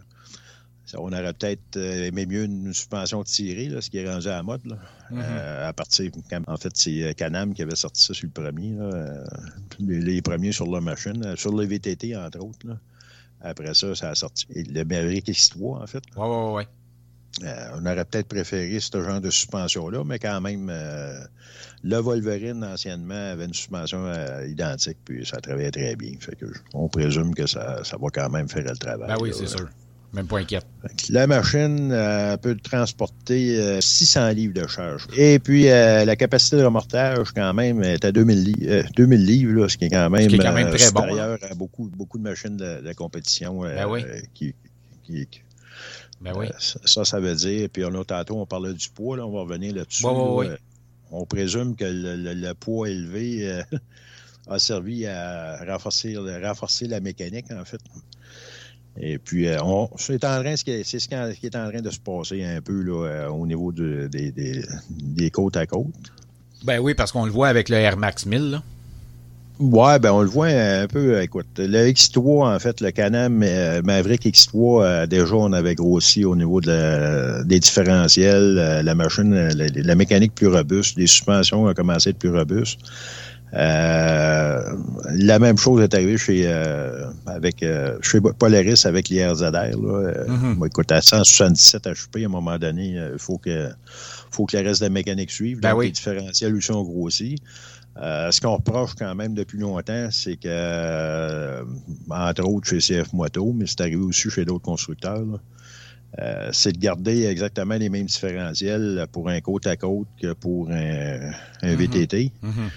On 0.97 1.12
aurait 1.12 1.33
peut-être 1.33 1.77
aimé 1.77 2.27
mieux 2.27 2.44
une 2.44 2.73
suspension 2.75 3.25
tirée, 3.25 3.68
là, 3.68 3.81
ce 3.81 3.90
qui 3.90 3.99
est 3.99 4.09
rendu 4.09 4.29
à 4.29 4.37
la 4.37 4.42
mode. 4.42 4.79
Mm-hmm. 5.11 5.64
à 5.64 5.73
partir, 5.73 6.11
en 6.47 6.57
fait, 6.57 6.73
c'est 6.75 7.14
Canam 7.16 7.55
qui 7.55 7.62
avait 7.62 7.75
sorti 7.75 8.05
ça 8.05 8.14
sur 8.14 8.27
le 8.27 8.33
premier. 8.33 8.77
les, 9.81 10.23
premiers 10.23 10.53
sur 10.53 10.66
la 10.70 10.81
machine, 10.81 11.37
sur 11.37 11.55
le 11.55 11.64
VTT, 11.64 12.16
entre 12.16 12.40
autres. 12.40 12.66
Après 13.40 13.75
ça, 13.75 13.94
ça 13.94 14.11
a 14.11 14.14
sorti. 14.14 14.47
le 14.55 14.85
Maverick 14.85 15.27
X3, 15.27 15.83
en 15.83 15.87
fait. 15.87 16.03
Oui, 16.16 16.27
oui, 16.27 16.53
oui. 16.57 16.62
Euh, 17.42 17.68
on 17.75 17.85
aurait 17.85 18.05
peut-être 18.05 18.29
préféré 18.29 18.79
ce 18.79 19.03
genre 19.03 19.20
de 19.20 19.31
suspension-là, 19.31 20.05
mais 20.05 20.18
quand 20.20 20.40
même, 20.40 20.68
euh, 20.70 21.18
le 21.83 21.97
Wolverine, 21.97 22.62
anciennement, 22.62 23.33
avait 23.33 23.47
une 23.47 23.55
suspension 23.55 24.07
euh, 24.07 24.47
identique, 24.47 24.99
puis 25.05 25.27
ça 25.27 25.38
travaillait 25.38 25.73
très 25.73 25.97
bien. 25.97 26.12
Fait 26.20 26.37
que 26.37 26.47
on 26.75 26.88
présume 26.88 27.35
que 27.35 27.47
ça, 27.47 27.83
ça 27.83 27.97
va 27.97 28.09
quand 28.12 28.31
même 28.31 28.49
faire 28.49 28.62
le 28.62 28.77
travail. 28.77 29.09
Ben 29.09 29.16
oui, 29.20 29.33
c'est 29.35 29.49
sûr. 29.49 29.68
Même 30.14 30.27
pas 30.27 30.38
inquiète. 30.38 30.66
La 31.11 31.27
machine 31.27 31.88
peut 32.40 32.57
transporter 32.57 33.81
600 33.81 34.29
livres 34.31 34.55
de 34.55 34.66
charge. 34.68 35.07
Et 35.16 35.38
puis, 35.40 35.64
la 35.64 36.16
capacité 36.16 36.57
de 36.57 36.64
remortage, 36.64 37.33
quand 37.33 37.53
même, 37.53 37.83
est 37.83 38.05
à 38.05 38.12
2000, 38.12 38.44
livres, 38.44 38.88
2000 38.96 39.24
livres, 39.27 39.68
ce 39.68 39.77
qui 39.77 39.87
est 39.87 39.90
quand 39.90 40.09
même, 40.11 40.33
est 40.33 40.38
quand 40.38 40.53
même 40.53 40.70
très 40.70 40.87
supérieur 40.87 41.38
bon, 41.40 41.46
à 41.50 41.55
beaucoup, 41.55 41.90
beaucoup 41.96 42.18
de 42.18 42.22
machines 42.22 42.57
de, 42.57 42.92
compétition 42.92 43.62
ben 43.62 43.88
oui. 43.88 44.05
qui, 44.35 44.55
qui, 45.05 45.27
ben 46.20 46.33
oui. 46.37 46.46
Euh, 46.46 46.53
ça, 46.59 47.05
ça 47.05 47.20
veut 47.20 47.35
dire, 47.35 47.68
puis 47.70 47.85
on 47.85 48.00
a 48.00 48.05
tantôt, 48.05 48.38
on 48.38 48.46
parlait 48.46 48.72
du 48.72 48.88
poids, 48.88 49.16
là, 49.16 49.27
on 49.27 49.33
va 49.33 49.40
revenir 49.40 49.74
là-dessus. 49.74 50.07
on 51.11 51.27
présume 51.27 51.77
que 51.77 51.85
le, 51.85 52.53
poids 52.55 52.88
élevé 52.88 53.53
euh, 53.53 53.62
a 54.48 54.59
servi 54.59 55.07
à 55.07 55.64
renforcer, 55.66 56.16
renforcer 56.16 56.87
la 56.87 57.00
mécanique, 57.00 57.50
en 57.50 57.64
fait. 57.64 57.81
Et 59.00 59.18
puis, 59.18 59.48
euh, 59.48 59.59
c'est 59.96 60.24
en 60.24 60.40
train, 60.40 60.54
c'est 60.57 60.85
ce 60.85 61.09
qui 61.09 61.46
est 61.46 61.57
en 61.57 61.70
train 61.70 61.80
de 61.80 61.90
se 61.90 61.98
passer 61.98 62.44
un 62.44 62.61
peu 62.61 62.80
là, 62.83 63.28
au 63.30 63.46
niveau 63.46 63.72
de, 63.72 64.07
des, 64.07 64.30
des, 64.30 65.30
côtes 65.30 65.57
à 65.57 65.66
côte. 65.66 65.87
Ben 66.64 66.78
oui, 66.78 66.94
parce 66.94 67.11
qu'on 67.12 67.26
le 67.26 67.33
voit 67.33 67.48
avec 67.48 67.68
le 67.68 67.76
Air 67.76 67.96
Max 67.96 68.24
1000. 68.24 68.50
Là. 68.50 68.62
Ouais, 69.61 70.00
ben 70.00 70.11
on 70.11 70.22
le 70.22 70.28
voit 70.28 70.48
un 70.48 70.88
peu. 70.88 71.22
Écoute, 71.22 71.46
le 71.59 71.87
X3, 71.87 72.57
en 72.57 72.59
fait, 72.59 72.80
le 72.80 72.90
Canam 72.90 73.40
euh, 73.44 73.83
Maverick 73.83 74.24
X3, 74.24 74.83
euh, 74.83 75.07
déjà, 75.07 75.37
on 75.37 75.52
avait 75.52 75.76
grossi 75.76 76.24
au 76.24 76.35
niveau 76.35 76.61
de 76.61 77.44
des 77.44 77.61
différentiels, 77.61 78.59
euh, 78.59 78.83
la 78.83 78.94
machine, 78.96 79.33
la, 79.33 79.94
mécanique 79.94 80.35
plus 80.35 80.48
robuste, 80.48 80.96
les 80.96 81.07
suspensions 81.07 81.66
ont 81.66 81.72
commencé 81.74 82.09
à 82.09 82.11
être 82.11 82.18
plus 82.18 82.37
robustes. 82.37 82.80
La 83.55 85.38
même 85.38 85.57
chose 85.59 85.83
est 85.83 85.95
arrivée 85.95 86.19
chez 86.19 86.47
avec 87.27 87.64
chez 88.03 88.21
Polaris 88.21 88.85
avec 88.85 89.09
l'IRZR. 89.09 89.43
Là. 89.53 89.75
Mm-hmm. 89.77 90.67
écoute, 90.67 90.93
à 90.93 91.01
177 91.01 91.85
HP, 91.87 92.23
à 92.23 92.27
un 92.27 92.29
moment 92.29 92.59
donné, 92.59 92.99
il 93.12 93.19
faut 93.19 93.38
que 93.38 93.71
faut 94.31 94.47
que 94.47 94.57
le 94.57 94.67
reste 94.67 94.81
de 94.81 94.87
la 94.87 94.90
mécanique 94.90 95.31
suive. 95.31 95.61
Ben 95.61 95.71
donc, 95.71 95.81
oui. 95.81 95.87
les 95.87 95.93
différentiels 95.93 96.55
aussi 96.55 96.71
ont 96.73 96.83
grossi. 96.83 97.37
Euh, 97.97 98.31
ce 98.33 98.40
qu'on 98.40 98.55
reproche 98.57 98.95
quand 98.99 99.14
même 99.14 99.35
depuis 99.35 99.59
longtemps, 99.59 100.09
c'est 100.11 100.37
que, 100.37 100.49
euh, 100.49 101.62
entre 102.11 102.45
autres 102.45 102.69
chez 102.69 102.79
CF 102.79 103.12
Moto, 103.12 103.53
mais 103.53 103.67
c'est 103.67 103.83
arrivé 103.83 104.03
aussi 104.03 104.31
chez 104.31 104.45
d'autres 104.45 104.64
constructeurs, 104.64 105.23
euh, 106.19 106.49
c'est 106.53 106.73
de 106.73 106.79
garder 106.79 107.27
exactement 107.27 107.75
les 107.75 107.88
mêmes 107.88 108.07
différentiels 108.07 109.07
pour 109.12 109.29
un 109.29 109.40
côte 109.40 109.67
à 109.67 109.77
côte 109.77 110.09
que 110.21 110.33
pour 110.33 110.71
un, 110.71 111.31
VTT. 111.62 112.33
Mm-hmm. 112.43 112.49
Mm-hmm. 112.49 112.71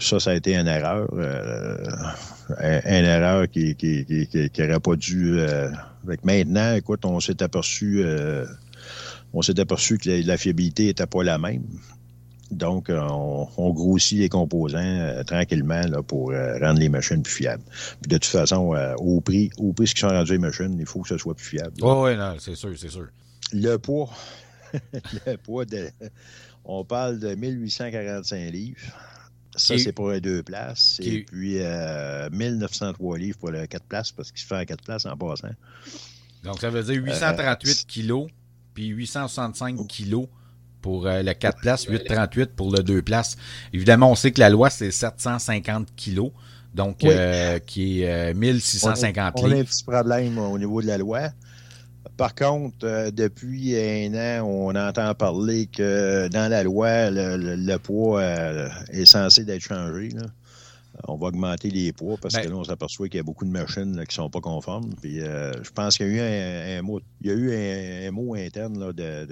Ça, 0.00 0.20
ça 0.20 0.30
a 0.30 0.34
été 0.34 0.56
une 0.56 0.66
erreur. 0.66 1.08
une 1.12 3.04
erreur 3.04 3.48
qui 3.48 3.76
n'aurait 4.58 4.80
pas 4.80 4.96
dû. 4.96 5.40
maintenant, 6.24 6.74
écoute, 6.74 7.04
on 7.04 7.20
s'est 7.20 7.42
aperçu 7.42 8.04
on 9.32 9.42
s'est 9.42 9.58
aperçu 9.60 9.98
que 9.98 10.26
la 10.26 10.36
fiabilité 10.36 10.86
n'était 10.86 11.06
pas 11.06 11.22
la 11.22 11.38
même. 11.38 11.64
Donc, 12.50 12.88
euh, 12.88 12.98
on, 13.00 13.70
grossit 13.72 14.18
les 14.18 14.30
composants 14.30 14.78
euh, 14.78 15.22
tranquillement 15.22 15.82
là, 15.86 16.02
pour 16.02 16.30
euh, 16.30 16.58
rendre 16.58 16.80
les 16.80 16.88
machines 16.88 17.22
plus 17.22 17.34
fiables. 17.34 17.62
Puis 18.00 18.08
de 18.08 18.16
toute 18.16 18.24
façon, 18.24 18.74
au 18.98 19.20
prix, 19.20 19.50
au 19.58 19.74
prix 19.74 19.86
ce 19.86 19.94
qui 19.94 20.00
sont 20.00 20.08
rendus 20.08 20.32
les 20.32 20.38
machines, 20.38 20.74
il 20.78 20.86
faut 20.86 21.00
que 21.00 21.08
ce 21.08 21.18
soit 21.18 21.34
plus 21.34 21.44
fiable. 21.44 21.74
Oh, 21.82 22.04
oui, 22.04 22.16
non, 22.16 22.36
c'est 22.38 22.54
sûr, 22.54 22.72
c'est 22.78 22.88
sûr. 22.88 23.08
Le 23.52 23.76
poids, 23.76 24.10
le 25.26 25.36
poids 25.36 25.66
de, 25.66 25.90
on 26.64 26.84
parle 26.84 27.18
de 27.18 27.34
1845 27.34 28.50
livres. 28.50 28.80
Ça, 29.58 29.78
c'est 29.78 29.92
pour 29.92 30.10
les 30.10 30.20
deux 30.20 30.42
places. 30.42 30.98
Et 31.02 31.22
puis, 31.22 31.58
1903 32.30 33.18
livres 33.18 33.38
pour 33.38 33.50
les 33.50 33.68
quatre 33.68 33.86
places, 33.86 34.12
parce 34.12 34.30
qu'il 34.30 34.40
se 34.40 34.46
fait 34.46 34.56
à 34.56 34.66
quatre 34.66 34.84
places 34.84 35.06
en 35.06 35.16
passant. 35.16 35.48
Donc, 36.44 36.60
ça 36.60 36.70
veut 36.70 36.82
dire 36.82 37.02
838 37.02 37.86
kilos, 37.86 38.28
puis 38.74 38.86
865 38.86 39.86
kilos 39.86 40.28
pour 40.80 41.06
euh, 41.06 41.22
le 41.22 41.34
4 41.34 41.60
places, 41.60 41.86
8,38 41.86 42.46
pour 42.54 42.70
le 42.72 42.82
2 42.82 43.02
places. 43.02 43.36
Évidemment, 43.72 44.10
on 44.10 44.14
sait 44.14 44.32
que 44.32 44.40
la 44.40 44.50
loi, 44.50 44.70
c'est 44.70 44.90
750 44.90 45.88
kilos, 45.96 46.30
donc 46.74 47.04
euh, 47.04 47.58
qui 47.58 48.02
est 48.02 48.34
1650 48.34 49.18
euh, 49.18 49.40
on 49.40 49.44
a, 49.44 49.48
on 49.48 49.56
a 49.56 49.60
un 49.60 49.64
petit 49.64 49.84
problème 49.84 50.38
au 50.38 50.58
niveau 50.58 50.80
de 50.82 50.86
la 50.86 50.98
loi. 50.98 51.30
Par 52.16 52.34
contre, 52.34 53.10
depuis 53.10 53.76
un 53.76 54.14
an, 54.14 54.46
on 54.46 54.74
entend 54.74 55.14
parler 55.14 55.66
que 55.66 56.28
dans 56.28 56.50
la 56.50 56.62
loi, 56.62 57.10
le, 57.10 57.76
poids 57.76 58.22
est 58.90 59.04
censé 59.04 59.44
d'être 59.44 59.62
changé. 59.62 60.10
On 61.06 61.16
va 61.16 61.28
augmenter 61.28 61.70
les 61.70 61.92
poids 61.92 62.16
parce 62.20 62.34
ben 62.34 62.42
que 62.42 62.48
là, 62.48 62.56
on 62.56 62.64
s'aperçoit 62.64 63.08
qu'il 63.08 63.18
y 63.18 63.20
a 63.20 63.22
beaucoup 63.22 63.44
de 63.44 63.50
machines 63.50 63.92
qui 63.92 64.00
ne 64.00 64.12
sont 64.24 64.30
pas 64.30 64.40
conformes. 64.40 64.90
Puis, 65.00 65.20
je 65.20 65.70
pense 65.72 65.96
qu'il 65.96 66.08
y 66.08 66.20
a 66.20 66.74
eu 66.74 66.78
un, 66.78 66.82
mot, 66.82 67.00
il 67.20 67.26
y 67.28 67.30
a 67.30 67.34
eu 67.34 68.08
un, 68.08 68.10
mot 68.10 68.34
interne 68.34 68.92
de 68.92 69.26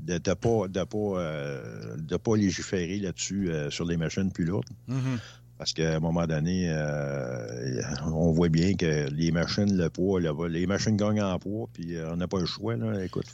de 0.00 0.14
ne 0.14 0.34
pas, 0.34 0.68
de 0.68 0.84
pas, 0.84 0.98
euh, 0.98 1.96
de 1.96 2.16
pas 2.16 2.36
légiférer 2.36 2.98
là-dessus 2.98 3.50
euh, 3.50 3.70
sur 3.70 3.84
les 3.84 3.96
machines 3.96 4.30
plus 4.30 4.44
lourdes. 4.44 4.68
Mm-hmm. 4.88 5.18
Parce 5.58 5.72
qu'à 5.72 5.96
un 5.96 6.00
moment 6.00 6.26
donné, 6.26 6.68
euh, 6.68 7.80
on 8.06 8.32
voit 8.32 8.48
bien 8.48 8.74
que 8.74 9.08
les 9.10 9.30
machines, 9.30 9.76
le 9.76 9.88
poids, 9.88 10.20
les 10.48 10.66
machines 10.66 10.96
gagnent 10.96 11.22
en 11.22 11.38
poids, 11.38 11.68
puis 11.72 11.96
on 12.10 12.16
n'a 12.16 12.26
pas 12.26 12.40
le 12.40 12.46
choix. 12.46 12.76
Là. 12.76 13.04
Écoute, 13.04 13.26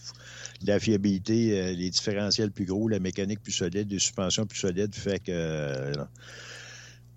la 0.66 0.78
fiabilité, 0.78 1.74
les 1.74 1.90
différentiels 1.90 2.50
plus 2.50 2.66
gros, 2.66 2.88
la 2.88 2.98
mécanique 2.98 3.42
plus 3.42 3.52
solide, 3.52 3.90
les 3.90 3.98
suspensions 3.98 4.46
plus 4.46 4.58
solides, 4.58 4.94
fait 4.94 5.18
que 5.18 5.92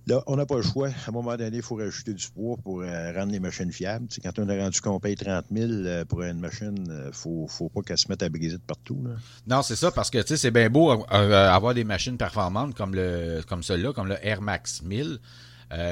Là, 0.05 0.21
on 0.27 0.35
n'a 0.35 0.45
pas 0.45 0.57
le 0.57 0.63
choix. 0.63 0.89
À 0.89 1.09
un 1.09 1.11
moment 1.11 1.35
donné, 1.37 1.57
il 1.57 1.63
faut 1.63 1.75
rajouter 1.75 2.13
du 2.13 2.27
poids 2.29 2.57
pour 2.61 2.81
euh, 2.81 3.13
rendre 3.13 3.31
les 3.31 3.39
machines 3.39 3.71
fiables. 3.71 4.07
quand 4.21 4.37
on 4.37 4.49
a 4.49 4.55
rendu 4.57 4.81
qu'on 4.81 4.99
paye 4.99 5.15
30 5.15 5.45
000 5.49 5.71
euh, 5.71 6.03
pour 6.03 6.23
une 6.23 6.39
machine, 6.39 6.75
il 6.85 6.91
euh, 6.91 7.07
ne 7.07 7.11
faut, 7.11 7.47
faut, 7.47 7.69
pas 7.69 7.81
qu'elle 7.81 7.97
se 7.97 8.09
mette 8.09 8.21
à 8.21 8.27
briser 8.27 8.57
de 8.57 8.61
partout. 8.61 9.01
Non, 9.47 9.61
c'est 9.61 9.77
ça, 9.77 9.91
parce 9.91 10.09
que 10.09 10.21
c'est 10.35 10.51
bien 10.51 10.69
beau 10.69 10.91
avoir 11.09 11.73
des 11.73 11.85
machines 11.85 12.17
performantes 12.17 12.75
comme, 12.75 12.95
le, 12.95 13.41
comme 13.47 13.63
celle-là, 13.63 13.93
comme 13.93 14.07
le 14.07 14.17
Air 14.25 14.41
Max 14.41 14.81
1000. 14.81 15.19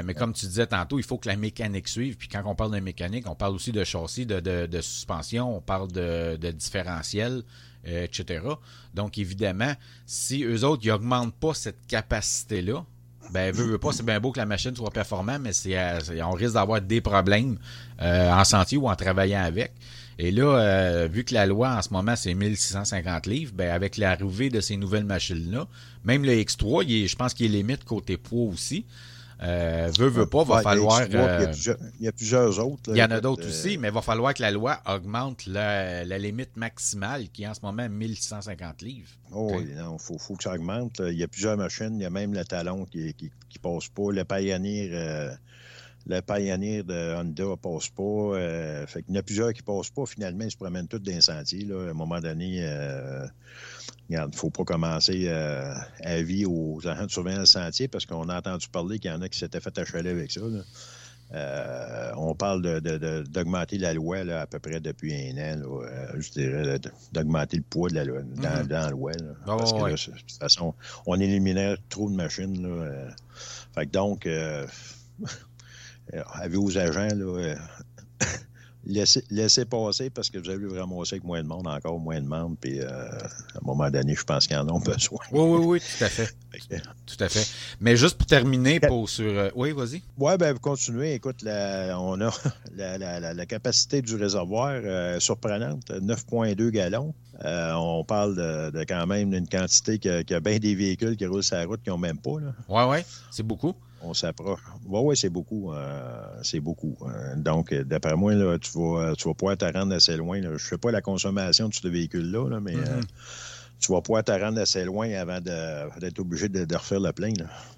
mais 0.04 0.14
comme 0.14 0.34
tu 0.34 0.46
disais 0.46 0.68
tantôt, 0.68 1.00
il 1.00 1.04
faut 1.04 1.18
que 1.18 1.30
la 1.30 1.38
mécanique 1.38 1.88
suive. 1.88 2.18
Puis 2.18 2.28
quand 2.28 2.42
on 2.46 2.54
parle 2.54 2.74
de 2.74 2.82
mécanique, 2.82 3.30
on 3.30 3.36
parle 3.36 3.56
aussi 3.56 3.72
de 3.72 3.84
châssis, 3.86 4.26
de, 4.26 4.42
de, 4.42 4.82
suspension, 4.82 5.56
on 5.56 5.62
parle 5.62 5.90
de, 5.90 6.36
de 6.36 6.52
différentiel, 6.52 7.44
etc. 7.86 8.44
Donc 8.94 9.18
évidemment, 9.18 9.74
si 10.06 10.44
eux 10.44 10.66
autres, 10.66 10.82
ils 10.84 10.92
augmentent 10.92 11.36
pas 11.36 11.54
cette 11.54 11.88
capacité-là, 11.88 12.86
ben, 13.32 13.54
veut 13.54 13.78
pas, 13.78 13.92
c'est 13.92 14.06
bien 14.06 14.20
beau 14.20 14.32
que 14.32 14.40
la 14.40 14.46
machine 14.46 14.76
soit 14.76 14.92
performante, 14.92 15.42
mais 15.42 15.54
c'est, 15.54 15.78
euh, 15.78 16.00
on 16.24 16.32
risque 16.32 16.54
d'avoir 16.56 16.82
des 16.82 17.02
problèmes 17.02 17.58
euh, 18.02 18.32
en 18.32 18.44
sentier 18.44 18.78
ou 18.78 18.90
en 18.90 18.96
travaillant 18.96 19.42
avec. 19.42 19.72
Et 20.20 20.32
là, 20.32 20.44
euh, 20.44 21.08
vu 21.12 21.24
que 21.24 21.34
la 21.34 21.46
loi 21.46 21.76
en 21.78 21.82
ce 21.82 21.90
moment, 21.92 22.16
c'est 22.16 22.34
1650 22.34 23.28
livres, 23.28 23.54
ben, 23.56 23.72
avec 23.72 23.98
l'arrivée 23.98 24.50
de 24.50 24.60
ces 24.60 24.78
nouvelles 24.78 25.06
machines-là, 25.06 25.68
même 26.04 26.26
le 26.26 26.34
X3, 26.34 26.84
il 26.88 27.08
je 27.08 27.16
pense 27.16 27.34
qu'il 27.34 27.48
est 27.48 27.58
limite 27.58 27.86
côté 27.86 28.18
poids 28.18 28.52
aussi. 28.52 28.86
Euh, 29.44 29.92
veut, 29.98 30.08
veut 30.08 30.28
pas, 30.28 30.44
va 30.44 30.62
falloir. 30.62 31.04
il, 31.04 31.14
y 32.00 32.08
a 32.08 32.12
plusieurs, 32.12 32.60
autres. 32.60 32.92
il 32.92 32.98
y 32.98 33.04
en 33.04 33.10
a 33.10 33.20
d'autres 33.22 33.48
aussi, 33.48 33.78
mais 33.80 33.88
il 33.88 33.94
va 33.94 34.04
falloir 34.04 34.36
que 34.36 34.42
la 34.44 34.52
loi 34.52 34.80
augmente 34.86 35.48
la, 35.48 36.04
limite 36.04 36.56
maximale 36.58 37.28
qui 37.30 37.44
est 37.44 37.48
en 37.48 37.56
ce 37.56 37.62
moment 37.64 37.90
1650 37.90 38.84
livres. 38.84 39.10
Oh, 39.32 39.52
oui, 39.56 39.74
non, 39.76 39.98
il 39.98 40.20
faut, 40.20 40.36
que 40.36 40.44
ça 40.44 40.54
augmente. 40.54 41.02
Il 41.08 41.18
y 41.18 41.24
a 41.24 41.28
plusieurs 41.28 41.58
machines. 41.58 41.96
Il 41.96 42.04
y 42.04 42.06
a 42.06 42.12
même 42.12 42.34
le 42.34 42.46
talon 42.46 42.86
qui, 42.86 43.16
qui, 43.16 43.60
passe 43.60 43.88
pas. 43.88 44.12
Le 44.12 44.24
Pioneer. 44.24 44.90
Euh, 44.94 45.32
le 46.08 46.20
Pioneer 46.22 46.84
de 46.84 47.16
Honda 47.16 47.56
passe 47.62 47.90
pas. 47.90 48.04
Euh, 48.04 48.86
fait 48.86 49.04
il 49.08 49.16
y 49.16 49.18
en 49.18 49.22
a 49.22 49.24
plusieurs 49.24 49.54
qui 49.54 49.64
passent 49.64 49.90
pas. 49.90 50.06
Finalement, 50.06 50.44
ils 50.44 50.52
se 50.52 50.58
promènent 50.58 50.88
tous 50.88 51.00
dans 51.00 51.12
les 51.12 51.22
sentiers. 51.22 51.66
Là. 51.66 51.88
À 51.88 51.90
un 51.92 51.94
moment 51.94 52.20
donné, 52.20 52.64
euh, 54.12 54.16
il 54.18 54.18
ne 54.18 54.36
faut 54.36 54.50
pas 54.50 54.64
commencer 54.64 55.26
euh, 55.28 55.74
à 56.04 56.22
vie 56.22 56.46
aux 56.46 56.80
agents 56.86 57.06
de 57.06 57.12
surveillance 57.12 57.52
sentier 57.52 57.88
parce 57.88 58.06
qu'on 58.06 58.30
a 58.30 58.38
entendu 58.38 58.68
parler 58.70 59.00
qu'il 59.00 59.12
y 59.12 59.14
en 59.14 59.22
a 59.22 59.30
qui 59.30 59.40
s'étaient 59.40 59.60
fait 59.60 59.78
achaler 59.78 60.10
avec 60.10 60.32
ça. 60.32 60.42
on 62.18 62.36
parle 62.36 62.62
d'augmenter 62.62 63.78
de, 63.78 63.82
la 63.82 63.94
loi 63.94 64.18
à 64.18 64.48
peu 64.48 64.60
près 64.60 64.80
depuis 64.80 65.14
un 65.14 65.64
an, 65.64 65.82
je 66.18 66.32
dirais, 66.32 66.80
d'augmenter 67.14 67.58
le 67.58 67.64
poids 67.64 67.90
de 67.90 67.96
la 67.96 68.04
loi, 68.04 68.22
dans, 68.22 68.42
mm-hmm. 68.42 68.68
la 68.70 68.90
loi. 68.90 69.12
Ah, 69.48 69.56
parce 69.58 69.72
que 69.72 69.78
de 69.78 70.18
toute 70.20 70.32
façon, 70.40 70.74
on 71.06 71.20
éliminait 71.20 71.76
trop 71.90 72.10
de 72.10 72.16
machines. 72.16 72.62
Là, 72.62 73.08
fait 73.74 73.86
que 73.86 73.92
donc, 73.92 74.28
avez 76.34 76.58
aux 76.58 76.78
agents, 76.78 77.08
là, 78.86 79.04
laissez, 79.30 79.66
passer 79.66 80.10
parce 80.10 80.30
que 80.30 80.38
vous 80.38 80.50
avez 80.50 80.66
vraiment 80.66 80.98
aussi 80.98 81.16
avec 81.16 81.24
moins 81.24 81.42
de 81.42 81.48
monde, 81.48 81.68
encore 81.68 82.00
moins 82.00 82.20
de 82.20 82.28
monde, 82.28 82.56
puis 82.60 82.80
euh, 82.80 82.88
à 82.88 83.58
un 83.58 83.62
moment 83.64 83.90
donné, 83.90 84.16
je 84.16 84.24
pense 84.24 84.48
qu'ils 84.48 84.58
en 84.58 84.68
ont 84.70 84.80
besoin. 84.80 85.20
Oui, 85.32 85.42
oui, 85.42 85.66
oui, 85.66 85.80
tout 85.80 86.04
à 86.04 86.10
fait. 86.10 86.34
tout 87.06 87.24
à 87.24 87.30
fait. 87.30 87.48
Mais 87.80 87.96
juste 87.96 88.18
pour 88.18 88.28
terminer, 88.28 88.80
pour 88.80 89.10
sur. 89.10 89.26
Euh, 89.26 89.50
oui, 89.56 89.72
vas-y. 89.72 90.02
Oui, 90.18 90.34
ben, 90.38 90.54
vous 90.54 90.60
continuez. 90.60 91.14
Écoute, 91.14 91.44
on 91.44 92.22
a 92.22 92.32
la, 93.34 93.46
capacité 93.46 94.02
du 94.02 94.16
réservoir 94.16 94.72
euh, 94.74 95.20
surprenante, 95.20 95.90
9,2 95.90 96.70
gallons. 96.70 97.14
on 97.44 98.04
parle 98.04 98.36
de, 98.36 98.84
quand 98.86 99.06
même 99.08 99.32
d'une 99.32 99.48
quantité 99.48 100.00
qu'il 100.00 100.26
y, 100.30 100.34
a 100.34 100.40
bien 100.40 100.58
des 100.58 100.76
véhicules 100.76 101.16
qui 101.16 101.26
roulent 101.26 101.44
sur 101.44 101.58
la 101.58 101.66
route 101.66 101.82
qui 101.84 101.90
n'ont 101.90 101.98
même 101.98 102.18
pas. 102.18 102.32
Oui, 102.32 102.84
oui, 102.88 102.98
c'est 103.30 103.44
beaucoup 103.44 103.76
on 104.04 104.14
s'approche. 104.14 104.60
Oui, 104.86 105.00
oui, 105.04 105.18
c'est 105.18 105.30
beaucoup. 105.30 105.72
Euh, 105.74 106.26
c'est 106.44 106.60
beaucoup. 106.60 106.98
Euh, 107.02 107.36
donc, 107.36 107.74
d'après 107.74 108.16
moi, 108.16 108.34
là, 108.34 108.58
tu, 108.60 108.72
vas, 108.76 109.14
tu 109.16 109.28
vas 109.28 109.34
pouvoir 109.34 109.58
te 109.58 109.66
rendre 109.66 109.94
assez 109.96 110.18
loin. 110.18 110.42
Je 110.42 110.48
ne 110.50 110.58
fais 110.58 110.78
pas 110.78 110.92
la 110.92 111.02
consommation 111.02 111.70
de 111.70 111.74
ce 111.74 111.88
véhicule-là, 111.88 112.60
mais 112.60 112.76
mm-hmm. 112.76 112.90
euh, 112.90 113.02
tu 113.80 113.92
vas 113.92 114.02
pouvoir 114.02 114.24
te 114.24 114.32
rendre 114.32 114.60
assez 114.60 114.84
loin 114.84 115.10
avant 115.14 115.40
d'être 115.42 116.20
obligé 116.20 116.50
de, 116.50 116.76
refaire 116.76 117.00
le 117.00 117.12
plein. 117.12 117.34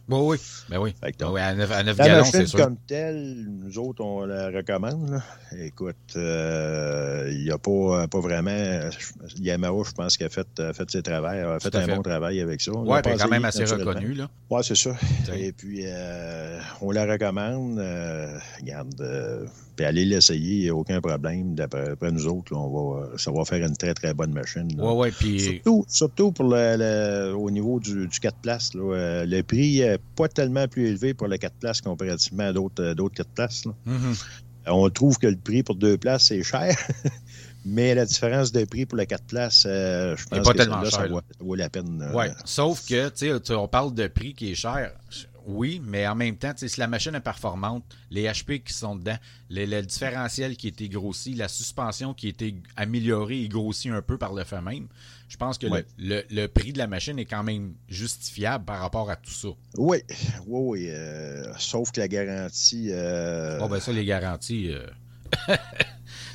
Là. 0.10 0.18
Oui, 0.18 0.38
oui. 0.38 0.38
Ben 0.70 0.80
oui. 0.80 0.93
oui 1.01 1.39
à 1.39 1.56
9, 1.56 1.72
à 1.72 1.84
9 1.84 1.97
gallons, 1.97 2.24
c'est 2.26 2.45
sûr. 2.45 2.60
comme 2.60 2.76
telle, 2.88 3.45
nous 3.47 3.80
autres, 3.80 4.04
on 4.04 4.26
la 4.26 4.47
recommande. 4.47 5.22
Écoute, 5.58 5.95
il 6.16 6.22
euh, 6.22 7.34
n'y 7.34 7.51
a 7.51 7.58
pas, 7.58 8.08
pas 8.08 8.20
vraiment. 8.20 8.89
Yamaha, 9.38 9.84
je 9.86 9.91
pense 9.91 10.18
qu'elle 10.18 10.28
a 10.28 10.30
fait, 10.30 10.60
a 10.60 10.74
fait 10.74 10.91
ses 10.91 11.01
travaux, 11.04 11.28
a 11.28 11.60
fait, 11.60 11.74
un 11.76 11.88
bon 11.88 12.01
travail 12.01 12.41
avec 12.41 12.60
ça. 12.60 12.72
Oui, 12.74 12.99
elle 13.04 13.14
est 13.14 13.18
quand 13.18 13.30
même 13.30 13.45
assez 13.45 13.64
reconnue. 13.64 14.18
Oui, 14.49 14.62
c'est 14.64 14.76
ça. 14.76 14.91
Et 15.36 15.54
puis, 15.54 15.84
euh, 15.86 16.60
on 16.82 16.91
la 16.91 17.06
recommande. 17.06 17.80
Euh, 17.80 18.38
regarde, 18.60 19.49
puis 19.76 19.86
aller 19.86 20.06
l'essayer, 20.06 20.56
il 20.56 20.64
n'y 20.64 20.70
a 20.70 20.76
aucun 20.76 20.99
problème. 21.01 21.56
D'après 21.56 22.12
nous 22.12 22.28
autres, 22.28 22.54
on 22.56 22.70
va, 22.70 23.18
ça 23.18 23.32
va 23.32 23.45
faire 23.45 23.66
une 23.66 23.78
très, 23.78 23.93
très 23.93 24.14
bonne 24.14 24.34
machine. 24.34 24.68
Oui, 24.78 24.93
oui. 24.95 25.12
Puis... 25.18 25.39
Surtout, 25.39 25.86
surtout 25.88 26.32
pour 26.32 26.45
le, 26.49 27.34
au 27.34 27.49
niveau 27.49 27.80
du, 27.80 28.08
du 28.08 28.20
4 28.20 28.38
places. 28.38 28.74
Là, 28.74 29.26
le 29.26 29.41
prix 29.41 29.82
pas 30.16 30.28
tellement 30.28 30.68
plus 30.68 30.88
élevé 30.88 31.14
pour 31.14 31.28
les 31.28 31.38
quatre 31.38 31.56
places 31.56 31.82
comparativement 31.82 32.44
à 32.44 32.54
d'autres, 32.54 32.84
euh, 32.84 33.10
quatre 33.10 33.30
places. 33.30 33.66
Mm-hmm. 33.88 34.26
On 34.68 34.89
trouve 34.89 35.18
que 35.18 35.28
le 35.28 35.36
prix 35.36 35.64
pour 35.64 35.76
deux 35.76 35.98
places, 35.98 36.28
c'est 36.28 36.44
cher. 36.44 36.78
Mais 37.66 37.96
la 37.96 38.06
différence 38.06 38.52
de 38.52 38.66
prix 38.66 38.86
pour 38.86 38.98
les 38.98 39.06
quatre 39.06 39.24
places, 39.24 39.64
euh, 39.66 40.18
je 40.18 40.26
pense 40.26 40.54
que 40.54 40.89
ça, 40.89 41.08
vaut, 41.39 41.56
la 41.56 41.70
peine. 41.70 42.02
Euh, 42.02 42.30
sauf 42.44 42.86
que, 42.86 43.08
tu 43.10 43.30
sais, 43.44 43.54
on 43.54 43.68
parle 43.70 43.94
de 43.94 44.08
prix 44.08 44.34
qui 44.34 44.52
est 44.52 44.56
cher. 44.56 44.91
Oui, 45.46 45.82
mais 45.84 46.08
en 46.08 46.16
même 46.16 46.38
temps, 46.38 46.54
si 46.56 46.80
la 46.80 46.88
machine 46.88 47.16
est 47.16 47.20
performante, 47.22 47.84
les 48.12 48.24
HP 48.26 48.64
qui 48.64 48.74
sont 48.74 48.96
dedans, 48.96 49.18
le 49.50 49.82
différentiel 49.82 50.56
qui 50.56 50.68
a 50.68 50.70
été 50.70 50.89
grossi, 50.89 51.34
la 51.34 51.48
suspension 51.48 52.14
qui 52.14 52.28
a 52.28 52.30
été 52.30 52.56
améliorée 52.76 53.41
et 53.41 53.50
grossie 53.50 53.89
un 53.89 54.02
peu 54.02 54.18
par 54.18 54.34
le 54.34 54.44
fait 54.44 54.62
même, 54.62 54.88
je 55.28 55.38
pense 55.38 55.58
que 55.58 55.68
le, 55.98 56.48
prix 56.48 56.74
de 56.74 56.78
la 56.78 56.88
machine 56.88 57.18
est 57.20 57.26
quand 57.26 57.44
même 57.44 57.74
justifiable 57.89 58.66
par 58.66 58.80
rapport 58.80 59.10
à 59.10 59.16
tout 59.16 59.32
ça. 59.32 59.50
Oui, 59.78 59.98
oui, 60.46 60.62
oui. 60.82 60.88
Euh, 60.89 61.52
sauf 61.58 61.91
que 61.91 62.02
la 62.02 62.08
garantie. 62.08 62.89
Euh... 62.91 63.60
Oh, 63.62 63.68
ben 63.68 63.80
ça, 63.80 63.91
les 63.91 64.06
garanties. 64.06 64.72
Euh... 64.72 64.86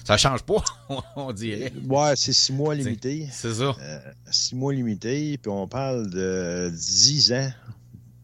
ça 0.04 0.16
change 0.16 0.42
pas, 0.42 0.64
on 1.16 1.32
dirait. 1.32 1.72
Ouais, 1.86 2.14
c'est 2.16 2.32
six 2.32 2.52
mois 2.52 2.74
limité. 2.74 3.28
C'est 3.30 3.54
ça. 3.54 3.76
Euh, 3.80 3.98
six 4.30 4.54
mois 4.56 4.72
limité, 4.72 5.38
puis 5.38 5.50
on 5.50 5.68
parle 5.68 6.10
de 6.10 6.70
dix 6.74 7.32
ans 7.32 7.50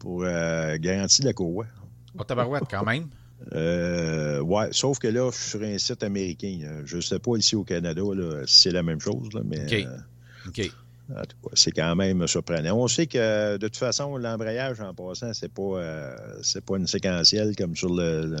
pour 0.05 0.23
euh, 0.23 0.77
garantie 0.77 1.23
de 1.23 1.25
la 1.25 1.33
courroie. 1.33 1.65
Oh, 2.15 2.23
tabarouette, 2.23 2.65
quand 2.69 2.85
même. 2.85 3.07
Euh, 3.53 4.39
ouais, 4.39 4.67
sauf 4.69 4.99
que 4.99 5.07
là, 5.07 5.31
je 5.31 5.35
suis 5.35 5.49
sur 5.49 5.63
un 5.63 5.79
site 5.79 6.03
américain. 6.03 6.59
Je 6.85 6.97
ne 6.97 7.01
sais 7.01 7.17
pas 7.17 7.35
ici 7.37 7.55
au 7.55 7.63
Canada 7.63 8.03
si 8.45 8.61
c'est 8.61 8.71
la 8.71 8.83
même 8.83 8.99
chose, 8.99 9.29
mais. 9.43 9.65
OK. 9.65 9.87
OK. 10.47 10.71
C'est 11.53 11.71
quand 11.71 11.95
même 11.95 12.27
surprenant. 12.27 12.77
On 12.77 12.87
sait 12.87 13.07
que 13.07 13.57
de 13.57 13.67
toute 13.67 13.77
façon, 13.77 14.15
l'embrayage 14.17 14.79
en 14.79 14.93
passant, 14.93 15.33
c'est 15.33 15.51
pas 15.51 15.61
euh, 15.61 16.15
c'est 16.43 16.63
pas 16.63 16.77
une 16.77 16.87
séquentielle 16.87 17.55
comme 17.55 17.75
sur 17.75 17.93
le, 17.93 18.35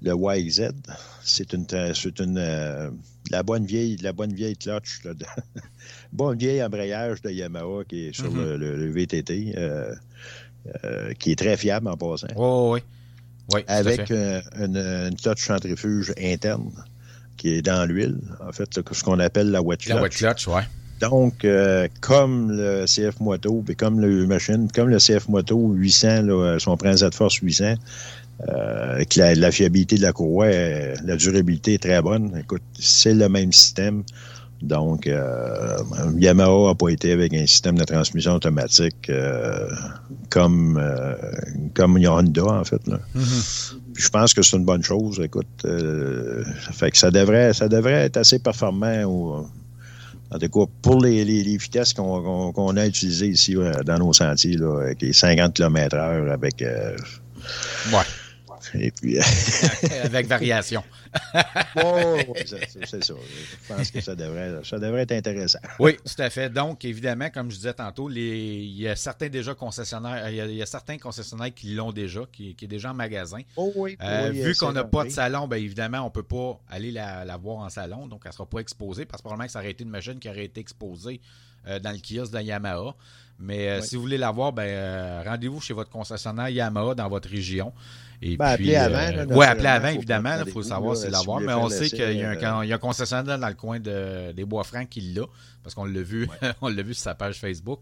le, 0.00 0.12
YZ. 0.14 0.70
C'est 1.24 1.52
une 1.52 1.66
c'est 1.94 2.20
une 2.20 2.38
euh, 2.38 2.90
la 3.30 3.42
bonne 3.42 3.64
vieille 3.64 3.96
la 3.96 4.12
bonne 4.12 4.32
vieille 4.32 4.56
clutch 4.56 5.04
là, 5.04 5.14
de, 5.14 5.24
bonne 6.12 6.38
vieille 6.38 6.62
embrayage 6.62 7.20
de 7.22 7.30
Yamaha 7.30 7.84
qui 7.88 8.06
est 8.06 8.12
sur 8.12 8.32
mm-hmm. 8.32 8.56
le, 8.56 8.90
VTT 8.90 9.54
euh, 10.84 11.12
qui 11.18 11.32
est 11.32 11.36
très 11.36 11.56
fiable 11.56 11.88
en 11.88 11.96
passant. 11.96 12.28
oui, 12.36 12.80
oui. 13.52 13.60
Avec 13.66 14.10
une, 14.10 14.76
une 14.76 15.16
clutch 15.16 15.44
centrifuge 15.44 16.14
interne 16.18 16.70
qui 17.36 17.54
est 17.54 17.62
dans 17.62 17.88
l'huile, 17.88 18.18
en 18.46 18.52
fait, 18.52 18.68
ce 18.72 19.02
qu'on 19.02 19.18
appelle 19.18 19.50
la 19.50 19.60
wet 19.60 19.76
clutch. 19.78 19.94
La 19.94 20.02
wet 20.02 20.10
clutch, 20.10 20.46
oui. 20.46 20.62
Donc, 21.00 21.44
euh, 21.44 21.88
comme 22.00 22.52
le 22.52 22.84
CF 22.86 23.18
Moto, 23.18 23.64
et 23.68 23.74
comme 23.74 23.98
le 23.98 24.24
machine, 24.26 24.68
comme 24.72 24.88
le 24.88 24.98
CF 24.98 25.28
Moto 25.28 25.72
800, 25.72 26.22
là, 26.22 26.58
son 26.60 26.76
Z 26.76 27.10
Force 27.12 27.34
800, 27.34 27.74
euh, 28.48 29.04
que 29.04 29.34
la, 29.40 29.50
fiabilité 29.50 29.96
de 29.96 30.02
la 30.02 30.12
courroie, 30.12 30.48
la 30.48 31.16
durabilité 31.16 31.74
est 31.74 31.82
très 31.82 32.00
bonne. 32.00 32.36
Écoute, 32.38 32.62
c'est 32.78 33.14
le 33.14 33.28
même 33.28 33.52
système. 33.52 34.04
Donc, 34.62 35.06
euh, 35.06 35.78
Yamaha 36.18 36.68
n'a 36.68 36.74
pas 36.74 36.88
été 36.88 37.12
avec 37.12 37.34
un 37.34 37.46
système 37.46 37.76
de 37.76 37.84
transmission 37.84 38.34
automatique 38.34 39.10
euh, 39.10 39.68
comme, 40.30 40.80
comme 41.74 41.96
Honda, 41.96 42.44
en 42.44 42.64
fait. 42.64 42.80
Mm-hmm. 42.86 43.74
je 43.96 44.08
pense 44.08 44.34
que 44.34 44.42
c'est 44.42 44.56
une 44.56 44.64
bonne 44.64 44.84
chose. 44.84 45.20
Écoute, 45.22 45.46
ça 45.64 46.72
fait 46.72 46.90
que 46.92 46.96
ça 46.96 47.10
devrait, 47.10 47.52
ça 47.52 47.68
devrait 47.68 48.04
être 48.04 48.18
assez 48.18 48.38
performant 48.38 49.02
au, 49.04 49.46
en 50.32 50.38
tout 50.38 50.48
cas, 50.48 50.72
pour 50.80 51.02
les, 51.02 51.24
vitesses 51.58 51.92
qu'on 51.92 52.76
a 52.76 52.86
utilisées 52.86 53.28
ici 53.28 53.54
dans 53.84 53.98
nos 53.98 54.12
sentiers, 54.12 54.56
là, 54.56 54.94
qui 54.94 55.06
est 55.06 55.12
50 55.12 55.54
km/h 55.54 56.30
avec. 56.30 56.62
Euh, 56.62 56.96
ouais. 57.92 58.80
Et 58.80 58.90
puis. 58.90 59.18
avec 60.04 60.26
variation. 60.26 60.82
oh, 61.76 62.16
c'est 62.36 62.48
ça. 62.48 63.14
Je 63.14 63.74
pense 63.74 63.90
que 63.90 64.00
ça 64.00 64.14
devrait, 64.14 64.64
ça 64.64 64.78
devrait 64.78 65.02
être 65.02 65.12
intéressant. 65.12 65.58
oui, 65.78 65.96
tout 65.96 66.22
à 66.22 66.30
fait. 66.30 66.48
Donc, 66.48 66.84
évidemment, 66.84 67.28
comme 67.30 67.50
je 67.50 67.56
disais 67.56 67.74
tantôt, 67.74 68.08
les, 68.08 68.62
il 68.62 68.80
y 68.80 68.88
a 68.88 68.96
certains 68.96 69.28
déjà 69.28 69.54
concessionnaires, 69.54 70.28
il 70.30 70.54
y 70.56 70.62
a, 70.62 70.66
certains 70.66 70.98
concessionnaires 70.98 71.52
qui 71.54 71.74
l'ont 71.74 71.92
déjà, 71.92 72.22
qui, 72.32 72.54
qui, 72.54 72.64
est 72.64 72.68
déjà 72.68 72.90
en 72.90 72.94
magasin. 72.94 73.40
Oh 73.56 73.72
oui, 73.74 73.96
euh, 74.02 74.30
vu 74.30 74.54
qu'on 74.54 74.72
n'a 74.72 74.84
pas 74.84 75.04
de 75.04 75.10
salon, 75.10 75.46
bien 75.48 75.58
évidemment, 75.58 76.00
on 76.00 76.06
ne 76.06 76.10
peut 76.10 76.22
pas 76.22 76.60
aller 76.70 76.90
la, 76.90 77.24
la, 77.24 77.36
voir 77.36 77.58
en 77.58 77.68
salon, 77.68 78.06
donc 78.06 78.22
elle 78.24 78.30
ne 78.30 78.34
sera 78.34 78.46
pas 78.46 78.58
exposée, 78.58 79.04
parce 79.04 79.20
que 79.20 79.24
probablement 79.24 79.46
que 79.46 79.52
ça 79.52 79.58
aurait 79.58 79.70
été 79.70 79.84
une 79.84 79.90
machine 79.90 80.18
qui 80.18 80.28
aurait 80.28 80.44
été 80.44 80.60
exposée 80.60 81.20
euh, 81.66 81.78
dans 81.78 81.92
le 81.92 81.98
kiosque 81.98 82.32
de 82.32 82.40
Yamaha. 82.40 82.94
Mais 83.38 83.68
euh, 83.68 83.80
si 83.82 83.96
vous 83.96 84.02
voulez 84.02 84.18
la 84.18 84.30
voir, 84.30 84.52
ben, 84.52 85.22
rendez-vous 85.24 85.60
chez 85.60 85.74
votre 85.74 85.90
concessionnaire 85.90 86.48
Yamaha 86.48 86.94
dans 86.94 87.08
votre 87.08 87.28
région. 87.28 87.72
Et 88.22 88.36
ben, 88.36 88.54
puis, 88.56 88.74
avant. 88.76 88.98
Euh, 88.98 89.26
oui, 89.30 89.44
appelez 89.44 89.66
avant, 89.66 89.88
évidemment. 89.88 90.36
Il 90.46 90.52
faut 90.52 90.62
savoir 90.62 90.96
si 90.96 91.10
l'avoir. 91.10 91.40
Mais 91.40 91.54
on 91.54 91.68
sait 91.68 91.88
qu'il 91.88 92.12
y, 92.12 92.22
a 92.22 92.56
un, 92.56 92.78
concessionnaire 92.78 93.38
dans 93.38 93.48
le 93.48 93.54
coin 93.54 93.80
de, 93.80 94.32
des 94.32 94.44
Bois-Francs 94.44 94.88
qui 94.88 95.00
l'a, 95.00 95.24
parce 95.62 95.74
qu'on 95.74 95.84
l'a 95.84 96.02
vu, 96.02 96.28
on 96.60 96.68
l'a 96.68 96.82
vu 96.82 96.94
sur 96.94 97.02
sa 97.02 97.14
page 97.14 97.40
Facebook. 97.40 97.80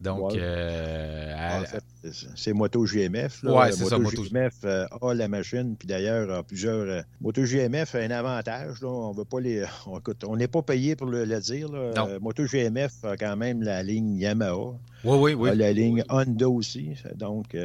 Donc, 0.00 0.34
euh, 0.34 1.34
en 1.34 1.64
fait, 1.64 1.82
c'est 2.34 2.52
Moto 2.52 2.84
GMF. 2.84 3.40
Oui, 3.44 3.66
c'est 3.72 3.86
ça. 3.86 3.98
Moto 3.98 4.22
GMF 4.22 4.54
euh, 4.64 4.86
a 5.00 5.14
la 5.14 5.26
machine, 5.26 5.74
puis 5.76 5.88
d'ailleurs, 5.88 6.30
a 6.30 6.42
plusieurs. 6.42 6.86
Euh, 6.86 7.02
Moto 7.20 7.42
GMF 7.44 7.94
a 7.94 7.98
un 8.00 8.10
avantage. 8.10 8.82
Là, 8.82 8.88
on 8.88 9.12
veut 9.12 9.24
pas 9.24 9.40
les. 9.40 9.64
On 10.26 10.36
n'est 10.36 10.48
pas 10.48 10.62
payé 10.62 10.96
pour 10.96 11.06
le, 11.06 11.26
dire. 11.40 11.68
Là. 11.70 12.18
Moto 12.20 12.44
GMF 12.44 13.04
a 13.04 13.16
quand 13.16 13.36
même 13.36 13.62
la 13.62 13.82
ligne 13.82 14.18
Yamaha. 14.18 14.74
Oui, 15.04 15.18
oui, 15.18 15.34
oui. 15.34 15.50
A 15.50 15.54
la 15.54 15.72
ligne 15.72 16.04
Honda 16.10 16.48
aussi. 16.48 16.90
Donc, 17.14 17.56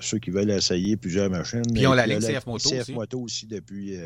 ceux 0.00 0.18
qui 0.18 0.30
veulent 0.30 0.50
essayer 0.50 0.96
plusieurs 0.96 1.30
machines. 1.30 1.62
Puis 1.72 1.82
ils 1.82 1.86
ont 1.86 1.94
la 1.94 2.06
ligne 2.06 2.20
CF 2.20 2.46
Moto 2.46 2.68
CF 2.68 2.80
aussi. 2.80 2.92
Moto 2.92 3.20
aussi 3.20 3.46
depuis 3.46 3.96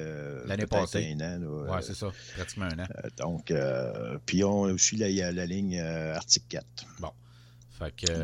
l'année 0.47 0.67
passée. 0.67 1.17
un 1.21 1.43
an. 1.43 1.67
Oui, 1.69 1.79
c'est 1.81 1.97
ça. 1.97 2.13
Pratiquement 2.37 2.67
un 2.67 2.85
an. 2.85 2.87
donc, 3.19 3.53
puis 4.25 4.39
ils 4.39 4.45
ont 4.45 4.63
aussi 4.63 4.97
la, 4.97 5.33
la 5.33 5.47
ligne 5.47 5.81
Arctic 5.81 6.45
4. 6.49 6.65
Bon. 7.01 7.09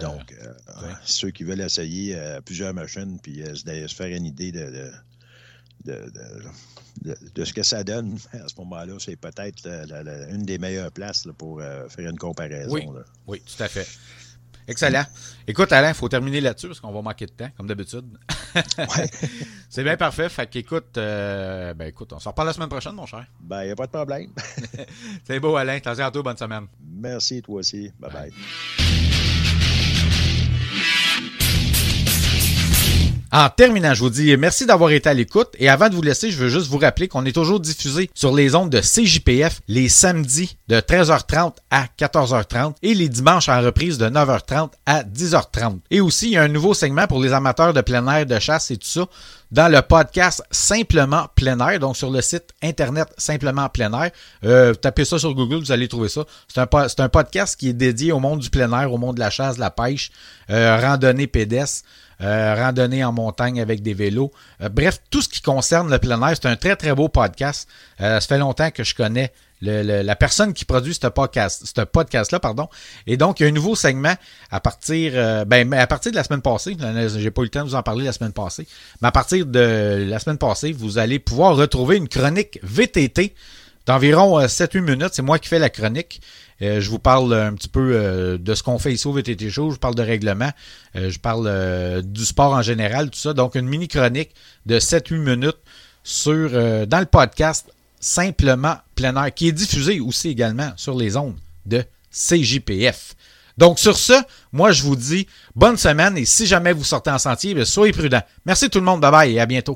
Donc, 0.01 0.33
euh, 0.33 0.93
ceux 1.05 1.31
qui 1.31 1.45
veulent 1.45 1.61
essayer 1.61 2.15
euh, 2.17 2.41
plusieurs 2.41 2.75
machines 2.75 3.19
puis 3.21 3.43
euh, 3.43 3.55
se 3.55 3.95
faire 3.95 4.15
une 4.17 4.27
idée 4.27 4.53
de, 4.53 4.91
de, 5.85 7.45
ce 7.45 7.53
que 7.53 7.63
ça 7.63 7.85
donne 7.85 8.19
à 8.33 8.49
ce 8.49 8.55
moment-là, 8.59 8.95
c'est 8.99 9.17
peut-être 9.17 9.67
une 10.31 10.45
des 10.45 10.59
meilleures 10.59 10.93
places 10.93 11.27
pour 11.37 11.61
faire 11.61 12.11
une 12.11 12.19
comparaison. 12.19 13.05
Oui, 13.27 13.41
tout 13.41 13.63
à 13.63 13.69
fait. 13.69 13.87
Excellent. 14.69 15.05
Écoute, 15.47 15.73
Alain, 15.73 15.89
il 15.89 15.95
faut 15.95 16.11
terminer 16.11 16.43
là-dessus 16.43 16.67
parce 16.69 16.79
qu'on 16.79 16.93
va 16.93 17.01
manquer 17.01 17.25
de 17.25 17.31
temps, 17.31 17.49
comme 17.57 17.67
d'habitude. 17.67 18.05
Ouais. 18.55 19.11
C'est 19.71 19.83
bien 19.83 19.97
parfait. 19.97 20.29
Fait 20.29 20.47
qu'écoute, 20.47 20.99
euh, 20.99 21.73
ben 21.73 21.89
écoute, 21.89 22.13
on 22.13 22.19
se 22.19 22.29
reparle 22.29 22.49
la 22.49 22.53
semaine 22.53 22.69
prochaine, 22.69 22.93
mon 22.93 23.07
cher. 23.07 23.27
Ben, 23.41 23.63
il 23.63 23.67
n'y 23.67 23.73
a 23.73 23.77
pas 23.77 23.87
de 23.87 23.93
problème. 23.93 24.31
C'est 25.25 25.41
beau, 25.41 25.57
Alain. 25.57 25.77
Attention 25.77 26.05
à 26.05 26.11
toi, 26.11 26.23
bonne 26.23 26.37
semaine. 26.37 26.67
Merci, 26.87 27.41
toi 27.41 27.57
aussi. 27.57 27.91
Bye 27.99 28.13
bye. 28.13 29.28
En 33.31 33.51
terminant, 33.51 33.93
je 33.93 34.01
vous 34.01 34.09
dis 34.09 34.35
merci 34.39 34.65
d'avoir 34.65 34.91
été 34.91 35.07
à 35.07 35.13
l'écoute 35.13 35.51
et 35.59 35.69
avant 35.69 35.91
de 35.91 35.95
vous 35.95 36.01
laisser, 36.01 36.31
je 36.31 36.39
veux 36.39 36.49
juste 36.49 36.69
vous 36.69 36.79
rappeler 36.79 37.09
qu'on 37.09 37.27
est 37.27 37.33
toujours 37.33 37.61
diffusé 37.61 38.09
sur 38.15 38.35
les 38.35 38.55
ondes 38.55 38.71
de 38.71 38.81
CJPF 38.81 39.61
les 39.69 39.91
samedis 39.91 40.57
de 40.69 40.77
13h30 40.77 41.53
à 41.71 41.85
14h30 41.99 42.77
et 42.83 42.95
les 42.95 43.11
dimanches 43.11 43.51
en 43.51 43.61
reprise 43.61 43.99
de 43.99 44.07
9h30 44.07 44.71
à 44.87 45.03
10h30. 45.03 45.81
Et 45.91 46.01
aussi, 46.01 46.29
il 46.29 46.33
y 46.33 46.37
a 46.39 46.43
un 46.43 46.49
nouveau 46.49 46.73
segment 46.73 47.07
pour 47.07 47.21
les 47.21 47.35
amateurs 47.35 47.75
de 47.75 47.83
plein 47.83 48.07
air, 48.09 48.25
de 48.25 48.39
chasse 48.39 48.71
et 48.71 48.79
tout 48.79 48.89
ça 48.89 49.07
dans 49.51 49.71
le 49.71 49.81
podcast 49.83 50.43
Simplement 50.51 51.27
plein 51.35 51.59
air, 51.61 51.79
donc 51.81 51.97
sur 51.97 52.11
le 52.11 52.23
site 52.23 52.55
internet 52.63 53.09
Simplement 53.19 53.69
plein 53.69 53.93
air. 53.93 54.11
Euh, 54.45 54.73
tapez 54.73 55.05
ça 55.05 55.19
sur 55.19 55.35
Google, 55.35 55.59
vous 55.59 55.73
allez 55.73 55.89
trouver 55.89 56.09
ça. 56.09 56.25
C'est 56.49 56.61
un, 56.61 56.69
un 56.99 57.09
podcast 57.09 57.59
qui 57.59 57.69
est 57.69 57.75
dédié 57.75 58.13
au 58.13 58.21
monde 58.21 58.41
du 58.41 58.49
plein 58.51 58.73
air, 58.73 58.93
au 58.93 58.99
monde 58.99 59.17
de 59.17 59.21
la 59.21 59.31
chasse, 59.31 59.57
de 59.57 59.61
la 59.61 59.71
pêche, 59.71 60.11
euh, 60.51 60.79
randonnée 60.81 61.27
pédestre. 61.27 61.85
Euh, 62.21 62.55
randonnée 62.57 63.05
en 63.05 63.13
montagne 63.13 63.61
avec 63.61 63.81
des 63.81 63.95
vélos. 63.95 64.33
Euh, 64.61 64.69
bref, 64.69 65.01
tout 65.09 65.23
ce 65.23 65.29
qui 65.29 65.41
concerne 65.41 65.89
le 65.89 65.99
plein 65.99 66.21
air, 66.21 66.35
c'est 66.35 66.49
un 66.49 66.57
très 66.57 66.75
très 66.75 66.93
beau 66.93 67.09
podcast. 67.09 67.69
Euh, 68.01 68.19
ça 68.19 68.27
fait 68.27 68.39
longtemps 68.39 68.73
que 68.73 68.83
je 68.83 68.95
connais 68.95 69.33
la 69.61 70.17
personne 70.17 70.53
qui 70.53 70.65
produit 70.65 70.95
ce 70.95 71.07
podcast, 71.09 71.65
ce 71.65 71.83
podcast-là, 71.83 72.41
pardon. 72.41 72.69
Et 73.07 73.17
donc, 73.17 73.41
il 73.41 73.43
y 73.45 73.47
a 73.47 73.49
un 73.49 73.53
nouveau 73.53 73.75
segment 73.75 74.15
à 74.51 74.61
partir, 74.61 75.13
euh, 75.15 75.45
ben, 75.45 75.73
à 75.75 75.87
partir 75.87 76.13
de 76.13 76.17
la 76.17 76.25
semaine 76.25 76.43
passée. 76.43 76.77
J'ai 77.17 77.31
pas 77.31 77.43
eu 77.43 77.45
le 77.45 77.51
temps 77.51 77.65
de 77.65 77.69
vous 77.69 77.75
en 77.75 77.83
parler 77.83 78.05
la 78.05 78.13
semaine 78.13 78.33
passée. 78.33 78.67
Mais 79.03 79.09
à 79.09 79.13
partir 79.13 79.47
de 79.47 80.07
la 80.09 80.19
semaine 80.19 80.39
passée, 80.39 80.73
vous 80.73 80.99
allez 80.99 81.19
pouvoir 81.19 81.57
retrouver 81.57 81.97
une 81.97 82.09
chronique 82.09 82.61
VTT 82.63 83.35
d'environ 83.87 84.39
euh, 84.39 84.47
7-8 84.47 84.81
minutes. 84.81 85.11
C'est 85.13 85.23
moi 85.23 85.39
qui 85.39 85.49
fais 85.49 85.59
la 85.59 85.71
chronique. 85.71 86.21
Euh, 86.63 86.81
je 86.81 86.91
vous 86.91 86.99
parle 86.99 87.33
un 87.35 87.55
petit 87.55 87.69
peu 87.69 87.93
euh, 87.93 88.39
de 88.39 88.55
ce 88.55 88.63
qu'on 88.63 88.79
fait 88.79 88.93
ici 88.93 89.07
au 89.07 89.13
VTT 89.13 89.51
Show. 89.51 89.69
Je 89.69 89.75
vous 89.75 89.81
parle 89.81 89.95
de 89.95 90.03
règlement. 90.03 90.51
Euh, 90.97 91.11
je 91.11 91.19
parle 91.19 92.03
du 92.03 92.25
sport 92.25 92.53
en 92.53 92.63
général, 92.63 93.11
tout 93.11 93.19
ça. 93.19 93.33
Donc, 93.33 93.55
une 93.55 93.67
mini-chronique 93.67 94.31
de 94.67 94.79
7-8 94.79 95.19
minutes 95.19 95.59
sur, 96.03 96.51
dans 96.87 97.01
le 97.01 97.07
podcast 97.07 97.71
Simplement 98.01 98.77
plein 98.95 99.17
air, 99.17 99.35
qui 99.35 99.49
est 99.49 99.53
diffusé 99.53 99.99
aussi 99.99 100.29
également 100.29 100.71
sur 100.77 100.97
les 100.97 101.17
ondes 101.17 101.35
de 101.67 101.83
CJPF. 102.13 103.17
Donc, 103.57 103.81
sur 103.81 103.99
ce, 103.99 104.13
moi, 104.53 104.71
je 104.71 104.85
vous 104.85 104.95
dis 104.95 105.27
bonne 105.57 105.77
semaine 105.77 106.17
et 106.17 106.25
si 106.25 106.47
jamais 106.47 106.73
vous 106.73 106.85
sortez 106.85 107.11
en 107.11 107.19
sentier, 107.19 107.55
ben, 107.55 107.65
soyez 107.65 107.93
prudents. 107.93 108.23
Merci 108.47 108.71
tout 108.71 108.79
le 108.79 108.85
monde. 108.85 109.01
Bye 109.01 109.11
bye 109.11 109.35
et 109.35 109.41
à 109.41 109.47
bientôt. 109.47 109.75